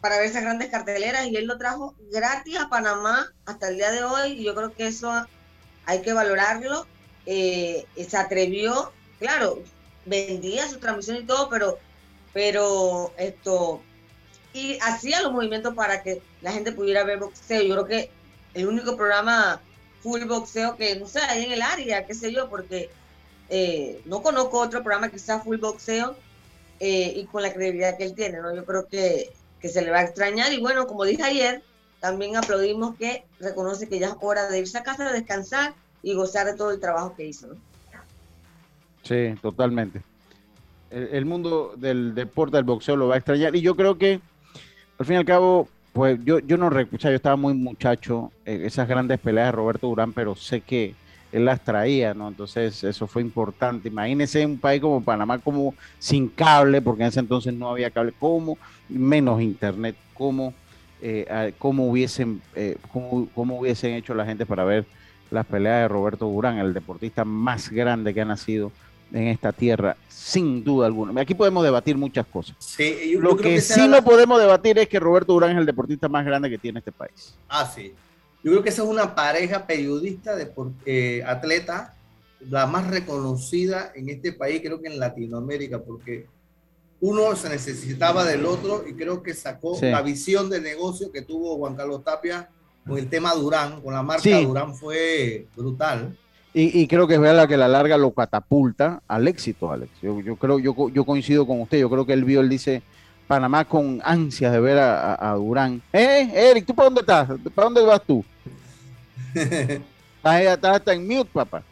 para 0.01 0.19
ver 0.19 0.27
esas 0.27 0.43
grandes 0.43 0.69
carteleras 0.69 1.27
y 1.27 1.37
él 1.37 1.47
lo 1.47 1.59
trajo 1.59 1.95
gratis 2.11 2.59
a 2.59 2.69
Panamá 2.69 3.33
hasta 3.47 3.69
el 3.69 3.77
día 3.77 3.91
de 3.93 4.05
hoy 4.05 4.33
y 4.33 4.45
yo 4.45 4.55
creo 4.55 4.75
que 4.75 4.89
eso 4.89 5.11
hay 5.87 6.03
que 6.03 6.13
valorarlo. 6.13 6.87
Eh, 7.25 7.87
se 7.97 8.17
atrevió, 8.17 8.93
claro, 9.19 9.63
vendía 10.05 10.69
su 10.69 10.79
transmisión 10.79 11.19
y 11.19 11.25
todo, 11.25 11.49
pero, 11.49 11.79
pero 12.33 13.13
esto, 13.17 13.81
y 14.53 14.77
hacía 14.83 15.23
los 15.23 15.33
movimientos 15.33 15.75
para 15.75 16.03
que 16.03 16.21
la 16.43 16.53
gente 16.53 16.73
pudiera 16.73 17.05
ver 17.05 17.21
boxeo. 17.21 17.63
Yo 17.63 17.75
creo 17.75 17.87
que 17.87 18.11
el 18.55 18.67
único 18.67 18.97
programa 18.97 19.61
full 20.03 20.25
boxeo 20.25 20.77
que, 20.77 20.97
no 20.97 21.07
sé, 21.07 21.21
ahí 21.21 21.45
en 21.45 21.53
el 21.53 21.63
área, 21.63 22.07
qué 22.07 22.15
sé 22.15 22.33
yo, 22.33 22.49
porque 22.49 22.91
eh, 23.49 24.01
no 24.05 24.23
conozco 24.23 24.61
otro 24.61 24.83
programa 24.83 25.11
que 25.11 25.19
sea 25.19 25.41
full 25.41 25.59
boxeo 25.59 26.17
eh, 26.81 27.13
y 27.17 27.25
con 27.27 27.43
la 27.43 27.53
credibilidad 27.53 27.97
que 27.97 28.05
él 28.05 28.15
tiene, 28.15 28.41
¿no? 28.41 28.55
Yo 28.55 28.65
creo 28.65 28.87
que, 28.87 29.33
que 29.61 29.69
se 29.69 29.83
le 29.83 29.91
va 29.91 29.99
a 29.99 30.05
extrañar 30.05 30.53
y 30.53 30.61
bueno, 30.61 30.87
como 30.87 31.05
dije 31.05 31.23
ayer, 31.23 31.63
también 32.01 32.37
aplaudimos 32.37 32.97
que 32.97 33.25
reconoce 33.39 33.89
que 33.89 34.01
ya 34.01 34.09
es 34.09 34.15
hora 34.21 34.49
de 34.49 34.59
irse 34.59 34.77
a 34.77 34.83
casa, 34.83 35.07
de 35.07 35.13
descansar 35.13 35.75
y 36.03 36.15
gozar 36.15 36.47
de 36.47 36.55
todo 36.55 36.73
el 36.73 36.81
trabajo 36.81 37.15
que 37.15 37.27
hizo. 37.27 37.49
Sí, 39.05 39.35
totalmente. 39.41 40.03
El 40.91 41.25
mundo 41.25 41.75
del 41.77 42.15
deporte 42.15 42.57
del 42.57 42.65
boxeo 42.65 42.97
lo 42.97 43.09
va 43.09 43.15
a 43.15 43.19
extrañar 43.19 43.57
y 43.57 43.63
yo 43.63 43.77
creo 43.77 43.97
que 43.97 44.21
al 44.99 45.07
fin 45.07 45.15
y 45.15 45.19
al 45.19 45.25
cabo 45.25 45.69
pues 45.93 46.19
yo, 46.25 46.39
yo 46.39 46.57
no 46.57 46.71
recuerdo, 46.71 47.11
yo 47.11 47.17
estaba 47.17 47.37
muy 47.37 47.55
muchacho, 47.55 48.33
eh, 48.47 48.63
esas 48.65 48.89
grandes 48.89 49.21
peleas 49.21 49.49
de 49.49 49.53
Roberto 49.53 49.89
Durán, 49.89 50.13
pero 50.13 50.35
sé 50.35 50.61
que 50.61 50.95
él 51.33 51.45
las 51.45 51.63
traía, 51.63 52.15
¿no? 52.15 52.29
Entonces 52.29 52.85
eso 52.85 53.07
fue 53.07 53.23
importante. 53.23 53.89
Imagínense 53.89 54.45
un 54.45 54.59
país 54.59 54.81
como 54.81 55.03
Panamá, 55.03 55.39
como 55.39 55.75
sin 55.99 56.29
cable, 56.29 56.81
porque 56.83 57.03
en 57.03 57.09
ese 57.09 57.21
entonces 57.21 57.55
no 57.55 57.71
había 57.71 57.91
cable, 57.91 58.13
como 58.19 58.59
menos 58.89 59.41
internet, 59.41 59.97
como 60.15 60.55
eh, 61.01 61.53
cómo, 61.59 61.89
hubiesen, 61.91 62.41
eh, 62.55 62.77
cómo, 62.93 63.59
hubiesen 63.59 63.95
hecho 63.95 64.15
la 64.15 64.25
gente 64.25 64.47
para 64.47 64.65
ver 64.65 64.85
las 65.31 65.47
peleas 65.47 65.83
de 65.83 65.89
Roberto 65.89 66.27
Durán, 66.27 66.59
el 66.59 66.75
deportista 66.75 67.25
más 67.25 67.71
grande 67.71 68.15
que 68.15 68.21
ha 68.21 68.25
nacido 68.25 68.71
en 69.13 69.29
esta 69.29 69.53
tierra, 69.53 69.97
sin 70.09 70.65
duda 70.65 70.87
alguna. 70.87 71.21
Aquí 71.21 71.35
podemos 71.35 71.63
debatir 71.63 71.97
muchas 71.97 72.27
cosas. 72.27 72.57
Sí, 72.59 73.15
Lo 73.19 73.37
que, 73.37 73.61
sí 73.61 73.87
no 73.89 74.03
podemos 74.03 74.41
debatir 74.41 74.79
es 74.79 74.89
que 74.89 74.99
Roberto 74.99 75.33
Durán 75.33 75.53
es 75.53 75.59
el 75.59 75.67
deportista 75.67 76.09
más 76.09 76.25
grande 76.25 76.49
que 76.51 76.59
tiene 76.59 76.79
este 76.79 76.93
país. 76.93 77.35
Ah, 77.49 77.71
sí. 77.73 77.95
Yo 78.43 78.51
creo 78.51 78.63
que 78.63 78.71
esa 78.71 78.83
es 78.83 78.89
una 78.89 79.15
pareja 79.15 79.67
periodista, 79.67 80.35
de, 80.35 80.51
eh, 80.87 81.23
atleta, 81.27 81.95
la 82.51 82.67
más 82.67 82.89
reconocida 82.89 83.93
en 83.95 84.09
este 84.09 84.33
país, 84.33 84.61
creo 84.63 84.81
que 84.81 84.89
en 84.89 84.99
Latinoamérica, 84.99 85.81
porque 85.81 86.27
uno 87.01 87.35
se 87.37 87.49
necesitaba 87.49 88.25
del 88.25 88.47
otro 88.47 88.85
y 88.87 88.95
creo 88.95 89.23
que 89.23 89.35
sacó 89.35 89.79
la 89.81 90.03
visión 90.03 90.49
de 90.49 90.61
negocio 90.61 91.11
que 91.13 91.23
tuvo 91.23 91.57
Juan 91.57 91.75
Carlos 91.75 92.05
Tapia 92.05 92.49
con 92.87 92.99
el 92.99 93.09
tema 93.09 93.35
Durán, 93.35 93.81
con 93.81 93.95
la 93.95 94.03
marca 94.03 94.41
Durán 94.41 94.75
fue 94.75 95.47
brutal. 95.57 96.17
Y, 96.55 96.87
creo 96.87 97.07
que 97.07 97.15
es 97.15 97.21
verdad 97.21 97.49
que 97.49 97.57
la 97.57 97.67
larga 97.67 97.97
lo 97.97 98.11
catapulta 98.11 99.01
al 99.09 99.27
éxito, 99.27 99.73
Alex. 99.73 99.91
Yo, 100.03 100.37
creo, 100.37 100.59
yo, 100.59 100.91
yo 100.91 101.05
coincido 101.07 101.47
con 101.47 101.63
usted. 101.63 101.79
Yo 101.79 101.89
creo 101.89 102.05
que 102.05 102.13
él 102.13 102.25
vio, 102.25 102.41
él 102.41 102.51
dice, 102.51 102.83
Panamá 103.27 103.65
con 103.65 104.03
ansias 104.05 104.53
de 104.53 104.61
ver 104.61 104.79
a, 104.79 105.35
Durán. 105.37 105.81
¿Eh, 105.91 106.31
Eric, 106.35 106.67
tú 106.67 106.75
para 106.75 106.87
dónde 106.87 107.01
estás? 107.01 107.29
¿Para 107.55 107.65
dónde 107.65 107.83
vas 107.83 108.03
tú? 108.03 108.23
estás, 110.23 110.65
hasta 110.65 110.93
en 110.93 111.09
mute, 111.09 111.31
papá. 111.33 111.63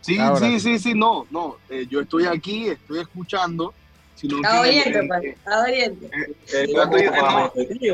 Sí, 0.00 0.16
sí, 0.38 0.60
sí, 0.60 0.78
sí, 0.78 0.94
no, 0.94 1.26
no. 1.30 1.56
Eh, 1.68 1.86
yo 1.90 2.02
estoy 2.02 2.26
aquí, 2.26 2.68
estoy 2.68 3.00
escuchando. 3.00 3.74
está 4.14 4.60
oyendo, 4.60 5.14
está 5.16 5.64
oyendo. 5.64 6.08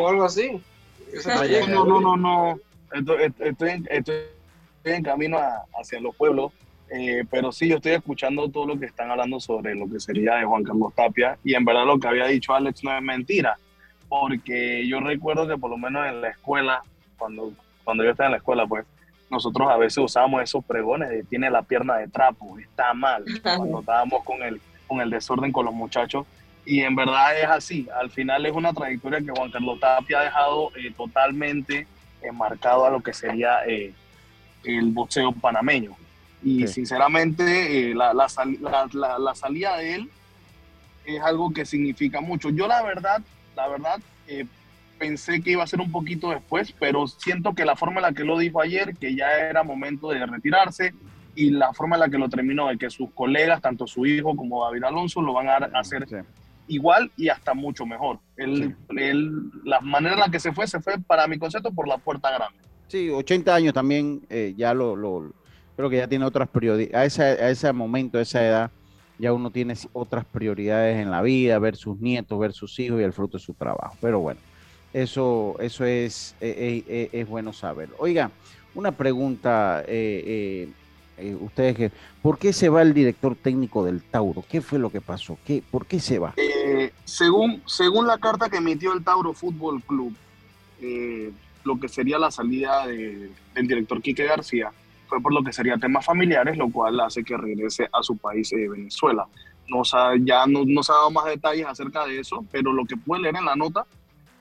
o 0.03 0.09
algo 0.09 0.25
así. 0.25 0.61
No, 1.69 1.87
no, 1.87 2.01
no, 2.01 2.17
no. 2.19 2.61
Estoy, 2.93 3.33
estoy, 3.39 3.85
estoy 3.89 4.15
en 4.95 5.03
camino 5.03 5.39
hacia 5.79 6.01
los 6.01 6.15
pueblos, 6.15 6.53
eh, 6.91 7.25
pero 7.31 7.53
sí, 7.53 7.69
yo 7.69 7.77
estoy 7.77 7.93
escuchando 7.93 8.49
todo 8.49 8.67
lo 8.67 8.79
que 8.79 8.87
están 8.87 9.11
hablando 9.11 9.41
sobre 9.41 9.75
lo 9.75 9.89
que 9.89 10.01
sería 10.01 10.37
de 10.37 10.45
Juan 10.45 10.65
Carlos 10.65 10.95
Tapia 10.95 11.39
y 11.45 11.55
en 11.55 11.65
verdad 11.65 11.85
lo 11.85 11.99
que 11.99 12.09
había 12.09 12.27
dicho 12.27 12.55
Alex 12.55 12.83
no 12.83 12.97
es 12.97 13.03
mentira, 13.03 13.59
porque 14.09 14.87
yo 14.87 15.01
recuerdo 15.01 15.47
que 15.47 15.59
por 15.59 15.71
lo 15.71 15.77
menos 15.77 16.07
en 16.07 16.21
la 16.21 16.31
escuela, 16.31 16.83
cuando, 17.19 17.53
cuando 17.85 18.05
yo 18.05 18.11
estaba 18.11 18.29
en 18.29 18.33
la 18.33 18.39
escuela, 18.39 18.67
pues 18.67 18.87
nosotros 19.31 19.69
a 19.71 19.77
veces 19.77 19.99
usábamos 19.99 20.43
esos 20.43 20.65
pregones 20.65 21.11
de 21.11 21.23
tiene 21.25 21.51
la 21.51 21.63
pierna 21.63 21.97
de 21.97 22.09
trapo, 22.09 22.59
está 22.59 22.95
mal, 22.95 23.25
cuando 23.43 23.81
estábamos 23.81 24.25
con 24.25 24.43
el, 24.43 24.61
con 24.87 25.01
el 25.01 25.11
desorden 25.11 25.53
con 25.53 25.67
los 25.67 25.75
muchachos 25.75 26.27
y 26.69 26.83
en 26.83 26.95
verdad 26.95 27.39
es 27.39 27.47
así. 27.47 27.89
Al 27.99 28.11
final 28.11 28.45
es 28.45 28.53
una 28.53 28.75
trayectoria 28.75 29.21
que 29.21 29.31
Juan 29.31 29.51
Carlos 29.51 29.81
Tapia 29.81 30.21
ha 30.21 30.25
dejado 30.25 30.71
eh, 30.77 30.93
totalmente 30.95 31.87
enmarcado 32.21 32.85
a 32.85 32.91
lo 32.91 33.01
que 33.01 33.15
sería 33.15 33.65
eh, 33.67 33.95
el 34.77 34.91
boxeo 34.91 35.33
panameño. 35.33 35.97
Y 36.43 36.67
sinceramente, 36.69 37.91
eh, 37.91 37.95
la, 37.95 38.15
la, 38.15 38.27
la, 38.93 39.19
la, 39.19 39.35
salida 39.35 39.77
de 39.77 39.95
él 39.97 40.11
es 41.05 41.21
algo 41.21 41.53
que 41.53 41.65
significa 41.65 42.21
mucho. 42.21 42.51
Yo 42.51 42.69
la 42.69 42.83
verdad, 42.83 43.23
la 43.57 43.67
verdad, 43.67 44.01
pensé 44.99 45.41
que 45.41 45.53
iba 45.53 45.65
a 45.65 45.67
ser 45.67 45.81
un 45.81 45.91
poquito 45.91 46.31
después, 46.31 46.73
pero 46.79 47.07
siento 47.09 47.55
que 47.55 47.65
la 47.65 47.77
forma 47.77 47.97
en 47.97 48.03
la 48.03 48.13
que 48.13 48.25
lo 48.25 48.39
dijo 48.39 48.61
ayer, 48.61 48.97
que 48.97 49.17
ya 49.17 49.31
era 49.33 49.63
momento 49.63 50.11
de 50.11 50.25
retirarse, 50.27 50.93
y 51.35 51.51
la 51.51 51.73
forma 51.73 51.97
en 51.97 52.01
la 52.01 52.09
que 52.09 52.19
lo 52.19 52.29
terminó, 52.29 52.69
de 52.69 52.79
que 52.79 52.91
sus 52.91 53.11
colegas, 53.13 53.61
tanto 53.61 53.87
su 53.87 54.07
hijo 54.07 54.37
como 54.37 54.65
David 54.65 54.85
Alonso, 54.85 55.23
lo 55.23 55.33
van 55.33 55.49
a 55.49 55.57
hacer 55.79 56.07
igual 56.69 57.11
y 57.17 57.29
hasta 57.29 57.55
mucho 57.55 57.87
mejor. 57.87 58.19
Él, 58.37 58.75
la 59.65 59.81
manera 59.81 60.15
en 60.15 60.21
la 60.21 60.31
que 60.31 60.41
se 60.41 60.53
fue, 60.53 60.67
se 60.67 60.81
fue 60.81 60.99
para 60.99 61.27
mi 61.27 61.39
concepto 61.39 61.73
por 61.73 61.89
la 61.89 61.99
puerta 61.99 62.31
grande. 62.31 62.59
Sí, 62.89 63.11
80 63.11 63.55
años 63.55 63.75
también, 63.75 64.23
eh, 64.31 64.55
ya 64.57 64.75
lo, 64.75 64.97
lo, 64.97 65.33
creo 65.77 65.91
que 65.91 65.99
ya 65.99 66.09
tiene 66.09 66.25
otras 66.25 66.49
prioridades. 66.49 67.19
A 67.19 67.23
a 67.23 67.51
ese 67.51 67.73
momento, 67.73 68.19
a 68.19 68.23
esa 68.23 68.45
edad, 68.45 68.71
ya 69.19 69.33
uno 69.33 69.51
tiene 69.51 69.75
otras 69.93 70.25
prioridades 70.25 70.97
en 70.99 71.11
la 71.11 71.23
vida, 71.23 71.59
ver 71.59 71.77
sus 71.77 71.99
nietos, 71.99 72.39
ver 72.39 72.53
sus 72.53 72.79
hijos 72.79 73.01
y 73.01 73.05
el 73.05 73.13
fruto 73.13 73.39
de 73.39 73.45
su 73.45 73.55
trabajo. 73.55 73.97
Pero 74.01 74.21
bueno, 74.21 74.41
eso, 74.93 75.57
eso 75.61 75.85
es, 75.85 76.35
eh, 76.41 76.83
eh, 76.89 77.11
es 77.13 77.29
bueno 77.29 77.53
saber. 77.53 77.91
Oiga, 77.99 78.31
una 78.75 78.93
pregunta, 78.93 79.85
eh, 81.19 81.35
ustedes 81.41 81.77
que, 81.77 81.93
¿por 82.23 82.39
qué 82.39 82.53
se 82.53 82.69
va 82.69 82.83
el 82.83 82.95
director 82.95 83.35
técnico 83.35 83.85
del 83.85 84.03
Tauro? 84.03 84.45
¿Qué 84.49 84.61
fue 84.61 84.79
lo 84.79 84.91
que 84.91 85.01
pasó? 85.01 85.37
¿Qué, 85.45 85.63
¿Por 85.69 85.87
qué 85.87 86.01
se 86.01 86.19
va? 86.19 86.35
Eh, 86.37 86.93
según, 87.05 87.63
según 87.67 88.07
la 88.07 88.19
carta 88.19 88.49
que 88.49 88.59
emitió 88.59 88.93
el 88.93 89.03
Tauro 89.03 89.33
Fútbol 89.33 89.83
Club, 89.83 90.15
eh, 90.81 91.33
lo 91.65 91.79
que 91.79 91.89
sería 91.89 92.19
la 92.19 92.31
salida 92.31 92.87
del 92.87 93.33
director 93.55 94.01
Quique 94.01 94.25
García 94.25 94.71
fue 95.09 95.21
por 95.21 95.33
lo 95.33 95.43
que 95.43 95.53
sería 95.53 95.77
temas 95.79 96.05
familiares, 96.05 96.57
lo 96.57 96.71
cual 96.71 97.01
hace 97.01 97.25
que 97.25 97.37
regrese 97.37 97.89
a 97.93 98.03
su 98.03 98.17
país, 98.17 98.51
Venezuela. 98.53 99.27
No, 99.69 99.83
ya 100.21 100.47
no, 100.47 100.65
no 100.65 100.83
se 100.83 100.93
ha 100.93 100.97
dado 100.97 101.11
más 101.11 101.27
detalles 101.27 101.67
acerca 101.67 102.07
de 102.07 102.21
eso, 102.21 102.45
pero 102.51 102.73
lo 102.73 102.85
que 102.85 102.97
puede 102.97 103.23
leer 103.23 103.37
en 103.37 103.45
la 103.45 103.57
nota 103.57 103.85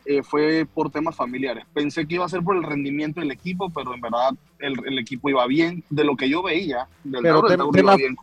eh, 0.05 0.23
fue 0.23 0.65
por 0.73 0.89
temas 0.89 1.15
familiares. 1.15 1.65
Pensé 1.73 2.07
que 2.07 2.15
iba 2.15 2.25
a 2.25 2.29
ser 2.29 2.41
por 2.41 2.55
el 2.55 2.63
rendimiento 2.63 3.19
del 3.19 3.31
equipo, 3.31 3.69
pero 3.69 3.93
en 3.93 3.99
verdad 3.99 4.31
el, 4.59 4.99
equipo 4.99 5.29
iba 5.29 5.45
bien. 5.47 5.83
De 5.89 6.05
lo 6.05 6.15
que 6.15 6.29
yo 6.29 6.41
veía, 6.41 6.87
del 7.03 7.23
pero 7.23 7.43
iba 7.73 7.95
bien. 7.97 8.15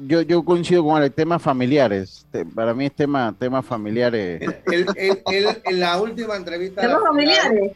Yo, 0.00 0.22
yo 0.22 0.44
coincido 0.44 0.84
con 0.84 1.02
el 1.02 1.12
tema 1.12 1.38
familiares. 1.38 2.26
Para 2.54 2.74
mí 2.74 2.86
es 2.86 2.92
tema, 2.92 3.34
temas 3.36 3.64
familiares. 3.64 4.40
en 4.66 5.80
la 5.80 6.00
última 6.00 6.36
entrevista. 6.36 6.82
¿Temas 6.82 7.02
familiares? 7.02 7.72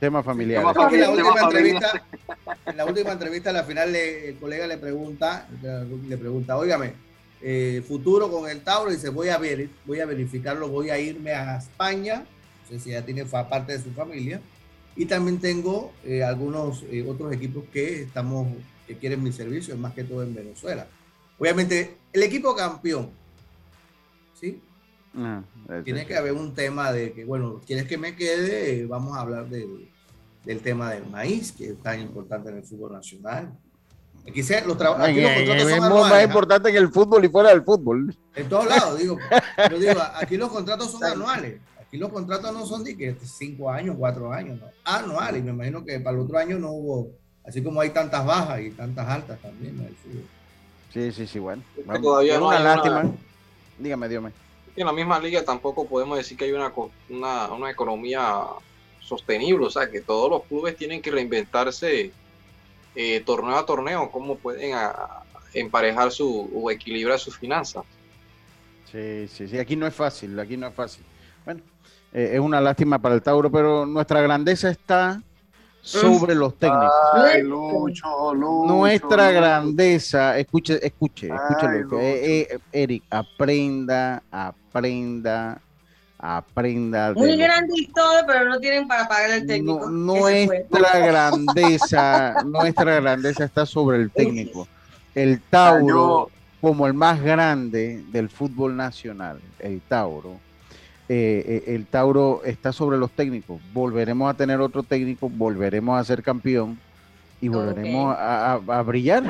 Temas 0.00 0.24
familiares. 0.24 0.66
En 0.92 1.00
la 1.00 1.10
última 1.10 1.40
entrevista, 1.42 2.06
en 2.66 2.76
la 2.76 2.84
última 2.86 3.12
entrevista, 3.12 3.50
a 3.50 3.52
la 3.52 3.64
final 3.64 3.94
el 3.94 4.36
colega 4.36 4.66
le 4.66 4.78
pregunta, 4.78 5.46
le 6.08 6.16
pregunta, 6.16 6.56
óigame, 6.56 6.94
eh, 7.42 7.82
futuro 7.86 8.30
con 8.30 8.48
el 8.48 8.62
Tauro, 8.62 8.90
y 8.90 8.94
dice, 8.94 9.10
voy 9.10 9.28
a 9.28 9.36
ver, 9.36 9.68
voy 9.84 10.00
a 10.00 10.06
verificarlo, 10.06 10.68
voy 10.68 10.88
a 10.88 10.98
irme 10.98 11.32
a 11.32 11.58
España 11.58 12.24
si 12.78 12.90
ya 12.90 13.04
tiene 13.04 13.24
parte 13.26 13.72
de 13.72 13.82
su 13.82 13.90
familia. 13.92 14.40
Y 14.96 15.06
también 15.06 15.38
tengo 15.38 15.92
eh, 16.04 16.22
algunos 16.24 16.82
eh, 16.90 17.04
otros 17.06 17.32
equipos 17.32 17.64
que 17.72 18.02
estamos, 18.02 18.48
que 18.86 18.96
quieren 18.96 19.22
mi 19.22 19.32
servicio, 19.32 19.76
más 19.76 19.92
que 19.92 20.04
todo 20.04 20.22
en 20.22 20.34
Venezuela. 20.34 20.86
Obviamente, 21.38 21.96
el 22.12 22.22
equipo 22.22 22.54
campeón, 22.54 23.10
¿sí? 24.38 24.60
Ah, 25.14 25.42
tiene 25.84 26.06
que 26.06 26.16
haber 26.16 26.32
un 26.32 26.54
tema 26.54 26.92
de 26.92 27.12
que, 27.12 27.24
bueno, 27.24 27.60
quieres 27.66 27.86
que 27.86 27.98
me 27.98 28.14
quede, 28.14 28.86
vamos 28.86 29.16
a 29.16 29.22
hablar 29.22 29.48
del, 29.48 29.89
del 30.44 30.60
tema 30.60 30.90
del 30.90 31.06
maíz, 31.06 31.52
que 31.52 31.70
es 31.70 31.82
tan 31.82 32.00
importante 32.00 32.50
en 32.50 32.58
el 32.58 32.64
fútbol 32.64 32.92
nacional. 32.92 33.52
Aquí, 34.28 34.42
se, 34.42 34.60
los, 34.66 34.76
aquí 34.80 35.20
los 35.20 35.32
contratos 35.32 35.70
son 35.70 35.84
anuales, 35.84 36.10
más 36.10 36.24
importante 36.24 36.72
que 36.72 36.78
el 36.78 36.88
fútbol 36.90 37.24
y 37.24 37.28
fuera 37.28 37.50
del 37.50 37.62
fútbol. 37.62 38.14
En 38.34 38.48
todos 38.48 38.66
lados, 38.66 38.98
digo. 38.98 39.18
Yo 39.70 39.78
digo, 39.78 40.00
aquí 40.20 40.36
los 40.36 40.50
contratos 40.50 40.90
son 40.90 41.04
anuales. 41.04 41.60
Y 41.92 41.96
los 41.96 42.12
contratos 42.12 42.52
no 42.52 42.64
son 42.66 42.84
de 42.84 42.96
que 42.96 43.16
cinco 43.22 43.70
años, 43.70 43.96
cuatro 43.98 44.32
años, 44.32 44.60
no. 44.60 44.66
anuales. 44.84 45.40
Y 45.40 45.44
me 45.44 45.50
imagino 45.50 45.84
que 45.84 45.98
para 45.98 46.16
el 46.16 46.22
otro 46.22 46.38
año 46.38 46.58
no 46.58 46.70
hubo, 46.70 47.08
así 47.44 47.62
como 47.62 47.80
hay 47.80 47.90
tantas 47.90 48.24
bajas 48.24 48.60
y 48.60 48.70
tantas 48.70 49.08
altas 49.08 49.40
también 49.40 49.78
en 49.80 49.86
el 49.86 49.96
fútbol. 49.96 50.24
Sí, 50.92 51.12
sí, 51.12 51.26
sí, 51.26 51.38
bueno. 51.38 51.62
todavía 52.00 52.38
no 52.38 52.48
una 52.48 52.60
lástima. 52.60 53.10
Dígame, 53.78 54.08
Dios 54.08 54.24
En 54.76 54.86
la 54.86 54.92
misma 54.92 55.18
liga 55.18 55.44
tampoco 55.44 55.86
podemos 55.86 56.18
decir 56.18 56.36
que 56.36 56.44
hay 56.44 56.52
una, 56.52 56.72
una, 57.08 57.52
una, 57.52 57.70
economía 57.70 58.44
sostenible, 59.10 59.66
o 59.66 59.70
sea, 59.70 59.90
que 59.90 60.00
todos 60.00 60.30
los 60.30 60.44
clubes 60.44 60.76
tienen 60.76 61.02
que 61.02 61.10
reinventarse 61.10 62.12
eh, 62.94 63.20
torneo 63.26 63.56
a 63.56 63.66
torneo, 63.66 64.10
cómo 64.10 64.36
pueden 64.36 64.76
emparejar 65.52 66.12
su 66.12 66.50
o 66.54 66.70
equilibrar 66.70 67.18
sus 67.18 67.36
finanzas. 67.36 67.84
Sí, 68.90 69.28
sí, 69.28 69.48
sí, 69.48 69.58
aquí 69.58 69.76
no 69.76 69.86
es 69.86 69.94
fácil, 69.94 70.38
aquí 70.38 70.56
no 70.56 70.68
es 70.68 70.74
fácil. 70.74 71.04
Bueno, 71.44 71.60
eh, 72.12 72.30
es 72.34 72.40
una 72.40 72.60
lástima 72.60 72.98
para 72.98 73.16
el 73.16 73.22
Tauro, 73.22 73.50
pero 73.50 73.84
nuestra 73.84 74.20
grandeza 74.20 74.70
está 74.70 75.20
sobre 75.80 76.34
los 76.34 76.56
técnicos. 76.56 76.90
Nuestra 78.66 79.30
grandeza, 79.30 80.38
escuche, 80.38 80.84
escuche, 80.84 81.28
escuche 81.28 81.66
eh, 82.00 82.48
eh, 82.50 82.58
Eric, 82.72 83.04
aprenda, 83.10 84.22
aprenda, 84.30 85.60
aprenda. 86.20 87.12
Muy 87.14 87.36
grande 87.36 87.72
y 87.76 87.86
todo, 87.86 88.26
pero 88.26 88.44
no 88.46 88.58
tienen 88.58 88.86
para 88.86 89.08
pagar 89.08 89.30
el 89.30 89.46
técnico. 89.46 89.90
nuestra 89.90 90.98
grandeza, 90.98 92.34
nuestra 92.44 93.00
grandeza 93.00 93.44
está 93.44 93.66
sobre 93.66 93.98
el 93.98 94.10
técnico. 94.10 94.68
El 95.14 95.40
Tauro, 95.40 96.30
como 96.60 96.86
el 96.86 96.94
más 96.94 97.22
grande 97.22 98.04
del 98.12 98.28
fútbol 98.28 98.76
nacional, 98.76 99.40
el 99.58 99.80
Tauro 99.80 100.38
eh, 101.12 101.64
eh, 101.66 101.74
el 101.74 101.86
Tauro 101.86 102.42
está 102.44 102.72
sobre 102.72 102.96
los 102.96 103.10
técnicos. 103.10 103.60
Volveremos 103.72 104.30
a 104.30 104.34
tener 104.34 104.60
otro 104.60 104.84
técnico, 104.84 105.28
volveremos 105.28 105.98
a 105.98 106.04
ser 106.04 106.22
campeón 106.22 106.78
y 107.40 107.48
volveremos 107.48 108.14
a, 108.18 108.82
brillar. 108.84 109.22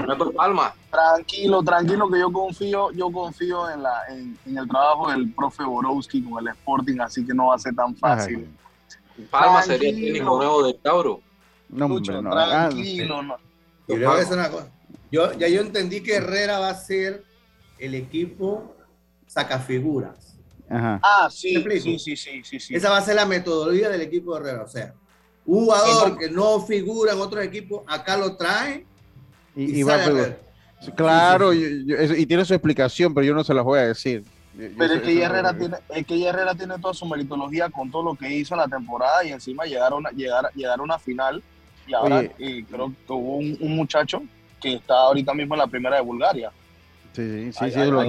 Tranquilo, 0.90 1.62
tranquilo 1.62 2.08
que 2.10 2.18
yo 2.18 2.32
confío, 2.32 2.90
yo 2.92 3.10
confío 3.10 3.70
en, 3.70 3.82
la, 3.82 4.02
en, 4.08 4.36
el 4.46 4.68
trabajo 4.68 5.10
del 5.10 5.32
profe 5.32 5.62
Borowski 5.62 6.22
con 6.22 6.46
el 6.46 6.52
Sporting, 6.54 6.98
así 7.00 7.24
que 7.24 7.32
no 7.32 7.48
va 7.48 7.54
a 7.54 7.58
ser 7.58 7.74
tan 7.74 7.94
fácil. 7.94 8.48
Palma 9.30 9.62
sería 9.62 9.90
el 9.90 9.96
técnico 9.96 10.36
nuevo 10.36 10.64
del 10.64 10.76
Tauro. 10.76 11.20
No, 11.68 11.88
Mucho, 11.88 12.20
no, 12.20 12.30
tranquilo. 12.30 13.22
No. 13.22 13.36
Yo, 15.12 15.32
ya 15.32 15.48
yo 15.48 15.60
entendí 15.60 16.02
que 16.02 16.16
Herrera 16.16 16.58
va 16.58 16.70
a 16.70 16.74
ser 16.74 17.24
el 17.78 17.94
equipo 17.94 18.74
sacafiguras. 19.26 20.36
Ah, 20.68 21.28
sí, 21.30 21.64
sí, 21.80 21.98
sí, 21.98 22.16
sí, 22.16 22.60
sí, 22.60 22.74
Esa 22.74 22.90
va 22.90 22.98
a 22.98 23.02
ser 23.02 23.16
la 23.16 23.26
metodología 23.26 23.88
del 23.88 24.02
equipo 24.02 24.34
de 24.34 24.40
Herrera. 24.40 24.64
O 24.64 24.68
sea, 24.68 24.94
jugador 25.50 26.18
que 26.18 26.30
no 26.30 26.60
figura 26.60 27.12
en 27.12 27.20
otro 27.20 27.40
equipo, 27.40 27.84
acá 27.86 28.16
lo 28.16 28.36
trae 28.36 28.84
y, 29.56 29.82
va 29.82 29.96
a 29.96 30.36
Claro, 30.94 31.52
y, 31.52 32.26
tiene 32.26 32.44
su 32.44 32.54
explicación, 32.54 33.12
pero 33.12 33.26
yo 33.26 33.34
no 33.34 33.44
se 33.44 33.52
la 33.52 33.62
voy 33.62 33.80
a 33.80 33.88
decir. 33.88 34.24
Pero 34.56 34.94
es, 34.94 35.02
que 35.02 35.22
Herrera 35.22 35.56
tiene, 35.56 35.76
es 35.90 36.06
que 36.06 36.26
Herrera 36.26 36.54
tiene 36.54 36.78
toda 36.78 36.94
su 36.94 37.06
meritología 37.06 37.68
con 37.68 37.90
todo 37.90 38.02
lo 38.02 38.14
que 38.14 38.32
hizo 38.32 38.54
en 38.54 38.60
la 38.60 38.68
temporada 38.68 39.24
y 39.24 39.32
encima 39.32 39.64
llegar 39.64 39.92
a 39.92 39.96
una, 39.96 40.10
llegar, 40.10 40.50
llegar 40.54 40.78
a 40.78 40.82
una 40.82 40.98
final. 40.98 41.42
Y 41.86 41.94
ahora 41.94 42.24
creo 42.36 42.94
que 43.06 43.12
hubo 43.12 43.36
un, 43.36 43.56
un 43.60 43.76
muchacho 43.76 44.22
que 44.60 44.74
está 44.74 44.94
ahorita 44.94 45.34
mismo 45.34 45.54
en 45.54 45.60
la 45.60 45.66
primera 45.66 45.96
de 45.96 46.02
Bulgaria. 46.02 46.50
Sí, 47.12 47.52
sí, 47.52 47.70
sí, 47.70 47.78
lo 47.86 48.04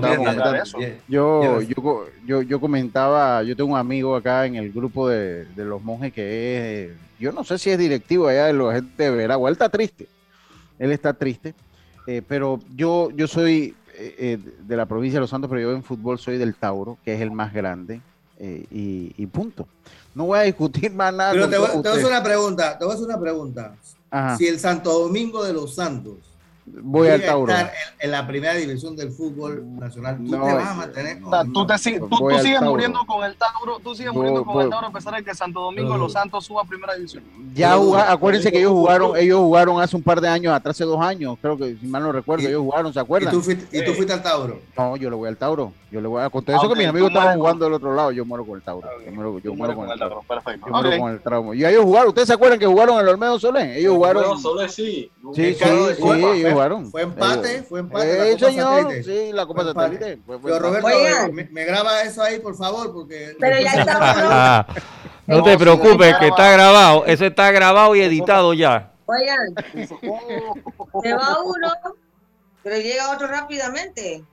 Yo, 1.07 1.61
yo, 1.61 2.05
yo, 2.23 2.41
yo 2.43 2.59
comentaba, 2.59 3.41
yo 3.41 3.55
tengo 3.55 3.71
un 3.71 3.77
amigo 3.77 4.15
acá 4.15 4.45
en 4.45 4.55
el 4.55 4.71
grupo 4.71 5.09
de, 5.09 5.47
los 5.55 5.81
monjes 5.81 6.13
que 6.13 6.85
es, 6.85 6.91
yo 7.21 7.31
no 7.31 7.43
sé 7.43 7.59
si 7.59 7.69
es 7.69 7.77
directivo 7.77 8.27
allá 8.27 8.47
de 8.47 8.53
la 8.53 8.73
gente 8.73 9.03
de 9.03 9.11
Veragua, 9.11 9.47
él 9.47 9.53
está 9.53 9.69
triste, 9.69 10.07
él 10.79 10.91
está 10.91 11.13
triste, 11.13 11.53
eh, 12.07 12.23
pero 12.27 12.59
yo, 12.75 13.11
yo 13.11 13.27
soy 13.27 13.75
eh, 13.93 14.15
eh, 14.17 14.37
de 14.59 14.75
la 14.75 14.87
provincia 14.87 15.17
de 15.17 15.21
Los 15.21 15.29
Santos, 15.29 15.47
pero 15.47 15.61
yo 15.61 15.71
en 15.71 15.83
fútbol 15.83 16.17
soy 16.17 16.39
del 16.39 16.55
Tauro, 16.55 16.97
que 17.05 17.13
es 17.13 17.21
el 17.21 17.29
más 17.29 17.53
grande, 17.53 18.01
y, 18.43 19.25
punto. 19.27 19.67
No 20.15 20.25
voy 20.25 20.39
a 20.39 20.41
discutir 20.41 20.91
más 20.91 21.13
nada. 21.13 21.31
Pero 21.31 21.47
te 21.47 21.59
voy, 21.59 21.67
a 21.67 21.93
hacer 21.93 22.05
una 22.07 22.23
pregunta, 22.23 22.75
te 22.75 22.85
voy 22.85 22.93
a 22.93 22.95
hacer 22.95 23.07
una 23.07 23.19
pregunta. 23.19 23.75
Si 24.35 24.47
el 24.47 24.59
Santo 24.59 24.91
Domingo 24.91 25.43
de 25.43 25.53
los 25.53 25.75
Santos 25.75 26.17
Voy 26.83 27.07
al 27.09 27.21
Tauro. 27.23 27.51
estar 27.51 27.67
en, 27.99 28.05
en 28.05 28.11
la 28.11 28.25
primera 28.27 28.53
división 28.53 28.95
del 28.95 29.11
fútbol 29.11 29.63
nacional. 29.77 30.17
Tú 30.17 30.23
No, 30.23 30.45
te 30.45 30.53
vas 30.53 30.67
a 30.69 30.73
mantener. 30.73 31.23
O 31.23 31.29
sea, 31.29 31.43
tú, 31.53 31.65
te, 31.67 31.77
si- 31.77 31.99
tú- 31.99 32.07
tú 32.09 32.17
Voy 32.19 32.33
al 32.35 32.41
sigues 32.41 32.59
Tauro. 32.59 32.71
muriendo 32.71 32.99
con 33.05 33.23
el 33.23 33.35
Tauro, 33.35 33.79
tú 33.83 33.93
sigues 33.95 34.11
Voy- 34.11 34.17
muriendo 34.19 34.45
con 34.45 34.53
voy- 34.55 34.63
el 34.65 34.69
Tauro 34.69 34.87
a 34.87 34.91
pesar 34.91 35.15
de 35.15 35.23
que 35.23 35.35
Santo 35.35 35.59
Domingo 35.59 35.93
de 35.93 35.99
los 35.99 36.13
Santos 36.13 36.45
suba 36.45 36.61
a 36.61 36.65
primera 36.65 36.95
división. 36.95 37.23
Ya 37.53 37.75
juga- 37.75 38.11
acuérdense 38.11 38.51
que 38.51 38.59
ellos 38.59 38.71
jugaron, 38.71 39.17
ellos 39.17 39.39
jugaron 39.39 39.81
hace 39.81 39.95
un 39.95 40.03
par 40.03 40.21
de 40.21 40.27
años, 40.29 40.53
atrás 40.53 40.75
hace 40.75 40.85
dos 40.85 41.01
años, 41.01 41.37
creo 41.41 41.57
que 41.57 41.75
si 41.75 41.85
mal 41.87 42.01
no 42.03 42.11
recuerdo, 42.11 42.47
ellos 42.47 42.61
jugaron, 42.61 42.93
¿se 42.93 42.99
acuerdan? 42.99 43.33
¿Y 43.33 43.37
tú 43.37 43.43
fuiste, 43.43 43.77
y 43.77 43.83
tú 43.85 43.93
fuiste 43.93 44.13
al 44.13 44.23
Tauro? 44.23 44.59
No, 44.77 44.95
yo 44.97 45.09
le 45.09 45.15
voy 45.15 45.27
al 45.29 45.37
Tauro. 45.37 45.73
Yo 45.91 45.99
le 45.99 46.07
voy 46.07 46.21
a 46.23 46.29
contar 46.29 46.55
Ah, 46.55 46.57
eso 46.59 46.67
ok, 46.67 46.73
que 46.73 46.79
mis 46.79 46.87
amigos 46.87 47.09
estaban 47.09 47.37
jugando 47.37 47.65
del 47.65 47.73
otro 47.73 47.93
lado. 47.93 48.11
Yo 48.13 48.23
muero 48.23 48.45
con 48.45 48.55
el 48.55 48.61
Tauro. 48.61 48.87
Yo 49.05 49.11
muero, 49.11 49.39
yo 49.39 49.53
muero 49.53 49.75
con 49.75 49.91
el 49.91 49.99
Tauro. 49.99 50.23
Perfecto. 50.25 50.67
Yo 50.67 50.71
muero 50.71 50.97
con 51.01 51.11
el 51.11 51.19
Tauro. 51.19 51.53
Y 51.53 51.65
ellos 51.65 51.83
jugaron. 51.83 52.07
¿Ustedes 52.07 52.27
se 52.29 52.33
acuerdan 52.33 52.57
que 52.59 52.65
jugaron 52.65 52.95
en 52.95 53.01
el 53.01 53.07
Olmedo 53.09 53.37
Solé? 53.37 53.77
Ellos 53.77 53.95
jugaron. 53.95 54.39
Solo 54.39 54.61
es 54.61 54.73
sí. 54.73 55.11
Sí, 55.35 55.53
sí, 55.53 55.53
sí, 55.53 55.63
ellos 55.65 56.53
jugaron. 56.69 56.91
Fue 56.91 57.01
empate, 57.01 57.55
Ellos- 57.57 57.65
fue 57.67 57.79
empate. 57.81 58.17
la 58.17 58.25
Eh, 58.27 58.31
Copa 58.33 58.45
señor, 58.51 58.81
Satélite. 58.83 59.03
sí, 59.03 59.31
la 59.33 59.45
Copa 59.45 59.63
Fue. 59.63 59.73
Satélite. 59.73 60.17
Fue- 60.25 60.35
empate. 60.35 60.59
Roberto, 60.59 60.87
Oigan. 60.87 61.33
me, 61.35 61.43
me 61.45 61.65
graba 61.65 62.01
eso 62.01 62.21
ahí, 62.23 62.39
por 62.39 62.55
favor, 62.55 62.93
porque. 62.93 63.35
Pero 63.39 63.59
ya 63.59 63.71
está 63.73 63.97
Ah, 63.99 64.65
no 65.27 65.37
No, 65.37 65.43
te 65.43 65.57
preocupes, 65.57 66.15
que 66.17 66.27
está 66.27 66.51
grabado. 66.51 67.05
Eso 67.05 67.25
está 67.25 67.51
grabado 67.51 67.95
y 67.95 68.01
editado 68.01 68.53
ya. 68.53 68.91
Oigan, 69.05 69.87
se 71.03 71.13
va 71.13 71.37
uno, 71.43 71.73
pero 72.63 72.75
llega 72.77 73.11
otro 73.11 73.27
rápidamente. 73.27 74.23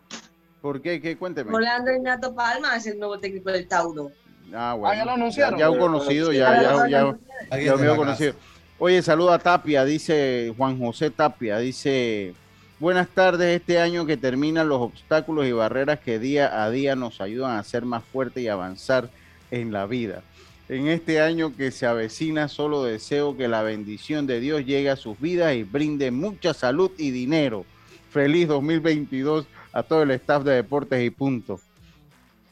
¿Por 0.60 0.80
qué? 0.82 1.00
¿Qué? 1.00 1.16
Cuénteme. 1.16 1.50
Rolando 1.50 1.92
Ignato 1.92 2.34
Palma 2.34 2.76
es 2.76 2.86
el 2.86 2.98
nuevo 2.98 3.18
técnico 3.18 3.50
del 3.50 3.66
Tauro. 3.68 4.10
Ah, 4.54 4.74
bueno. 4.78 4.94
ya 4.96 5.04
lo 5.04 5.10
anunciaron. 5.12 5.58
Ya, 5.58 5.70
un 5.70 5.78
conocido, 5.78 6.32
ya, 6.32 6.62
ya, 6.62 6.88
ya, 6.88 7.14
ya 7.60 7.74
la 7.76 7.96
conocido. 7.96 8.34
Oye, 8.78 9.02
saluda 9.02 9.34
a 9.34 9.38
Tapia, 9.38 9.84
dice 9.84 10.52
Juan 10.56 10.78
José 10.78 11.10
Tapia, 11.10 11.58
dice, 11.58 12.32
buenas 12.78 13.08
tardes, 13.08 13.56
este 13.60 13.80
año 13.80 14.06
que 14.06 14.16
terminan 14.16 14.68
los 14.68 14.80
obstáculos 14.80 15.46
y 15.46 15.52
barreras 15.52 15.98
que 15.98 16.18
día 16.20 16.62
a 16.62 16.70
día 16.70 16.94
nos 16.94 17.20
ayudan 17.20 17.56
a 17.56 17.64
ser 17.64 17.84
más 17.84 18.04
fuertes 18.04 18.42
y 18.42 18.48
avanzar 18.48 19.10
en 19.50 19.72
la 19.72 19.86
vida. 19.86 20.22
En 20.68 20.86
este 20.86 21.20
año 21.20 21.56
que 21.56 21.70
se 21.72 21.86
avecina, 21.86 22.46
solo 22.46 22.84
deseo 22.84 23.36
que 23.36 23.48
la 23.48 23.62
bendición 23.62 24.26
de 24.26 24.38
Dios 24.38 24.64
llegue 24.64 24.90
a 24.90 24.96
sus 24.96 25.18
vidas 25.18 25.54
y 25.56 25.64
brinde 25.64 26.10
mucha 26.10 26.54
salud 26.54 26.90
y 26.98 27.10
dinero. 27.10 27.64
Feliz 28.10 28.46
2022 28.48 29.46
a 29.72 29.82
todo 29.82 30.02
el 30.02 30.10
staff 30.12 30.44
de 30.44 30.52
Deportes 30.54 31.02
y 31.04 31.10
Punto. 31.10 31.58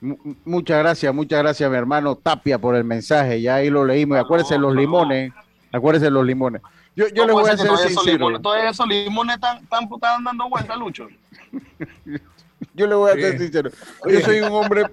Mu- 0.01 0.16
Muchas 0.45 0.79
gracias, 0.79 1.14
muchas 1.14 1.39
gracias, 1.41 1.70
mi 1.70 1.77
hermano 1.77 2.16
Tapia, 2.16 2.59
por 2.59 2.74
el 2.74 2.85
mensaje. 2.85 3.41
Ya 3.43 3.57
ahí 3.57 3.68
lo 3.70 3.85
leímos. 3.85 4.16
Y 4.16 4.20
acuérdense 4.20 4.59
los 4.59 4.74
limones. 4.74 5.33
Acuérdense 5.73 6.11
los 6.11 6.25
limones. 6.25 6.62
Yo, 6.95 7.09
yo 7.09 7.27
No 7.27 7.27
les 7.27 7.33
voy 7.35 7.51
a 7.51 7.57
ser 7.57 7.67
todavía 7.67 7.87
esos 7.91 8.03
sincero. 8.05 8.27
limones- 8.31 8.43
Todavía 8.43 8.71
esos 8.71 8.87
limones 8.89 9.35
están, 9.37 9.59
están, 9.62 9.85
están 9.93 10.25
dando 10.25 10.49
vueltas, 10.49 10.79
Lucho. 10.79 11.09
Yo 12.75 12.87
le 12.87 12.95
voy 12.95 13.11
a 13.11 13.14
ser 13.14 13.39
sincero. 13.39 13.71
Yo 14.09 14.21
soy 14.21 14.41
un 14.41 14.53
hombre, 14.53 14.85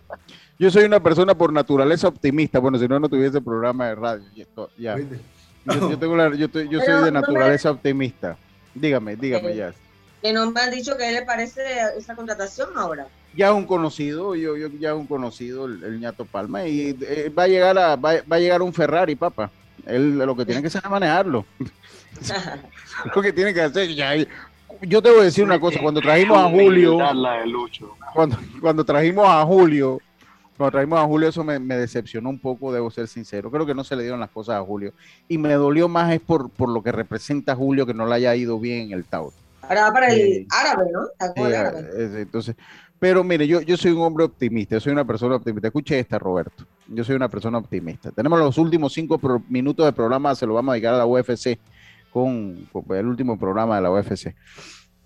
yo 0.60 0.70
soy 0.70 0.84
una 0.84 1.02
persona 1.02 1.34
por 1.34 1.52
naturaleza 1.54 2.08
optimista. 2.10 2.60
Bueno, 2.60 2.78
si 2.78 2.88
no, 2.88 3.00
no 3.00 3.08
tuviese 3.08 3.40
programa 3.42 3.88
de 3.88 3.96
radio. 3.96 4.24
Y 4.36 4.42
esto- 4.42 4.70
Ya. 4.78 4.98
Yo, 4.98 5.90
yo 5.92 5.98
tengo 5.98 6.16
la- 6.18 6.36
yo, 6.36 6.46
estoy- 6.48 6.68
yo 6.70 6.80
soy 6.82 6.94
de 7.06 7.12
no 7.12 7.22
naturaleza 7.22 7.72
optimista. 7.72 8.38
Dígame, 8.76 9.16
dígame 9.16 9.56
ya. 9.56 9.74
Que 10.22 10.34
nos 10.34 10.52
me 10.52 10.60
han 10.62 10.72
dicho 10.72 10.98
que 10.98 11.10
le 11.12 11.22
parece 11.24 11.62
esa 11.98 12.16
contratación 12.16 12.70
ahora. 12.76 13.08
Ya 13.36 13.48
es 13.48 13.54
un 13.54 13.66
conocido, 13.66 14.36
yo, 14.36 14.56
yo 14.58 14.68
ya 14.80 14.90
es 14.90 14.96
un 14.96 15.08
conocido 15.08 15.66
el, 15.66 15.84
el 15.84 16.00
ñato 16.00 16.26
Palma 16.26 16.66
y 16.68 16.96
eh, 17.02 17.32
va 17.38 17.44
a 17.44 17.48
llegar 17.48 17.78
a 17.78 17.96
va, 17.96 18.16
va 18.30 18.36
a 18.36 18.40
llegar 18.40 18.62
un 18.62 18.74
Ferrari, 18.74 19.16
papá. 19.16 19.50
Él 19.86 20.18
lo 20.18 20.36
que 20.36 20.46
tiene 20.46 20.62
que 20.62 20.68
hacer 20.68 20.82
es 20.84 20.90
manejarlo. 20.90 21.46
lo 23.16 23.22
que 23.22 23.34
tiene 23.34 23.54
que 23.54 23.62
hacer. 23.62 23.90
ya- 23.94 24.14
yo 24.82 25.02
te 25.02 25.10
voy 25.10 25.22
a 25.22 25.24
decir 25.24 25.44
una 25.44 25.60
cosa, 25.60 25.80
cuando 25.82 26.02
trajimos 26.02 26.38
a 26.38 26.50
Julio, 26.50 26.98
cuando, 28.14 28.38
cuando 28.60 28.84
trajimos 28.84 29.26
a 29.28 29.44
Julio, 29.46 30.00
cuando 30.58 30.72
trajimos 30.72 31.00
a 31.00 31.04
Julio, 31.06 31.30
eso 31.30 31.44
me, 31.44 31.58
me 31.60 31.76
decepcionó 31.78 32.30
un 32.30 32.40
poco, 32.40 32.74
debo 32.74 32.92
ser 32.92 33.08
sincero. 33.08 33.50
Creo 33.50 33.66
que 33.66 33.74
no 33.76 33.84
se 33.84 33.96
le 33.96 34.02
dieron 34.04 34.20
las 34.20 34.30
cosas 34.30 34.56
a 34.58 34.62
Julio. 34.64 34.92
Y 35.28 35.38
me 35.38 35.54
dolió 35.54 35.88
más 35.88 36.12
es 36.12 36.20
por, 36.22 36.50
por 36.50 36.70
lo 36.70 36.84
que 36.84 36.92
representa 36.92 37.56
Julio 37.56 37.86
que 37.86 37.94
no 37.94 38.06
le 38.08 38.16
haya 38.16 38.36
ido 38.36 38.60
bien 38.60 38.88
en 38.88 38.94
el 38.94 39.06
Tauro. 39.06 39.34
Ahora 39.62 39.84
va 39.84 39.94
para 39.94 40.08
el 40.14 40.20
Sí. 40.22 40.48
árabe, 40.50 40.86
¿no? 40.92 41.46
El 41.46 41.56
árabe. 41.56 41.80
es- 41.98 42.16
entonces, 42.16 42.56
pero 43.04 43.22
mire, 43.22 43.45
yo, 43.45 43.60
yo 43.60 43.76
soy 43.76 43.91
un 43.91 44.01
hombre 44.01 44.24
optimista, 44.24 44.78
yo 44.78 44.80
soy 44.80 44.93
una 44.93 45.04
persona 45.04 45.36
optimista. 45.36 45.68
Escuche 45.68 45.99
esta, 45.99 46.18
Roberto. 46.18 46.66
Yo 46.88 47.04
soy 47.04 47.18
una 47.18 47.28
persona 47.28 47.58
optimista. 47.58 48.12
Tenemos 48.12 48.39
los 48.39 48.58
últimos 48.58 48.93
cinco 48.93 49.20
minutos 49.49 49.86
de 49.86 49.91
programa, 49.91 50.34
se 50.36 50.47
lo 50.47 50.54
vamos 50.54 50.72
a 50.72 50.76
dedicar 50.76 50.93
a 50.93 50.99
la 50.99 51.06
UFC 51.06 51.60
con, 52.14 52.66
con 52.72 52.86
el 52.95 53.06
último 53.06 53.38
programa 53.38 53.76
de 53.76 53.82
la 53.82 53.91
UFC. 53.91 54.34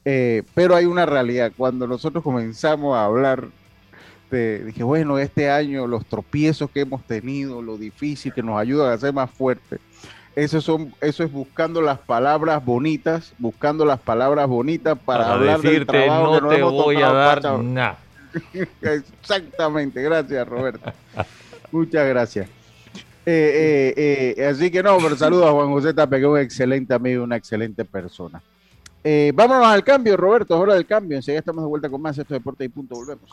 Eh, 0.05 0.43
pero 0.53 0.75
hay 0.75 0.85
una 0.85 1.07
realidad. 1.07 1.51
Cuando 1.57 1.87
nosotros 1.87 2.23
comenzamos 2.23 2.95
a 2.95 3.05
hablar 3.05 3.47
de, 4.29 4.65
dije, 4.65 4.83
bueno, 4.83 5.17
este 5.17 5.49
año 5.49 5.87
los 5.87 6.05
tropiezos 6.05 6.69
que 6.69 6.81
hemos 6.81 7.03
tenido, 7.03 7.63
lo 7.63 7.79
difícil 7.79 8.31
que 8.31 8.43
nos 8.43 8.59
ayudan 8.59 8.93
a 8.93 8.97
ser 8.99 9.11
más 9.11 9.31
fuertes. 9.31 9.79
Eso, 10.37 10.61
son, 10.61 10.93
eso 11.01 11.23
es 11.23 11.31
buscando 11.31 11.81
las 11.81 11.97
palabras 11.97 12.63
bonitas, 12.63 13.33
buscando 13.39 13.85
las 13.85 13.99
palabras 13.99 14.47
bonitas 14.47 14.95
para, 15.03 15.23
Para 15.23 15.33
hablar 15.33 15.61
del 15.61 15.71
decirte, 15.71 16.03
trabajo 16.03 16.35
que 16.35 16.41
no 16.41 16.49
te 16.49 16.61
voy 16.61 17.01
a 17.01 17.11
dar 17.11 17.59
nada. 17.63 17.97
Exactamente, 18.81 19.99
gracias 19.99 20.47
Roberto. 20.47 20.93
Muchas 21.71 22.07
gracias. 22.07 22.47
Eh, 23.25 23.95
eh, 23.97 24.35
eh, 24.37 24.45
así 24.45 24.69
que 24.69 24.83
no, 24.83 24.99
pero 24.99 25.17
saludos 25.17 25.47
a 25.47 25.53
Juan 25.53 25.71
José 25.71 25.91
Tapia, 25.91 26.19
que 26.19 26.25
es 26.25 26.29
un 26.29 26.37
excelente 26.37 26.93
amigo, 26.93 27.23
una 27.23 27.37
excelente 27.37 27.83
persona. 27.83 28.39
Eh, 29.03 29.31
vámonos 29.33 29.65
al 29.65 29.83
cambio, 29.83 30.15
Roberto, 30.17 30.53
es 30.53 30.61
hora 30.61 30.75
del 30.75 30.85
cambio. 30.85 31.17
Enseguida 31.17 31.39
estamos 31.39 31.63
de 31.63 31.67
vuelta 31.67 31.89
con 31.89 31.99
más 31.99 32.15
Esto 32.15 32.35
es 32.35 32.39
Deporte 32.41 32.63
y 32.63 32.69
Punto. 32.69 32.93
Volvemos. 32.93 33.31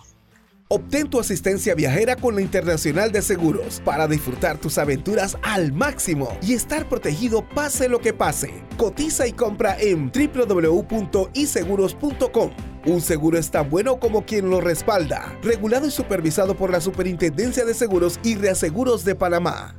Obtén 0.74 1.08
tu 1.08 1.20
asistencia 1.20 1.76
viajera 1.76 2.16
con 2.16 2.34
la 2.34 2.40
Internacional 2.40 3.12
de 3.12 3.22
Seguros 3.22 3.80
para 3.84 4.08
disfrutar 4.08 4.58
tus 4.58 4.76
aventuras 4.76 5.38
al 5.42 5.72
máximo 5.72 6.36
y 6.42 6.54
estar 6.54 6.88
protegido 6.88 7.48
pase 7.48 7.88
lo 7.88 8.00
que 8.00 8.12
pase. 8.12 8.64
Cotiza 8.76 9.28
y 9.28 9.32
compra 9.32 9.76
en 9.78 10.10
www.iseguros.com. 10.10 12.50
Un 12.86 13.00
seguro 13.00 13.38
es 13.38 13.52
tan 13.52 13.70
bueno 13.70 14.00
como 14.00 14.26
quien 14.26 14.50
lo 14.50 14.60
respalda. 14.60 15.38
Regulado 15.44 15.86
y 15.86 15.92
supervisado 15.92 16.56
por 16.56 16.72
la 16.72 16.80
Superintendencia 16.80 17.64
de 17.64 17.74
Seguros 17.74 18.18
y 18.24 18.34
Reaseguros 18.34 19.04
de 19.04 19.14
Panamá. 19.14 19.76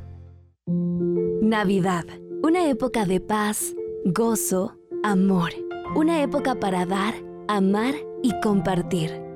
Navidad, 1.42 2.06
una 2.42 2.70
época 2.70 3.06
de 3.06 3.20
paz, 3.20 3.76
gozo, 4.06 4.78
amor. 5.04 5.50
Una 5.94 6.24
época 6.24 6.56
para 6.56 6.86
dar, 6.86 7.16
amar 7.50 7.96
y 8.24 8.32
compartir. 8.40 9.25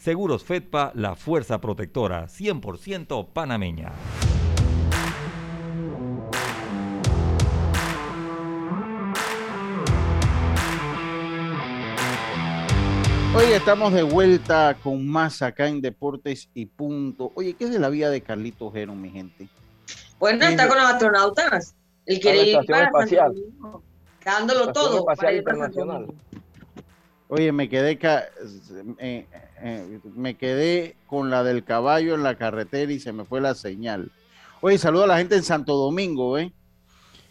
Seguros 0.00 0.44
Fedpa, 0.44 0.92
la 0.94 1.14
fuerza 1.14 1.60
protectora 1.60 2.26
100% 2.26 3.34
panameña. 3.34 3.92
Hoy 13.36 13.44
estamos 13.52 13.92
de 13.92 14.02
vuelta 14.02 14.74
con 14.82 15.06
más 15.06 15.42
acá 15.42 15.68
en 15.68 15.82
Deportes 15.82 16.48
y 16.54 16.64
Punto. 16.64 17.32
Oye, 17.34 17.52
¿qué 17.52 17.64
es 17.64 17.70
de 17.70 17.78
la 17.78 17.90
vida 17.90 18.08
de 18.08 18.22
Carlito 18.22 18.72
Gero, 18.72 18.94
mi 18.94 19.10
gente? 19.10 19.50
Bueno, 20.18 20.46
está 20.46 20.66
con 20.66 20.78
los 20.78 20.86
astronautas. 20.86 21.74
Él 22.06 22.20
quiere 22.20 22.44
ir 22.44 22.58
para 22.66 22.86
espacial. 22.86 23.34
Santo 23.34 23.42
Domingo, 23.42 23.82
dándolo 24.24 24.72
todo. 24.72 25.04
para 25.04 25.30
ir 25.30 25.44
para 25.44 25.58
Santo 25.58 25.84
Domingo. 25.84 26.14
Oye, 27.30 27.52
me 27.52 27.68
quedé, 27.68 27.96
ca- 27.96 28.24
eh, 28.98 29.24
eh, 29.62 29.98
me 30.16 30.34
quedé 30.34 30.96
con 31.06 31.30
la 31.30 31.44
del 31.44 31.62
caballo 31.64 32.14
en 32.14 32.22
la 32.24 32.34
carretera 32.36 32.90
y 32.92 32.98
se 32.98 33.12
me 33.12 33.24
fue 33.24 33.40
la 33.40 33.54
señal. 33.54 34.10
Oye, 34.60 34.78
saludo 34.78 35.04
a 35.04 35.06
la 35.06 35.18
gente 35.18 35.36
en 35.36 35.44
Santo 35.44 35.74
Domingo, 35.76 36.36
¿eh? 36.36 36.52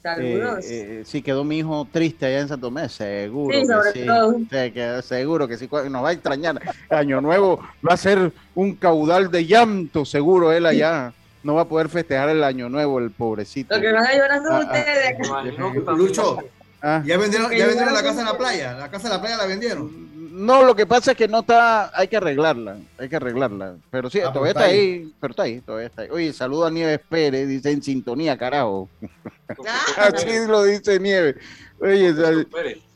Saludos. 0.02 0.64
Eh, 0.64 1.02
eh, 1.02 1.04
sí, 1.06 1.22
quedó 1.22 1.44
mi 1.44 1.58
hijo 1.58 1.86
triste 1.92 2.26
allá 2.28 2.40
en 2.40 2.48
Santo 2.48 2.68
Domingo, 2.68 2.88
seguro 2.88 3.54
Sí, 3.54 3.60
que 3.60 3.68
sobre 3.68 3.92
sí. 3.92 4.06
todo. 4.06 4.34
Sí, 4.40 4.72
que 4.72 5.02
seguro 5.04 5.48
que 5.50 5.58
sí, 5.58 5.70
nos 5.90 6.04
va 6.04 6.10
a 6.10 6.14
extrañar. 6.14 6.62
Año 6.90 7.20
Nuevo 7.20 7.60
va 7.88 7.94
a 7.96 7.98
ser 7.98 8.32
un 8.56 8.76
caudal 8.78 9.30
de 9.30 9.46
llanto, 9.46 10.06
seguro 10.06 10.54
él 10.54 10.66
allá. 10.66 11.12
No 11.44 11.56
va 11.56 11.62
a 11.64 11.66
poder 11.66 11.90
festejar 11.90 12.30
el 12.30 12.44
Año 12.44 12.70
Nuevo, 12.70 13.00
el 13.00 13.12
pobrecito. 13.12 13.76
Lo 13.76 13.82
que 13.82 13.92
van 13.92 14.06
a 14.06 14.14
llorar 14.14 14.38
son 14.38 14.54
Ah, 14.54 14.60
ah. 14.62 15.44
ustedes. 15.44 15.98
Lucho, 15.98 16.38
Ah. 16.82 17.04
¿ya 17.06 17.18
vendieron, 17.18 17.50
Que 17.50 17.58
ya 17.58 17.68
vendieron 17.68 17.94
la 17.94 18.04
casa 18.04 18.20
en 18.22 18.26
la 18.26 18.38
playa? 18.38 18.74
¿La 18.78 18.90
casa 18.90 19.08
en 19.08 19.14
la 19.14 19.20
playa 19.22 19.38
la 19.38 19.46
vendieron? 19.46 20.10
No, 20.32 20.64
lo 20.64 20.74
que 20.74 20.86
pasa 20.86 21.12
es 21.12 21.18
que 21.18 21.28
no 21.28 21.40
está, 21.42 21.92
hay 21.98 22.08
que 22.08 22.16
arreglarla, 22.16 22.78
hay 22.98 23.10
que 23.10 23.16
arreglarla. 23.18 23.76
Pero 23.92 24.10
sí, 24.10 24.20
Ah, 24.22 24.32
todavía 24.32 24.52
está 24.52 24.68
está 24.68 24.74
ahí, 24.74 25.14
pero 25.20 25.32
está 25.32 25.44
ahí, 25.44 25.60
todavía 25.62 25.88
está 25.88 26.02
ahí. 26.04 26.10
Oye, 26.12 26.32
saludo 26.32 26.66
a 26.66 26.72
Nieves 26.72 27.02
Pérez, 27.10 27.46
dice 27.48 27.72
en 27.72 27.84
sintonía, 27.84 28.38
carajo. 28.38 28.88
Así 29.98 30.48
lo 30.48 30.64
dice 30.64 30.98
Nieves. 31.00 31.36
Oye, 31.82 32.14
sal- 32.14 32.48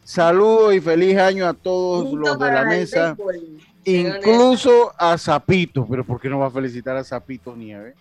saludo 0.05 0.71
y 0.71 0.79
feliz 0.79 1.17
año 1.17 1.45
a 1.47 1.53
todos 1.53 2.13
los 2.13 2.39
de 2.39 2.51
la 2.51 2.63
mesa, 2.63 3.17
incluso 3.83 4.93
a 4.97 5.17
Zapito. 5.17 5.85
Pero 5.89 6.05
¿por 6.05 6.19
qué 6.21 6.29
no 6.29 6.39
va 6.39 6.47
a 6.47 6.51
felicitar 6.51 6.95
a 6.95 7.03
Zapito 7.03 7.55
Nieves? 7.55 7.95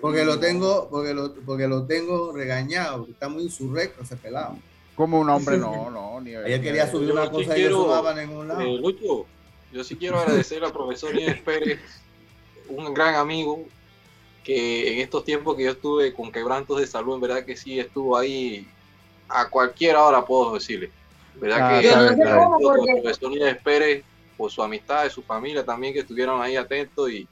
Porque 0.00 0.24
lo 0.24 0.38
tengo, 0.40 0.88
porque 0.90 1.14
lo, 1.14 1.34
porque 1.46 1.68
lo 1.68 1.84
tengo 1.84 2.32
regañado, 2.32 3.06
está 3.08 3.28
muy 3.28 3.44
insurrecto 3.44 4.02
ese 4.02 4.16
pelado. 4.16 4.56
Como 4.96 5.20
un 5.20 5.28
hombre, 5.30 5.56
no, 5.56 5.90
no, 5.90 6.20
Nieves. 6.20 6.46
Ayer 6.46 6.60
quería 6.62 6.90
subir 6.90 7.08
Yo 7.08 7.14
una 7.14 7.24
sí 7.24 7.30
cosa 7.30 7.52
y 7.52 7.60
quiero, 7.60 7.76
no 7.78 7.82
sumaba 7.84 8.10
en 8.12 8.28
ningún 8.28 8.48
lado. 8.48 8.60
eh, 8.60 8.78
Lucho, 8.78 9.26
yo 9.72 9.84
sí 9.84 9.96
quiero 9.96 10.18
agradecer 10.18 10.62
al 10.64 10.72
profesor 10.72 11.14
Nieves 11.14 11.40
Pérez, 11.42 11.80
un 12.68 12.92
gran 12.92 13.14
amigo, 13.14 13.64
que 14.44 14.92
en 14.94 15.00
estos 15.00 15.24
tiempos 15.24 15.56
que 15.56 15.64
yo 15.64 15.70
estuve 15.70 16.12
con 16.12 16.30
quebrantos 16.30 16.78
de 16.80 16.86
salud, 16.86 17.14
en 17.14 17.20
verdad 17.22 17.44
que 17.44 17.56
sí 17.56 17.78
estuvo 17.80 18.16
ahí 18.16 18.68
a 19.28 19.48
cualquier 19.48 19.96
hora, 19.96 20.24
puedo 20.24 20.54
decirle. 20.54 20.90
¿Verdad 21.36 21.58
Ah, 21.62 21.80
que 21.80 21.88
el 21.88 23.00
profesor 23.02 23.30
Nieves 23.30 23.56
Pérez, 23.62 24.04
por 24.36 24.50
su 24.50 24.62
amistad, 24.62 25.04
de 25.04 25.10
su 25.10 25.22
familia 25.22 25.64
también, 25.64 25.94
que 25.94 26.00
estuvieron 26.00 26.42
ahí 26.42 26.56
atentos 26.56 27.10
y 27.10 27.26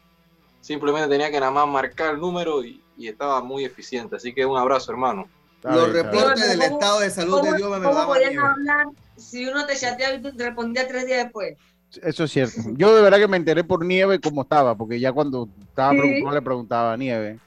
simplemente 0.62 1.08
tenía 1.08 1.30
que 1.30 1.38
nada 1.40 1.52
más 1.52 1.68
marcar 1.68 2.14
el 2.14 2.20
número 2.20 2.64
y, 2.64 2.80
y 2.96 3.08
estaba 3.08 3.42
muy 3.42 3.64
eficiente. 3.66 4.16
Así 4.16 4.32
que 4.32 4.46
un 4.46 4.56
abrazo, 4.56 4.92
hermano. 4.92 5.28
Los 5.62 5.92
reportes 5.92 6.48
del 6.48 6.58
¿Cómo- 6.58 6.78
estado 6.78 7.00
de 7.00 7.10
salud 7.10 7.36
de 7.42 7.46
¿Cómo, 7.48 7.56
Dios 7.56 7.80
me 7.80 7.86
cómo 7.86 8.06
podían 8.06 8.38
hablar 8.38 8.86
si 9.16 9.46
uno 9.46 9.66
te 9.66 9.76
chateaba 9.76 10.14
y 10.14 10.22
tú 10.22 10.34
te 10.34 10.44
respondías 10.46 10.88
tres 10.88 11.06
días 11.06 11.24
después? 11.24 11.56
Eso 12.02 12.24
es 12.24 12.30
cierto. 12.30 12.54
Yo 12.76 12.94
de 12.94 13.02
verdad 13.02 13.18
que 13.18 13.28
me 13.28 13.36
enteré 13.36 13.64
por 13.64 13.84
Nieve 13.84 14.20
cómo 14.20 14.42
estaba, 14.42 14.74
porque 14.74 14.98
ya 15.00 15.12
cuando 15.12 15.48
estaba 15.60 15.92
Sí. 15.92 15.98
preocupado 15.98 16.34
le 16.36 16.42
preguntaba 16.42 16.92
a 16.92 16.96
Nieve. 16.96 17.38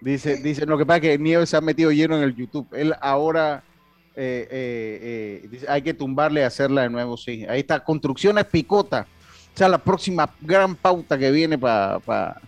Dice, 0.00 0.36
dice, 0.36 0.66
lo 0.66 0.76
que 0.76 0.84
pasa 0.84 0.96
es 0.98 1.02
que 1.02 1.18
Nieve 1.18 1.46
se 1.46 1.56
ha 1.56 1.60
metido 1.60 1.90
lleno 1.90 2.16
en 2.16 2.22
el 2.24 2.34
YouTube. 2.36 2.66
Él 2.72 2.94
ahora 3.00 3.62
eh, 4.18 4.48
eh, 4.50 5.40
eh, 5.44 5.48
dice, 5.50 5.66
hay 5.68 5.82
que 5.82 5.92
tumbarle 5.94 6.40
y 6.40 6.44
hacerla 6.44 6.82
de 6.82 6.90
nuevo, 6.90 7.16
sí. 7.16 7.44
Ahí 7.48 7.60
está, 7.60 7.84
Construcciones 7.84 8.44
Picota. 8.46 9.06
O 9.54 9.58
sea, 9.58 9.68
la 9.68 9.78
próxima 9.78 10.28
gran 10.40 10.74
pauta 10.74 11.16
que 11.18 11.30
viene 11.30 11.56
para 11.58 12.40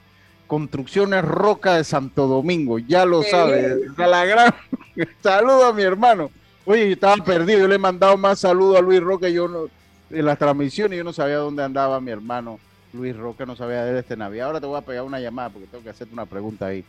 Construcciones 0.49 1.25
Roca 1.25 1.75
de 1.77 1.85
Santo 1.85 2.27
Domingo. 2.27 2.81
Ya 2.81 3.05
lo 3.05 3.23
Sí. 3.23 3.31
sabe. 3.31 3.77
A 3.97 4.07
la 4.09 4.25
gran... 4.25 4.53
Saludo 5.23 5.67
a 5.67 5.73
mi 5.73 5.83
hermano. 5.83 6.31
Oye, 6.65 6.87
yo 6.87 6.93
estaba 6.95 7.17
perdido. 7.25 7.61
Yo 7.61 7.69
le 7.69 7.77
he 7.77 7.79
mandado 7.79 8.17
más 8.17 8.41
saludos 8.41 8.79
a 8.79 8.81
Luis 8.83 9.01
Roca. 9.01 9.29
Yo 9.29 9.47
no, 9.47 9.67
en 10.11 10.25
las 10.27 10.39
transmisiones 10.39 10.99
yo 10.99 11.05
no 11.05 11.13
sabía 11.13 11.37
dónde 11.37 11.63
andaba 11.63 12.01
mi 12.01 12.11
hermano 12.11 12.59
Luis 12.95 13.15
Roca, 13.17 13.45
no 13.47 13.55
sabía 13.55 13.85
de 13.85 13.91
él 13.93 13.97
este 13.99 14.17
Navidad. 14.17 14.47
Ahora 14.47 14.61
te 14.61 14.67
voy 14.67 14.79
a 14.79 14.83
pegar 14.83 15.05
una 15.05 15.21
llamada 15.21 15.51
porque 15.51 15.69
tengo 15.69 15.85
que 15.85 15.91
hacerte 15.91 16.13
una 16.15 16.27
pregunta 16.27 16.67
ahí. 16.67 16.85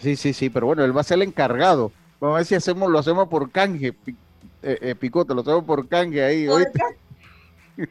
Sí, 0.00 0.16
sí, 0.16 0.32
sí, 0.32 0.48
pero 0.48 0.66
bueno, 0.66 0.84
él 0.84 0.96
va 0.96 1.00
a 1.02 1.04
ser 1.04 1.16
el 1.16 1.22
encargado. 1.22 1.92
Vamos 2.20 2.36
a 2.36 2.38
ver 2.38 2.46
si 2.46 2.54
hacemos, 2.54 2.90
lo 2.90 2.98
hacemos 2.98 3.28
por 3.28 3.50
canje, 3.50 3.88
eh, 4.06 4.14
eh, 4.62 4.94
Picote, 4.94 5.34
lo 5.34 5.40
hacemos 5.40 5.64
por 5.64 5.88
canje 5.88 6.22
ahí. 6.22 6.48
¿oíste? 6.48 6.80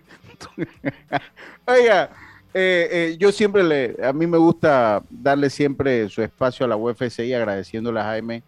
Oiga, 1.65 2.09
eh, 2.53 2.87
eh, 2.91 3.17
yo 3.19 3.31
siempre 3.31 3.63
le, 3.63 3.95
a 4.03 4.11
mí 4.13 4.25
me 4.27 4.37
gusta 4.37 5.01
darle 5.09 5.49
siempre 5.49 6.09
su 6.09 6.21
espacio 6.21 6.65
a 6.65 6.69
la 6.69 6.75
UFC 6.75 7.19
y 7.19 7.33
agradeciéndole 7.33 7.99
a 7.99 8.03
Jaime 8.05 8.43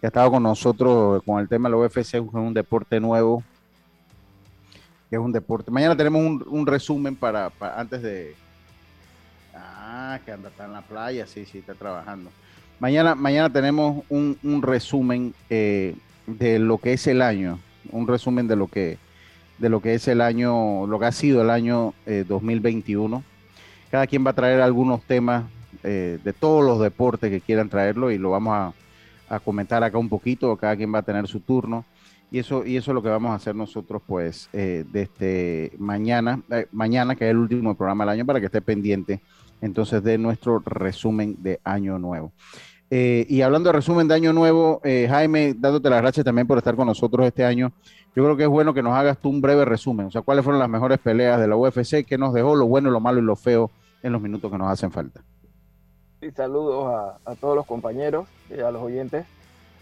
que 0.00 0.06
ha 0.06 0.08
estado 0.08 0.30
con 0.30 0.42
nosotros 0.42 1.22
con 1.24 1.40
el 1.40 1.48
tema 1.48 1.68
de 1.68 1.76
la 1.76 1.82
UFC, 1.82 1.98
es 2.14 2.14
un 2.14 2.54
deporte 2.54 2.98
nuevo, 3.00 3.42
que 5.10 5.16
es 5.16 5.20
un 5.22 5.32
deporte. 5.32 5.70
Mañana 5.70 5.94
tenemos 5.96 6.22
un, 6.24 6.44
un 6.48 6.66
resumen 6.66 7.14
para, 7.16 7.50
para- 7.50 7.78
antes 7.80 8.00
de... 8.02 8.34
Ah, 9.54 10.18
que 10.24 10.32
anda 10.32 10.48
está 10.48 10.64
en 10.64 10.72
la 10.72 10.82
playa, 10.82 11.26
sí, 11.26 11.44
sí, 11.44 11.58
está 11.58 11.74
trabajando. 11.74 12.30
Mañana, 12.78 13.14
mañana 13.14 13.50
tenemos 13.52 14.04
un, 14.08 14.38
un 14.42 14.62
resumen 14.62 15.34
eh, 15.50 15.94
de 16.26 16.58
lo 16.58 16.78
que 16.78 16.94
es 16.94 17.06
el 17.06 17.20
año, 17.20 17.58
un 17.90 18.06
resumen 18.08 18.46
de 18.48 18.56
lo 18.56 18.68
que 18.68 18.98
de 19.58 19.68
lo 19.68 19.82
que 19.82 19.92
es 19.92 20.08
el 20.08 20.22
año, 20.22 20.86
lo 20.86 20.98
que 20.98 21.04
ha 21.04 21.12
sido 21.12 21.42
el 21.42 21.50
año 21.50 21.92
eh, 22.06 22.24
2021. 22.26 23.22
Cada 23.90 24.06
quien 24.06 24.24
va 24.24 24.30
a 24.30 24.34
traer 24.34 24.60
algunos 24.60 25.02
temas 25.02 25.44
eh, 25.82 26.18
de 26.22 26.32
todos 26.32 26.64
los 26.64 26.78
deportes 26.78 27.30
que 27.30 27.40
quieran 27.40 27.68
traerlo 27.68 28.10
y 28.10 28.18
lo 28.18 28.30
vamos 28.30 28.74
a, 29.28 29.40
comentar 29.44 29.84
acá 29.84 29.96
un 29.96 30.08
poquito. 30.08 30.56
Cada 30.56 30.76
quien 30.76 30.92
va 30.92 30.98
a 30.98 31.02
tener 31.02 31.28
su 31.28 31.40
turno. 31.40 31.84
Y 32.32 32.38
eso, 32.38 32.64
y 32.64 32.76
eso 32.76 32.90
es 32.90 32.94
lo 32.94 33.02
que 33.02 33.08
vamos 33.08 33.32
a 33.32 33.34
hacer 33.34 33.56
nosotros, 33.56 34.02
pues, 34.06 34.48
eh, 34.52 34.84
desde 34.92 35.72
mañana, 35.78 36.40
eh, 36.50 36.66
mañana, 36.70 37.16
que 37.16 37.24
es 37.24 37.30
el 37.32 37.38
último 37.38 37.74
programa 37.74 38.04
del 38.04 38.10
año, 38.10 38.26
para 38.26 38.38
que 38.38 38.46
esté 38.46 38.60
pendiente 38.60 39.20
entonces 39.60 40.02
de 40.02 40.16
nuestro 40.16 40.60
resumen 40.60 41.36
de 41.40 41.60
Año 41.64 41.98
Nuevo. 41.98 42.32
Eh, 42.88 43.26
y 43.28 43.42
hablando 43.42 43.68
de 43.68 43.74
resumen 43.74 44.08
de 44.08 44.14
Año 44.14 44.32
Nuevo, 44.32 44.80
Jaime, 44.84 45.54
dándote 45.56 45.90
las 45.90 46.00
gracias 46.00 46.24
también 46.24 46.46
por 46.46 46.58
estar 46.58 46.76
con 46.76 46.86
nosotros 46.86 47.26
este 47.26 47.44
año. 47.44 47.72
Yo 48.16 48.24
creo 48.24 48.36
que 48.36 48.44
es 48.44 48.48
bueno 48.48 48.74
que 48.74 48.82
nos 48.82 48.94
hagas 48.94 49.18
tú 49.18 49.28
un 49.28 49.40
breve 49.40 49.64
resumen. 49.64 50.06
O 50.06 50.10
sea, 50.10 50.22
cuáles 50.22 50.44
fueron 50.44 50.60
las 50.60 50.68
mejores 50.68 50.98
peleas 50.98 51.40
de 51.40 51.46
la 51.46 51.56
UFC, 51.56 52.04
qué 52.04 52.16
nos 52.16 52.32
dejó, 52.32 52.56
lo 52.56 52.66
bueno, 52.66 52.90
lo 52.90 53.00
malo 53.00 53.20
y 53.20 53.22
lo 53.22 53.36
feo 53.36 53.70
en 54.02 54.12
los 54.12 54.20
minutos 54.20 54.50
que 54.50 54.58
nos 54.58 54.70
hacen 54.70 54.90
falta. 54.90 55.22
Y 56.20 56.30
saludos 56.32 57.18
a, 57.24 57.34
todos 57.36 57.56
los 57.56 57.66
compañeros 57.66 58.28
y 58.50 58.60
a 58.60 58.70
los 58.70 58.82
oyentes. 58.82 59.26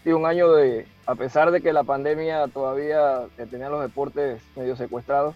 Sí, 0.03 0.11
un 0.11 0.25
año 0.25 0.51
de, 0.53 0.87
a 1.05 1.15
pesar 1.15 1.51
de 1.51 1.61
que 1.61 1.73
la 1.73 1.83
pandemia 1.83 2.47
todavía 2.47 3.27
tenía 3.49 3.69
los 3.69 3.81
deportes 3.81 4.41
medio 4.55 4.77
secuestrados, 4.77 5.35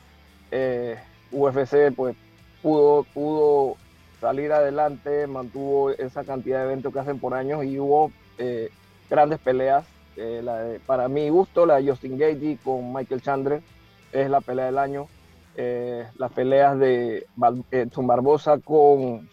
eh, 0.51 0.97
UFC 1.31 1.93
pues 1.93 2.15
pudo, 2.61 3.03
pudo 3.13 3.75
salir 4.21 4.53
adelante, 4.53 5.27
mantuvo 5.27 5.89
esa 5.89 6.23
cantidad 6.23 6.59
de 6.59 6.65
eventos 6.65 6.93
que 6.93 6.99
hacen 6.99 7.19
por 7.19 7.33
años 7.33 7.65
y 7.65 7.77
hubo 7.77 8.09
eh, 8.37 8.69
grandes 9.09 9.39
peleas. 9.39 9.85
Eh, 10.15 10.79
para 10.85 11.09
mi 11.09 11.27
gusto, 11.27 11.65
la 11.65 11.75
de 11.75 11.89
Justin 11.89 12.17
Gaethje 12.17 12.57
con 12.63 12.93
Michael 12.93 13.21
Chandler 13.21 13.61
es 14.13 14.29
la 14.29 14.39
pelea 14.39 14.67
del 14.67 14.77
año. 14.77 15.07
Eh, 15.55 16.07
las 16.17 16.31
peleas 16.31 16.79
de 16.79 17.27
eh, 17.71 17.87
Barbosa 17.95 18.57
con 18.59 19.29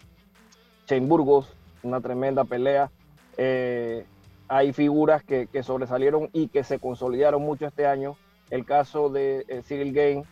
Shane 0.87 1.07
Burgos, 1.07 1.53
una 1.83 2.01
tremenda 2.01 2.43
pelea. 2.43 2.91
Eh, 3.37 4.05
hay 4.47 4.73
figuras 4.73 5.23
que, 5.23 5.47
que 5.47 5.63
sobresalieron 5.63 6.29
y 6.33 6.49
que 6.49 6.63
se 6.63 6.79
consolidaron 6.79 7.41
mucho 7.41 7.65
este 7.65 7.87
año. 7.87 8.17
El 8.49 8.65
caso 8.65 9.09
de 9.09 9.45
eh, 9.47 9.61
Cyril 9.63 9.93
Gain, 9.93 10.23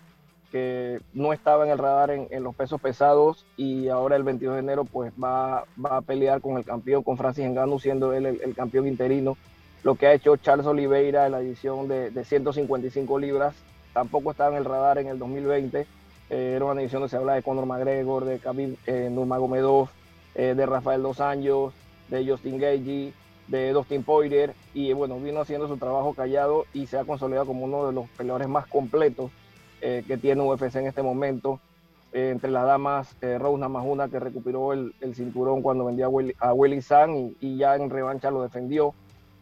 que 0.52 1.00
no 1.14 1.32
estaba 1.32 1.66
en 1.66 1.72
el 1.72 1.78
radar 1.78 2.12
en, 2.12 2.28
en 2.30 2.44
los 2.44 2.54
pesos 2.56 2.82
pesados 2.82 3.46
y 3.56 3.88
ahora 3.88 4.16
el 4.16 4.24
22 4.24 4.56
de 4.56 4.60
enero 4.60 4.84
pues 4.84 5.14
va, 5.14 5.64
va 5.84 5.98
a 5.98 6.02
pelear 6.02 6.42
con 6.42 6.58
el 6.58 6.66
campeón, 6.66 7.04
con 7.04 7.18
Francis 7.18 7.46
Ngannou, 7.50 7.80
siendo 7.80 8.14
él 8.14 8.26
el, 8.26 8.56
campeón 8.56 8.88
interino. 8.88 9.38
Lo 9.84 9.96
que 9.96 10.08
ha 10.08 10.14
hecho 10.14 10.36
Charles 10.36 10.68
Oliveira 10.68 11.26
en 11.26 11.32
la 11.32 11.40
edición 11.40 11.88
de 11.88 12.26
155 12.26 13.18
libras 13.18 13.56
tampoco 13.94 14.32
estaba 14.32 14.52
en 14.52 14.58
el 14.58 14.66
radar 14.66 14.98
en 14.98 15.08
el 15.08 15.20
2020. 15.20 15.88
Eh, 16.30 16.54
era 16.56 16.66
una 16.66 16.82
edición 16.82 17.02
donde 17.02 17.10
se 17.10 17.18
habla 17.18 17.34
de 17.34 17.44
Conor 17.44 17.66
McGregor, 17.66 18.26
de 18.26 18.40
Khabib 18.40 18.78
eh, 18.86 19.10
Nurmagomedov, 19.12 19.90
eh, 20.36 20.54
de 20.56 20.66
Rafael 20.66 21.02
Dos 21.02 21.20
Anjos, 21.20 21.74
de 22.08 22.28
Justin 22.28 22.60
Gaethje, 22.60 23.14
de 23.48 23.74
Dustin 23.74 24.04
Poirier 24.04 24.54
y 24.74 24.94
bueno, 24.94 25.20
vino 25.20 25.42
haciendo 25.42 25.68
su 25.68 25.78
trabajo 25.78 26.14
callado 26.14 26.66
y 26.74 26.86
se 26.86 26.98
ha 26.98 27.04
consolidado 27.04 27.48
como 27.48 27.66
uno 27.66 27.88
de 27.88 27.94
los 27.94 28.08
peleadores 28.12 28.48
más 28.48 28.68
completos 28.68 29.32
eh, 29.82 30.04
que 30.08 30.18
tiene 30.18 30.42
UFC 30.42 30.76
en 30.76 30.88
este 30.88 31.02
momento. 31.02 31.60
Eh, 32.12 32.30
entre 32.32 32.50
las 32.50 32.66
damas, 32.66 33.16
Rose 33.22 33.60
Namajunas, 33.60 34.10
que 34.10 34.20
recuperó 34.20 34.74
el, 34.74 34.96
el 35.02 35.14
cinturón 35.16 35.62
cuando 35.62 35.86
vendía 35.86 36.06
a 36.06 36.10
Willy, 36.10 36.36
a 36.40 36.54
Willy 36.54 36.80
y, 36.80 37.38
y 37.40 37.58
ya 37.58 37.76
en 37.76 37.90
revancha 37.90 38.32
lo 38.32 38.42
defendió. 38.42 38.94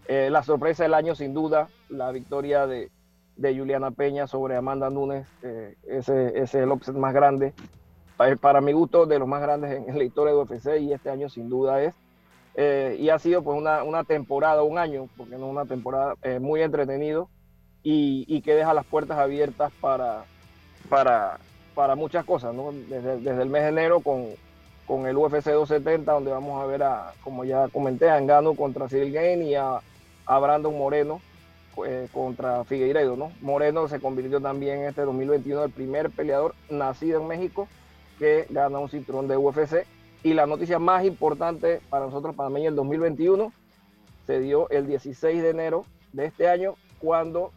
La 0.09 0.41
sorpresa 0.41 0.83
del 0.83 0.93
año, 0.93 1.15
sin 1.15 1.33
duda, 1.33 1.67
la 1.89 2.11
victoria 2.11 2.65
de, 2.65 2.89
de 3.37 3.57
Juliana 3.57 3.91
Peña 3.91 4.27
sobre 4.27 4.55
Amanda 4.55 4.89
Nunes, 4.89 5.27
eh, 5.43 5.75
ese, 5.87 6.29
ese 6.29 6.41
es 6.41 6.55
el 6.55 6.71
upset 6.71 6.95
más 6.95 7.13
grande, 7.13 7.53
para, 8.17 8.35
para 8.35 8.61
mi 8.61 8.73
gusto, 8.73 9.05
de 9.05 9.19
los 9.19 9.27
más 9.27 9.41
grandes 9.41 9.71
en, 9.71 9.89
en 9.89 9.97
la 9.97 10.03
historia 10.03 10.33
de 10.33 10.39
UFC 10.39 10.81
y 10.81 10.91
este 10.91 11.09
año 11.09 11.29
sin 11.29 11.49
duda 11.49 11.81
es. 11.83 11.95
Eh, 12.55 12.97
y 12.99 13.09
ha 13.09 13.19
sido 13.19 13.43
pues 13.43 13.55
una, 13.55 13.83
una 13.83 14.03
temporada, 14.03 14.63
un 14.63 14.79
año, 14.79 15.07
porque 15.15 15.37
no 15.37 15.47
una 15.47 15.65
temporada 15.65 16.15
eh, 16.23 16.39
muy 16.39 16.63
entretenido 16.63 17.29
y, 17.83 18.25
y 18.27 18.41
que 18.41 18.55
deja 18.55 18.73
las 18.73 18.85
puertas 18.85 19.19
abiertas 19.19 19.71
para, 19.79 20.25
para, 20.89 21.37
para 21.75 21.95
muchas 21.95 22.25
cosas, 22.25 22.55
¿no? 22.55 22.71
Desde, 22.71 23.19
desde 23.19 23.43
el 23.43 23.49
mes 23.49 23.61
de 23.61 23.69
enero 23.69 23.99
con, 23.99 24.25
con 24.87 25.05
el 25.05 25.15
UFC 25.15 25.51
270, 25.51 26.11
donde 26.11 26.31
vamos 26.31 26.59
a 26.59 26.65
ver 26.65 26.81
a, 26.81 27.13
como 27.23 27.45
ya 27.45 27.67
comenté, 27.67 28.09
a 28.09 28.17
Engano 28.17 28.55
contra 28.55 28.89
Cyril 28.89 29.43
y 29.43 29.53
a, 29.53 29.79
a 30.25 30.39
Brandon 30.39 30.75
Moreno 30.75 31.21
eh, 31.85 32.07
contra 32.11 32.63
Figueiredo, 32.63 33.15
¿no? 33.15 33.31
Moreno 33.41 33.87
se 33.87 33.99
convirtió 33.99 34.41
también 34.41 34.79
en 34.79 34.89
este 34.89 35.01
2021 35.01 35.63
el 35.65 35.71
primer 35.71 36.09
peleador 36.09 36.55
nacido 36.69 37.21
en 37.21 37.27
México 37.27 37.67
que 38.17 38.47
gana 38.49 38.79
un 38.79 38.89
cinturón 38.89 39.27
de 39.27 39.37
UFC. 39.37 39.85
Y 40.23 40.33
la 40.33 40.45
noticia 40.45 40.79
más 40.79 41.05
importante 41.05 41.79
para 41.89 42.05
nosotros 42.05 42.35
panameños 42.35 42.69
el 42.69 42.75
2021 42.75 43.53
se 44.25 44.39
dio 44.39 44.69
el 44.69 44.87
16 44.87 45.41
de 45.41 45.49
enero 45.49 45.85
de 46.13 46.25
este 46.25 46.49
año 46.49 46.75
cuando 46.99 47.51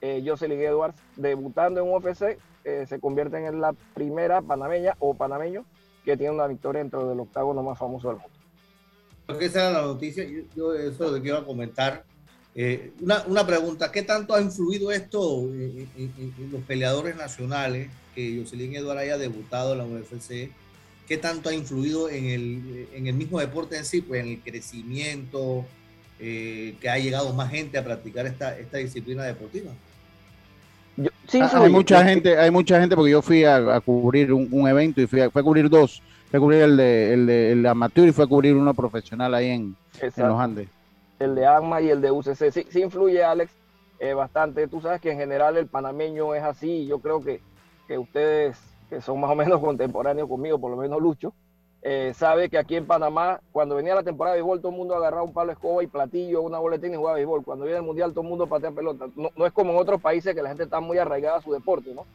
eh, 0.00 0.22
Jocelyn 0.24 0.60
Edwards, 0.60 0.96
debutando 1.16 1.80
en 1.80 1.92
UFC, 1.92 2.38
eh, 2.64 2.86
se 2.88 3.00
convierte 3.00 3.44
en 3.44 3.60
la 3.60 3.74
primera 3.94 4.40
panameña 4.40 4.96
o 5.00 5.14
panameño 5.14 5.64
que 6.04 6.16
tiene 6.16 6.34
una 6.34 6.46
victoria 6.46 6.80
dentro 6.80 7.08
del 7.08 7.20
octágono 7.20 7.62
más 7.62 7.78
famoso 7.78 8.08
del 8.08 8.18
mundo. 8.18 8.34
Creo 9.26 9.38
que 9.38 9.44
esa 9.46 9.70
era 9.70 9.80
la 9.80 9.86
noticia. 9.86 10.24
Yo, 10.24 10.42
yo 10.54 10.74
eso 10.74 11.06
es 11.06 11.12
lo 11.12 11.20
que 11.20 11.28
iba 11.28 11.38
a 11.38 11.44
comentar. 11.44 12.04
Eh, 12.56 12.92
una, 13.00 13.24
una 13.26 13.44
pregunta, 13.46 13.90
¿qué 13.90 14.02
tanto 14.02 14.34
ha 14.34 14.40
influido 14.40 14.92
esto 14.92 15.42
en, 15.42 15.88
en- 15.96 16.12
en- 16.18 16.34
en 16.38 16.52
los 16.52 16.62
peleadores 16.62 17.16
nacionales 17.16 17.88
que 18.14 18.38
Jocelyn 18.40 18.76
Eduardo 18.76 19.00
haya 19.00 19.18
debutado 19.18 19.72
en 19.72 19.78
la 19.78 19.84
UFC? 19.86 20.50
¿Qué 21.08 21.18
tanto 21.18 21.48
ha 21.48 21.54
influido 21.54 22.08
en 22.08 22.26
el, 22.26 22.88
en 22.94 23.06
el 23.08 23.14
mismo 23.14 23.40
deporte 23.40 23.76
en 23.76 23.84
sí? 23.84 24.00
Pues 24.00 24.22
en 24.22 24.30
el 24.30 24.40
crecimiento, 24.40 25.64
eh, 26.20 26.76
que 26.80 26.88
ha 26.88 26.96
llegado 26.98 27.32
más 27.34 27.50
gente 27.50 27.76
a 27.76 27.84
practicar 27.84 28.24
esta, 28.26 28.56
esta 28.58 28.78
disciplina 28.78 29.24
deportiva. 29.24 29.72
sí, 31.28 31.38
Ah, 31.42 31.50
hay 31.64 31.70
mucha 31.70 32.04
gente, 32.04 32.38
hay 32.38 32.50
mucha 32.50 32.80
gente 32.80 32.94
porque 32.94 33.10
yo 33.10 33.20
fui 33.20 33.44
a, 33.44 33.56
a 33.76 33.80
cubrir 33.80 34.32
un, 34.32 34.48
un 34.50 34.68
evento 34.68 35.00
y 35.02 35.06
fui 35.06 35.20
a, 35.20 35.30
fui 35.30 35.40
a 35.40 35.42
cubrir 35.42 35.68
dos. 35.68 36.00
Fui 36.30 36.36
a 36.38 36.40
cubrir 36.40 36.62
el 36.62 36.76
de, 36.76 37.12
el 37.14 37.26
de 37.26 37.52
el 37.52 37.62
de 37.62 37.68
amateur 37.68 38.08
y 38.08 38.12
fui 38.12 38.24
a 38.24 38.28
cubrir 38.28 38.54
uno 38.54 38.72
profesional 38.74 39.34
ahí 39.34 39.48
en, 39.50 39.76
en 40.00 40.28
los 40.28 40.40
Andes. 40.40 40.68
El 41.18 41.34
de 41.34 41.46
AGMA 41.46 41.80
y 41.82 41.90
el 41.90 42.00
de 42.00 42.10
UCC. 42.10 42.50
Sí, 42.52 42.66
sí 42.70 42.82
influye, 42.82 43.22
Alex. 43.24 43.52
eh, 43.98 44.14
bastante. 44.14 44.68
Tú 44.68 44.80
sabes 44.80 45.00
que 45.00 45.12
en 45.12 45.18
general 45.18 45.56
el 45.56 45.66
panameño 45.68 46.34
es 46.34 46.42
así. 46.42 46.86
Yo 46.86 46.98
creo 47.00 47.22
que, 47.22 47.40
que 47.88 47.98
ustedes, 47.98 48.58
que 48.90 49.00
son 49.00 49.20
más 49.20 49.30
o 49.30 49.34
menos 49.34 49.60
contemporáneos 49.62 50.28
conmigo, 50.28 50.58
por 50.58 50.70
lo 50.70 50.76
menos 50.76 51.00
Lucho, 51.00 51.32
eh, 51.82 52.12
sabe 52.14 52.48
que 52.48 52.58
aquí 52.58 52.76
en 52.76 52.86
Panamá, 52.86 53.40
cuando 53.52 53.74
venía 53.76 53.94
la 53.94 54.02
temporada 54.02 54.34
de 54.34 54.40
béisbol, 54.40 54.60
todo 54.60 54.72
el 54.72 54.78
mundo 54.78 54.94
agarraba 54.94 55.22
un 55.22 55.34
palo 55.34 55.48
de 55.48 55.52
escoba 55.54 55.82
y 55.82 55.86
platillo, 55.86 56.40
una 56.42 56.58
boletín 56.58 56.94
y 56.94 56.96
jugaba 56.96 57.16
béisbol. 57.16 57.44
Cuando 57.44 57.64
viene 57.66 57.78
el 57.78 57.84
mundial, 57.84 58.12
todo 58.12 58.22
el 58.22 58.28
mundo 58.30 58.46
patea 58.46 58.70
pelota. 58.72 59.06
No, 59.16 59.30
no 59.36 59.46
es 59.46 59.52
como 59.52 59.72
en 59.72 59.78
otros 59.78 60.00
países 60.00 60.34
que 60.34 60.42
la 60.42 60.48
gente 60.48 60.64
está 60.64 60.80
muy 60.80 60.98
arraigada 60.98 61.38
a 61.38 61.42
su 61.42 61.52
deporte, 61.52 61.94
¿no? 61.94 62.06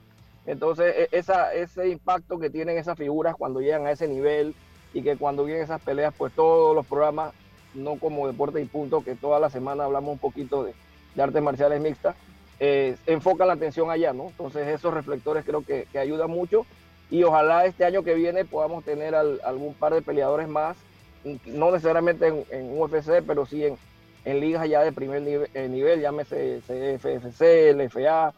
Entonces, 0.45 0.95
e- 0.97 1.10
esa, 1.12 1.54
ese 1.54 1.88
impacto 1.89 2.39
que 2.39 2.50
tienen 2.50 2.78
esas 2.80 2.97
figuras 2.97 3.36
cuando 3.36 3.62
llegan 3.62 3.86
a 3.86 3.91
ese 3.91 4.08
nivel 4.08 4.56
y 4.93 5.04
que 5.04 5.18
cuando 5.18 5.45
vienen 5.45 5.64
esas 5.64 5.82
peleas, 5.82 6.14
pues 6.18 6.34
todos 6.34 6.76
los 6.76 6.86
programas, 6.88 7.34
no 7.74 7.98
como 7.98 8.28
Deporte 8.28 8.62
y 8.62 8.66
Punto, 8.66 9.04
que 9.04 9.16
toda 9.16 9.40
la 9.40 9.50
semana 9.50 9.86
hablamos 9.86 10.14
un 10.14 10.20
poquito 10.20 10.64
de, 10.64 10.74
artes 11.22 11.42
marciales 11.42 11.82
mixtas, 11.82 12.16
eh, 12.60 12.96
enfocan 13.06 13.48
la 13.48 13.54
atención 13.54 13.92
allá, 13.92 14.14
¿no? 14.14 14.28
Entonces, 14.28 14.68
esos 14.68 14.94
reflectores 14.94 15.44
creo 15.46 15.64
que, 15.64 15.86
que 15.92 16.00
ayudan 16.00 16.30
mucho 16.30 16.66
y 17.10 17.24
ojalá 17.24 17.66
este 17.66 17.84
año 17.86 18.04
que 18.04 18.14
viene 18.14 18.46
podamos 18.46 18.84
tener 18.84 19.16
al- 19.16 19.42
algún 19.44 19.74
par 19.74 19.94
de 19.94 20.02
peleadores 20.02 20.48
más, 20.48 20.78
no 21.46 21.72
necesariamente 21.72 22.28
en, 22.50 22.80
UFC, 22.80 23.22
pero 23.26 23.46
sí 23.46 23.66
en, 23.66 23.78
en 24.26 24.40
ligas 24.40 24.68
ya 24.70 24.82
de 24.82 24.92
primer 24.94 25.22
nivel, 25.22 25.50
eh, 25.54 25.68
nivel 25.68 26.00
llámese 26.00 26.62
CFFC, 26.68 27.74
LFA, 27.74 28.34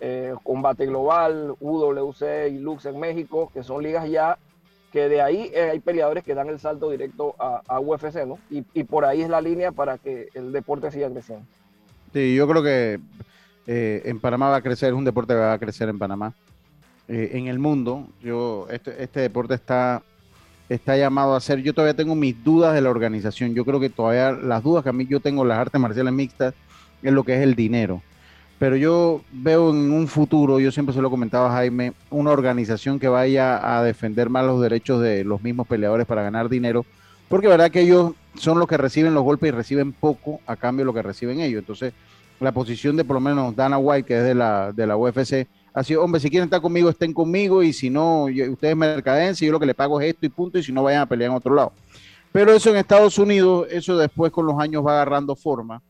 eh, 0.00 0.34
Combate 0.42 0.86
Global, 0.86 1.54
UWC 1.60 2.48
y 2.50 2.58
Lux 2.58 2.86
en 2.86 2.98
México, 2.98 3.50
que 3.52 3.62
son 3.62 3.82
ligas 3.82 4.08
ya 4.08 4.38
que 4.92 5.08
de 5.08 5.22
ahí 5.22 5.50
eh, 5.54 5.70
hay 5.72 5.80
peleadores 5.80 6.22
que 6.22 6.34
dan 6.34 6.48
el 6.48 6.60
salto 6.60 6.90
directo 6.90 7.34
a, 7.38 7.62
a 7.66 7.80
UFC, 7.80 8.26
¿no? 8.26 8.38
Y, 8.50 8.62
y 8.74 8.84
por 8.84 9.04
ahí 9.04 9.22
es 9.22 9.28
la 9.30 9.40
línea 9.40 9.72
para 9.72 9.98
que 9.98 10.28
el 10.34 10.52
deporte 10.52 10.90
siga 10.90 11.10
creciendo. 11.10 11.46
Sí, 12.12 12.34
yo 12.34 12.46
creo 12.46 12.62
que 12.62 13.00
eh, 13.66 14.02
en 14.04 14.20
Panamá 14.20 14.50
va 14.50 14.56
a 14.56 14.62
crecer, 14.62 14.90
es 14.90 14.94
un 14.94 15.04
deporte 15.04 15.32
que 15.32 15.40
va 15.40 15.54
a 15.54 15.58
crecer 15.58 15.88
en 15.88 15.98
Panamá. 15.98 16.34
Eh, 17.08 17.30
en 17.34 17.46
el 17.46 17.58
mundo, 17.58 18.06
yo, 18.22 18.66
este, 18.70 19.02
este 19.02 19.20
deporte 19.20 19.54
está, 19.54 20.02
está 20.68 20.96
llamado 20.96 21.34
a 21.34 21.40
ser, 21.40 21.60
yo 21.62 21.72
todavía 21.72 21.96
tengo 21.96 22.14
mis 22.14 22.42
dudas 22.44 22.74
de 22.74 22.80
la 22.80 22.90
organización, 22.90 23.54
yo 23.54 23.64
creo 23.64 23.80
que 23.80 23.90
todavía 23.90 24.32
las 24.32 24.62
dudas 24.62 24.82
que 24.84 24.90
a 24.90 24.92
mí 24.92 25.06
yo 25.06 25.20
tengo 25.20 25.42
en 25.42 25.48
las 25.48 25.58
artes 25.58 25.80
marciales 25.80 26.12
mixtas 26.12 26.54
es 27.02 27.12
lo 27.12 27.24
que 27.24 27.34
es 27.34 27.40
el 27.40 27.54
dinero. 27.54 28.02
Pero 28.62 28.76
yo 28.76 29.22
veo 29.32 29.70
en 29.70 29.90
un 29.90 30.06
futuro, 30.06 30.60
yo 30.60 30.70
siempre 30.70 30.94
se 30.94 31.02
lo 31.02 31.10
comentaba 31.10 31.48
a 31.48 31.52
Jaime, 31.56 31.94
una 32.10 32.30
organización 32.30 33.00
que 33.00 33.08
vaya 33.08 33.76
a 33.76 33.82
defender 33.82 34.30
más 34.30 34.46
los 34.46 34.60
derechos 34.62 35.02
de 35.02 35.24
los 35.24 35.42
mismos 35.42 35.66
peleadores 35.66 36.06
para 36.06 36.22
ganar 36.22 36.48
dinero, 36.48 36.86
porque 37.28 37.48
verdad 37.48 37.72
que 37.72 37.80
ellos 37.80 38.12
son 38.36 38.60
los 38.60 38.68
que 38.68 38.76
reciben 38.76 39.14
los 39.14 39.24
golpes 39.24 39.48
y 39.48 39.50
reciben 39.50 39.92
poco 39.92 40.38
a 40.46 40.54
cambio 40.54 40.82
de 40.82 40.86
lo 40.86 40.94
que 40.94 41.02
reciben 41.02 41.40
ellos. 41.40 41.58
Entonces, 41.58 41.92
la 42.38 42.52
posición 42.52 42.96
de 42.96 43.04
por 43.04 43.14
lo 43.14 43.20
menos 43.20 43.56
Dana 43.56 43.78
White, 43.78 44.06
que 44.06 44.18
es 44.18 44.22
de 44.22 44.36
la, 44.36 44.70
de 44.70 44.86
la 44.86 44.96
UFC, 44.96 45.48
ha 45.74 45.82
sido, 45.82 46.04
hombre, 46.04 46.20
si 46.20 46.30
quieren 46.30 46.44
estar 46.46 46.60
conmigo, 46.60 46.88
estén 46.88 47.12
conmigo, 47.12 47.64
y 47.64 47.72
si 47.72 47.90
no, 47.90 48.28
yo- 48.28 48.48
ustedes 48.52 48.76
mercadencia, 48.76 49.44
yo 49.44 49.50
lo 49.50 49.58
que 49.58 49.66
le 49.66 49.74
pago 49.74 50.00
es 50.00 50.10
esto 50.10 50.24
y 50.24 50.28
punto, 50.28 50.56
y 50.56 50.62
si 50.62 50.70
no, 50.70 50.84
vayan 50.84 51.02
a 51.02 51.06
pelear 51.06 51.32
en 51.32 51.36
otro 51.36 51.52
lado. 51.52 51.72
Pero 52.30 52.52
eso 52.52 52.70
en 52.70 52.76
Estados 52.76 53.18
Unidos, 53.18 53.66
eso 53.72 53.98
después 53.98 54.30
con 54.30 54.46
los 54.46 54.56
años 54.60 54.86
va 54.86 54.92
agarrando 54.92 55.34
forma, 55.34 55.82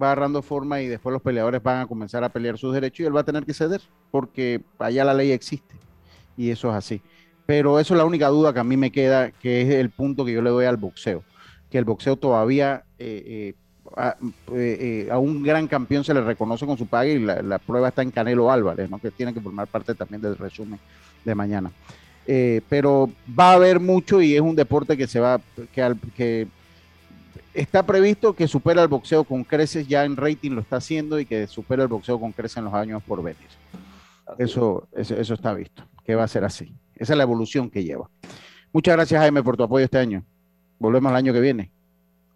va 0.00 0.12
agarrando 0.12 0.42
forma 0.42 0.80
y 0.80 0.88
después 0.88 1.12
los 1.12 1.22
peleadores 1.22 1.62
van 1.62 1.80
a 1.80 1.86
comenzar 1.86 2.22
a 2.22 2.28
pelear 2.28 2.58
sus 2.58 2.74
derechos 2.74 3.00
y 3.00 3.04
él 3.04 3.16
va 3.16 3.20
a 3.20 3.24
tener 3.24 3.44
que 3.44 3.54
ceder, 3.54 3.80
porque 4.10 4.60
allá 4.78 5.04
la 5.04 5.14
ley 5.14 5.32
existe, 5.32 5.74
y 6.36 6.50
eso 6.50 6.68
es 6.70 6.74
así. 6.74 7.00
Pero 7.46 7.78
eso 7.78 7.94
es 7.94 7.98
la 7.98 8.04
única 8.04 8.28
duda 8.28 8.52
que 8.52 8.58
a 8.60 8.64
mí 8.64 8.76
me 8.76 8.90
queda, 8.90 9.30
que 9.30 9.62
es 9.62 9.70
el 9.70 9.90
punto 9.90 10.24
que 10.24 10.32
yo 10.32 10.42
le 10.42 10.50
doy 10.50 10.64
al 10.66 10.76
boxeo, 10.76 11.22
que 11.70 11.78
el 11.78 11.84
boxeo 11.84 12.16
todavía 12.16 12.84
eh, 12.98 13.22
eh, 13.26 13.54
a, 13.96 14.16
eh, 14.52 15.08
a 15.10 15.18
un 15.18 15.42
gran 15.42 15.68
campeón 15.68 16.02
se 16.04 16.12
le 16.12 16.20
reconoce 16.20 16.66
con 16.66 16.76
su 16.76 16.86
paga 16.86 17.06
y 17.06 17.20
la, 17.20 17.40
la 17.42 17.58
prueba 17.58 17.88
está 17.88 18.02
en 18.02 18.10
Canelo 18.10 18.50
Álvarez, 18.50 18.90
¿no? 18.90 18.98
que 18.98 19.10
tiene 19.12 19.32
que 19.32 19.40
formar 19.40 19.68
parte 19.68 19.94
también 19.94 20.20
del 20.20 20.36
resumen 20.36 20.78
de 21.24 21.34
mañana. 21.34 21.70
Pero 22.68 23.08
va 23.38 23.52
a 23.52 23.54
haber 23.54 23.78
mucho 23.78 24.20
y 24.20 24.34
es 24.34 24.40
un 24.40 24.56
deporte 24.56 24.96
que 24.96 25.06
se 25.06 25.20
va, 25.20 25.40
que, 25.72 25.80
al- 25.80 25.96
que 26.16 26.48
está 27.60 27.84
previsto 27.84 28.34
que 28.34 28.46
supera 28.48 28.82
el 28.82 28.88
boxeo 28.88 29.24
con 29.24 29.44
creces, 29.44 29.86
ya 29.88 30.04
en 30.04 30.16
rating 30.16 30.52
lo 30.52 30.60
está 30.60 30.76
haciendo 30.76 31.18
y 31.18 31.26
que 31.26 31.46
supera 31.46 31.82
el 31.82 31.88
boxeo 31.88 32.18
con 32.20 32.32
creces 32.32 32.58
en 32.58 32.64
los 32.64 32.74
años 32.74 33.02
por 33.02 33.22
venir. 33.22 33.48
Eso, 34.38 34.86
eso, 34.92 35.14
eso 35.14 35.34
está 35.34 35.54
visto, 35.54 35.82
que 36.04 36.14
va 36.14 36.24
a 36.24 36.28
ser 36.28 36.44
así. 36.44 36.74
Esa 36.96 37.12
es 37.12 37.16
la 37.16 37.22
evolución 37.22 37.70
que 37.70 37.84
lleva. 37.84 38.08
Muchas 38.72 38.96
gracias 38.96 39.20
Jaime 39.20 39.42
por 39.42 39.56
tu 39.56 39.62
apoyo 39.62 39.84
este 39.84 39.98
año. 39.98 40.24
Volvemos 40.78 41.10
el 41.10 41.16
año 41.16 41.32
que 41.32 41.40
viene. 41.40 41.70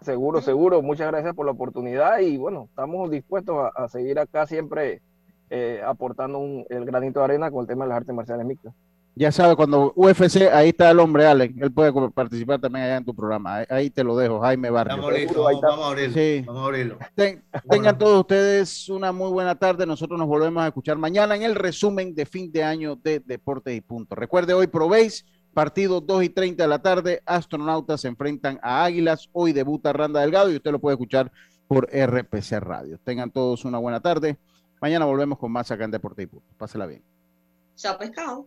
Seguro, 0.03 0.41
seguro. 0.41 0.81
Muchas 0.83 1.09
gracias 1.09 1.35
por 1.35 1.45
la 1.47 1.53
oportunidad 1.53 2.21
y 2.21 2.37
bueno, 2.37 2.66
estamos 2.71 3.11
dispuestos 3.11 3.57
a, 3.77 3.85
a 3.85 3.89
seguir 3.89 4.18
acá 4.18 4.47
siempre 4.47 5.03
eh, 5.51 5.83
aportando 5.85 6.39
un- 6.39 6.64
el 6.71 6.85
granito 6.87 7.18
de 7.21 7.25
arena 7.25 7.51
con 7.51 7.62
el 7.62 7.66
tema 7.66 7.85
de 7.85 7.89
las 7.91 7.97
artes 7.99 8.14
marciales 8.14 8.47
mixtas. 8.47 8.73
Ya 9.21 9.31
sabes, 9.31 9.55
cuando 9.55 9.93
UFC, 9.97 10.49
ahí 10.51 10.71
está 10.71 10.91
el 10.91 10.99
hombre 10.99 11.27
Allen. 11.27 11.55
Él 11.61 11.71
puede 11.71 11.93
participar 12.11 12.59
también 12.59 12.87
allá 12.87 12.97
en 12.97 13.05
tu 13.05 13.14
programa. 13.14 13.57
Ahí, 13.57 13.66
ahí 13.68 13.91
te 13.91 14.03
lo 14.03 14.16
dejo, 14.16 14.41
Jaime 14.41 14.71
Barrio. 14.71 14.95
Estamos 14.95 15.12
listos, 15.12 15.45
vamos, 15.45 15.61
vamos 15.61 15.85
a 15.85 15.89
abrirlo. 15.89 16.14
Sí. 16.14 16.43
Vamos 16.47 16.62
a 16.62 16.64
abrirlo. 16.64 16.99
Ten- 17.14 17.45
tengan 17.68 17.99
todos 17.99 18.18
ustedes 18.21 18.89
una 18.89 19.12
muy 19.12 19.31
buena 19.31 19.55
tarde. 19.57 19.85
Nosotros 19.85 20.18
nos 20.18 20.27
volvemos 20.27 20.62
a 20.62 20.68
escuchar 20.68 20.97
mañana 20.97 21.37
en 21.37 21.43
el 21.43 21.55
resumen 21.55 22.14
de 22.14 22.25
fin 22.25 22.51
de 22.51 22.64
año 22.64 22.97
de 22.97 23.21
Deportes 23.21 23.77
y 23.77 23.83
Punto. 23.83 24.14
Recuerde, 24.14 24.55
hoy 24.55 24.68
probéis, 24.68 25.27
partido 25.53 26.01
2 26.01 26.25
y 26.25 26.29
30 26.31 26.62
de 26.62 26.68
la 26.71 26.79
tarde. 26.81 27.21
Astronautas 27.27 28.01
se 28.01 28.09
enfrentan 28.09 28.59
a 28.62 28.85
Águilas. 28.85 29.29
Hoy 29.33 29.53
debuta 29.53 29.93
Randa 29.93 30.23
Delgado 30.23 30.51
y 30.51 30.57
usted 30.57 30.73
lo 30.73 30.79
puede 30.79 30.95
escuchar 30.95 31.31
por 31.68 31.91
RPC 31.93 32.59
Radio. 32.59 32.99
Tengan 33.05 33.31
todos 33.31 33.66
una 33.66 33.77
buena 33.77 34.01
tarde. 34.01 34.39
Mañana 34.81 35.05
volvemos 35.05 35.39
con 35.39 35.53
más 35.53 35.71
acá 35.71 35.85
en 35.85 35.91
Deportes 35.91 36.23
y 36.25 36.27
Punto. 36.27 36.47
Pásela 36.57 36.87
bien. 36.87 37.03
Chao 37.77 37.99
pescado. 37.99 38.47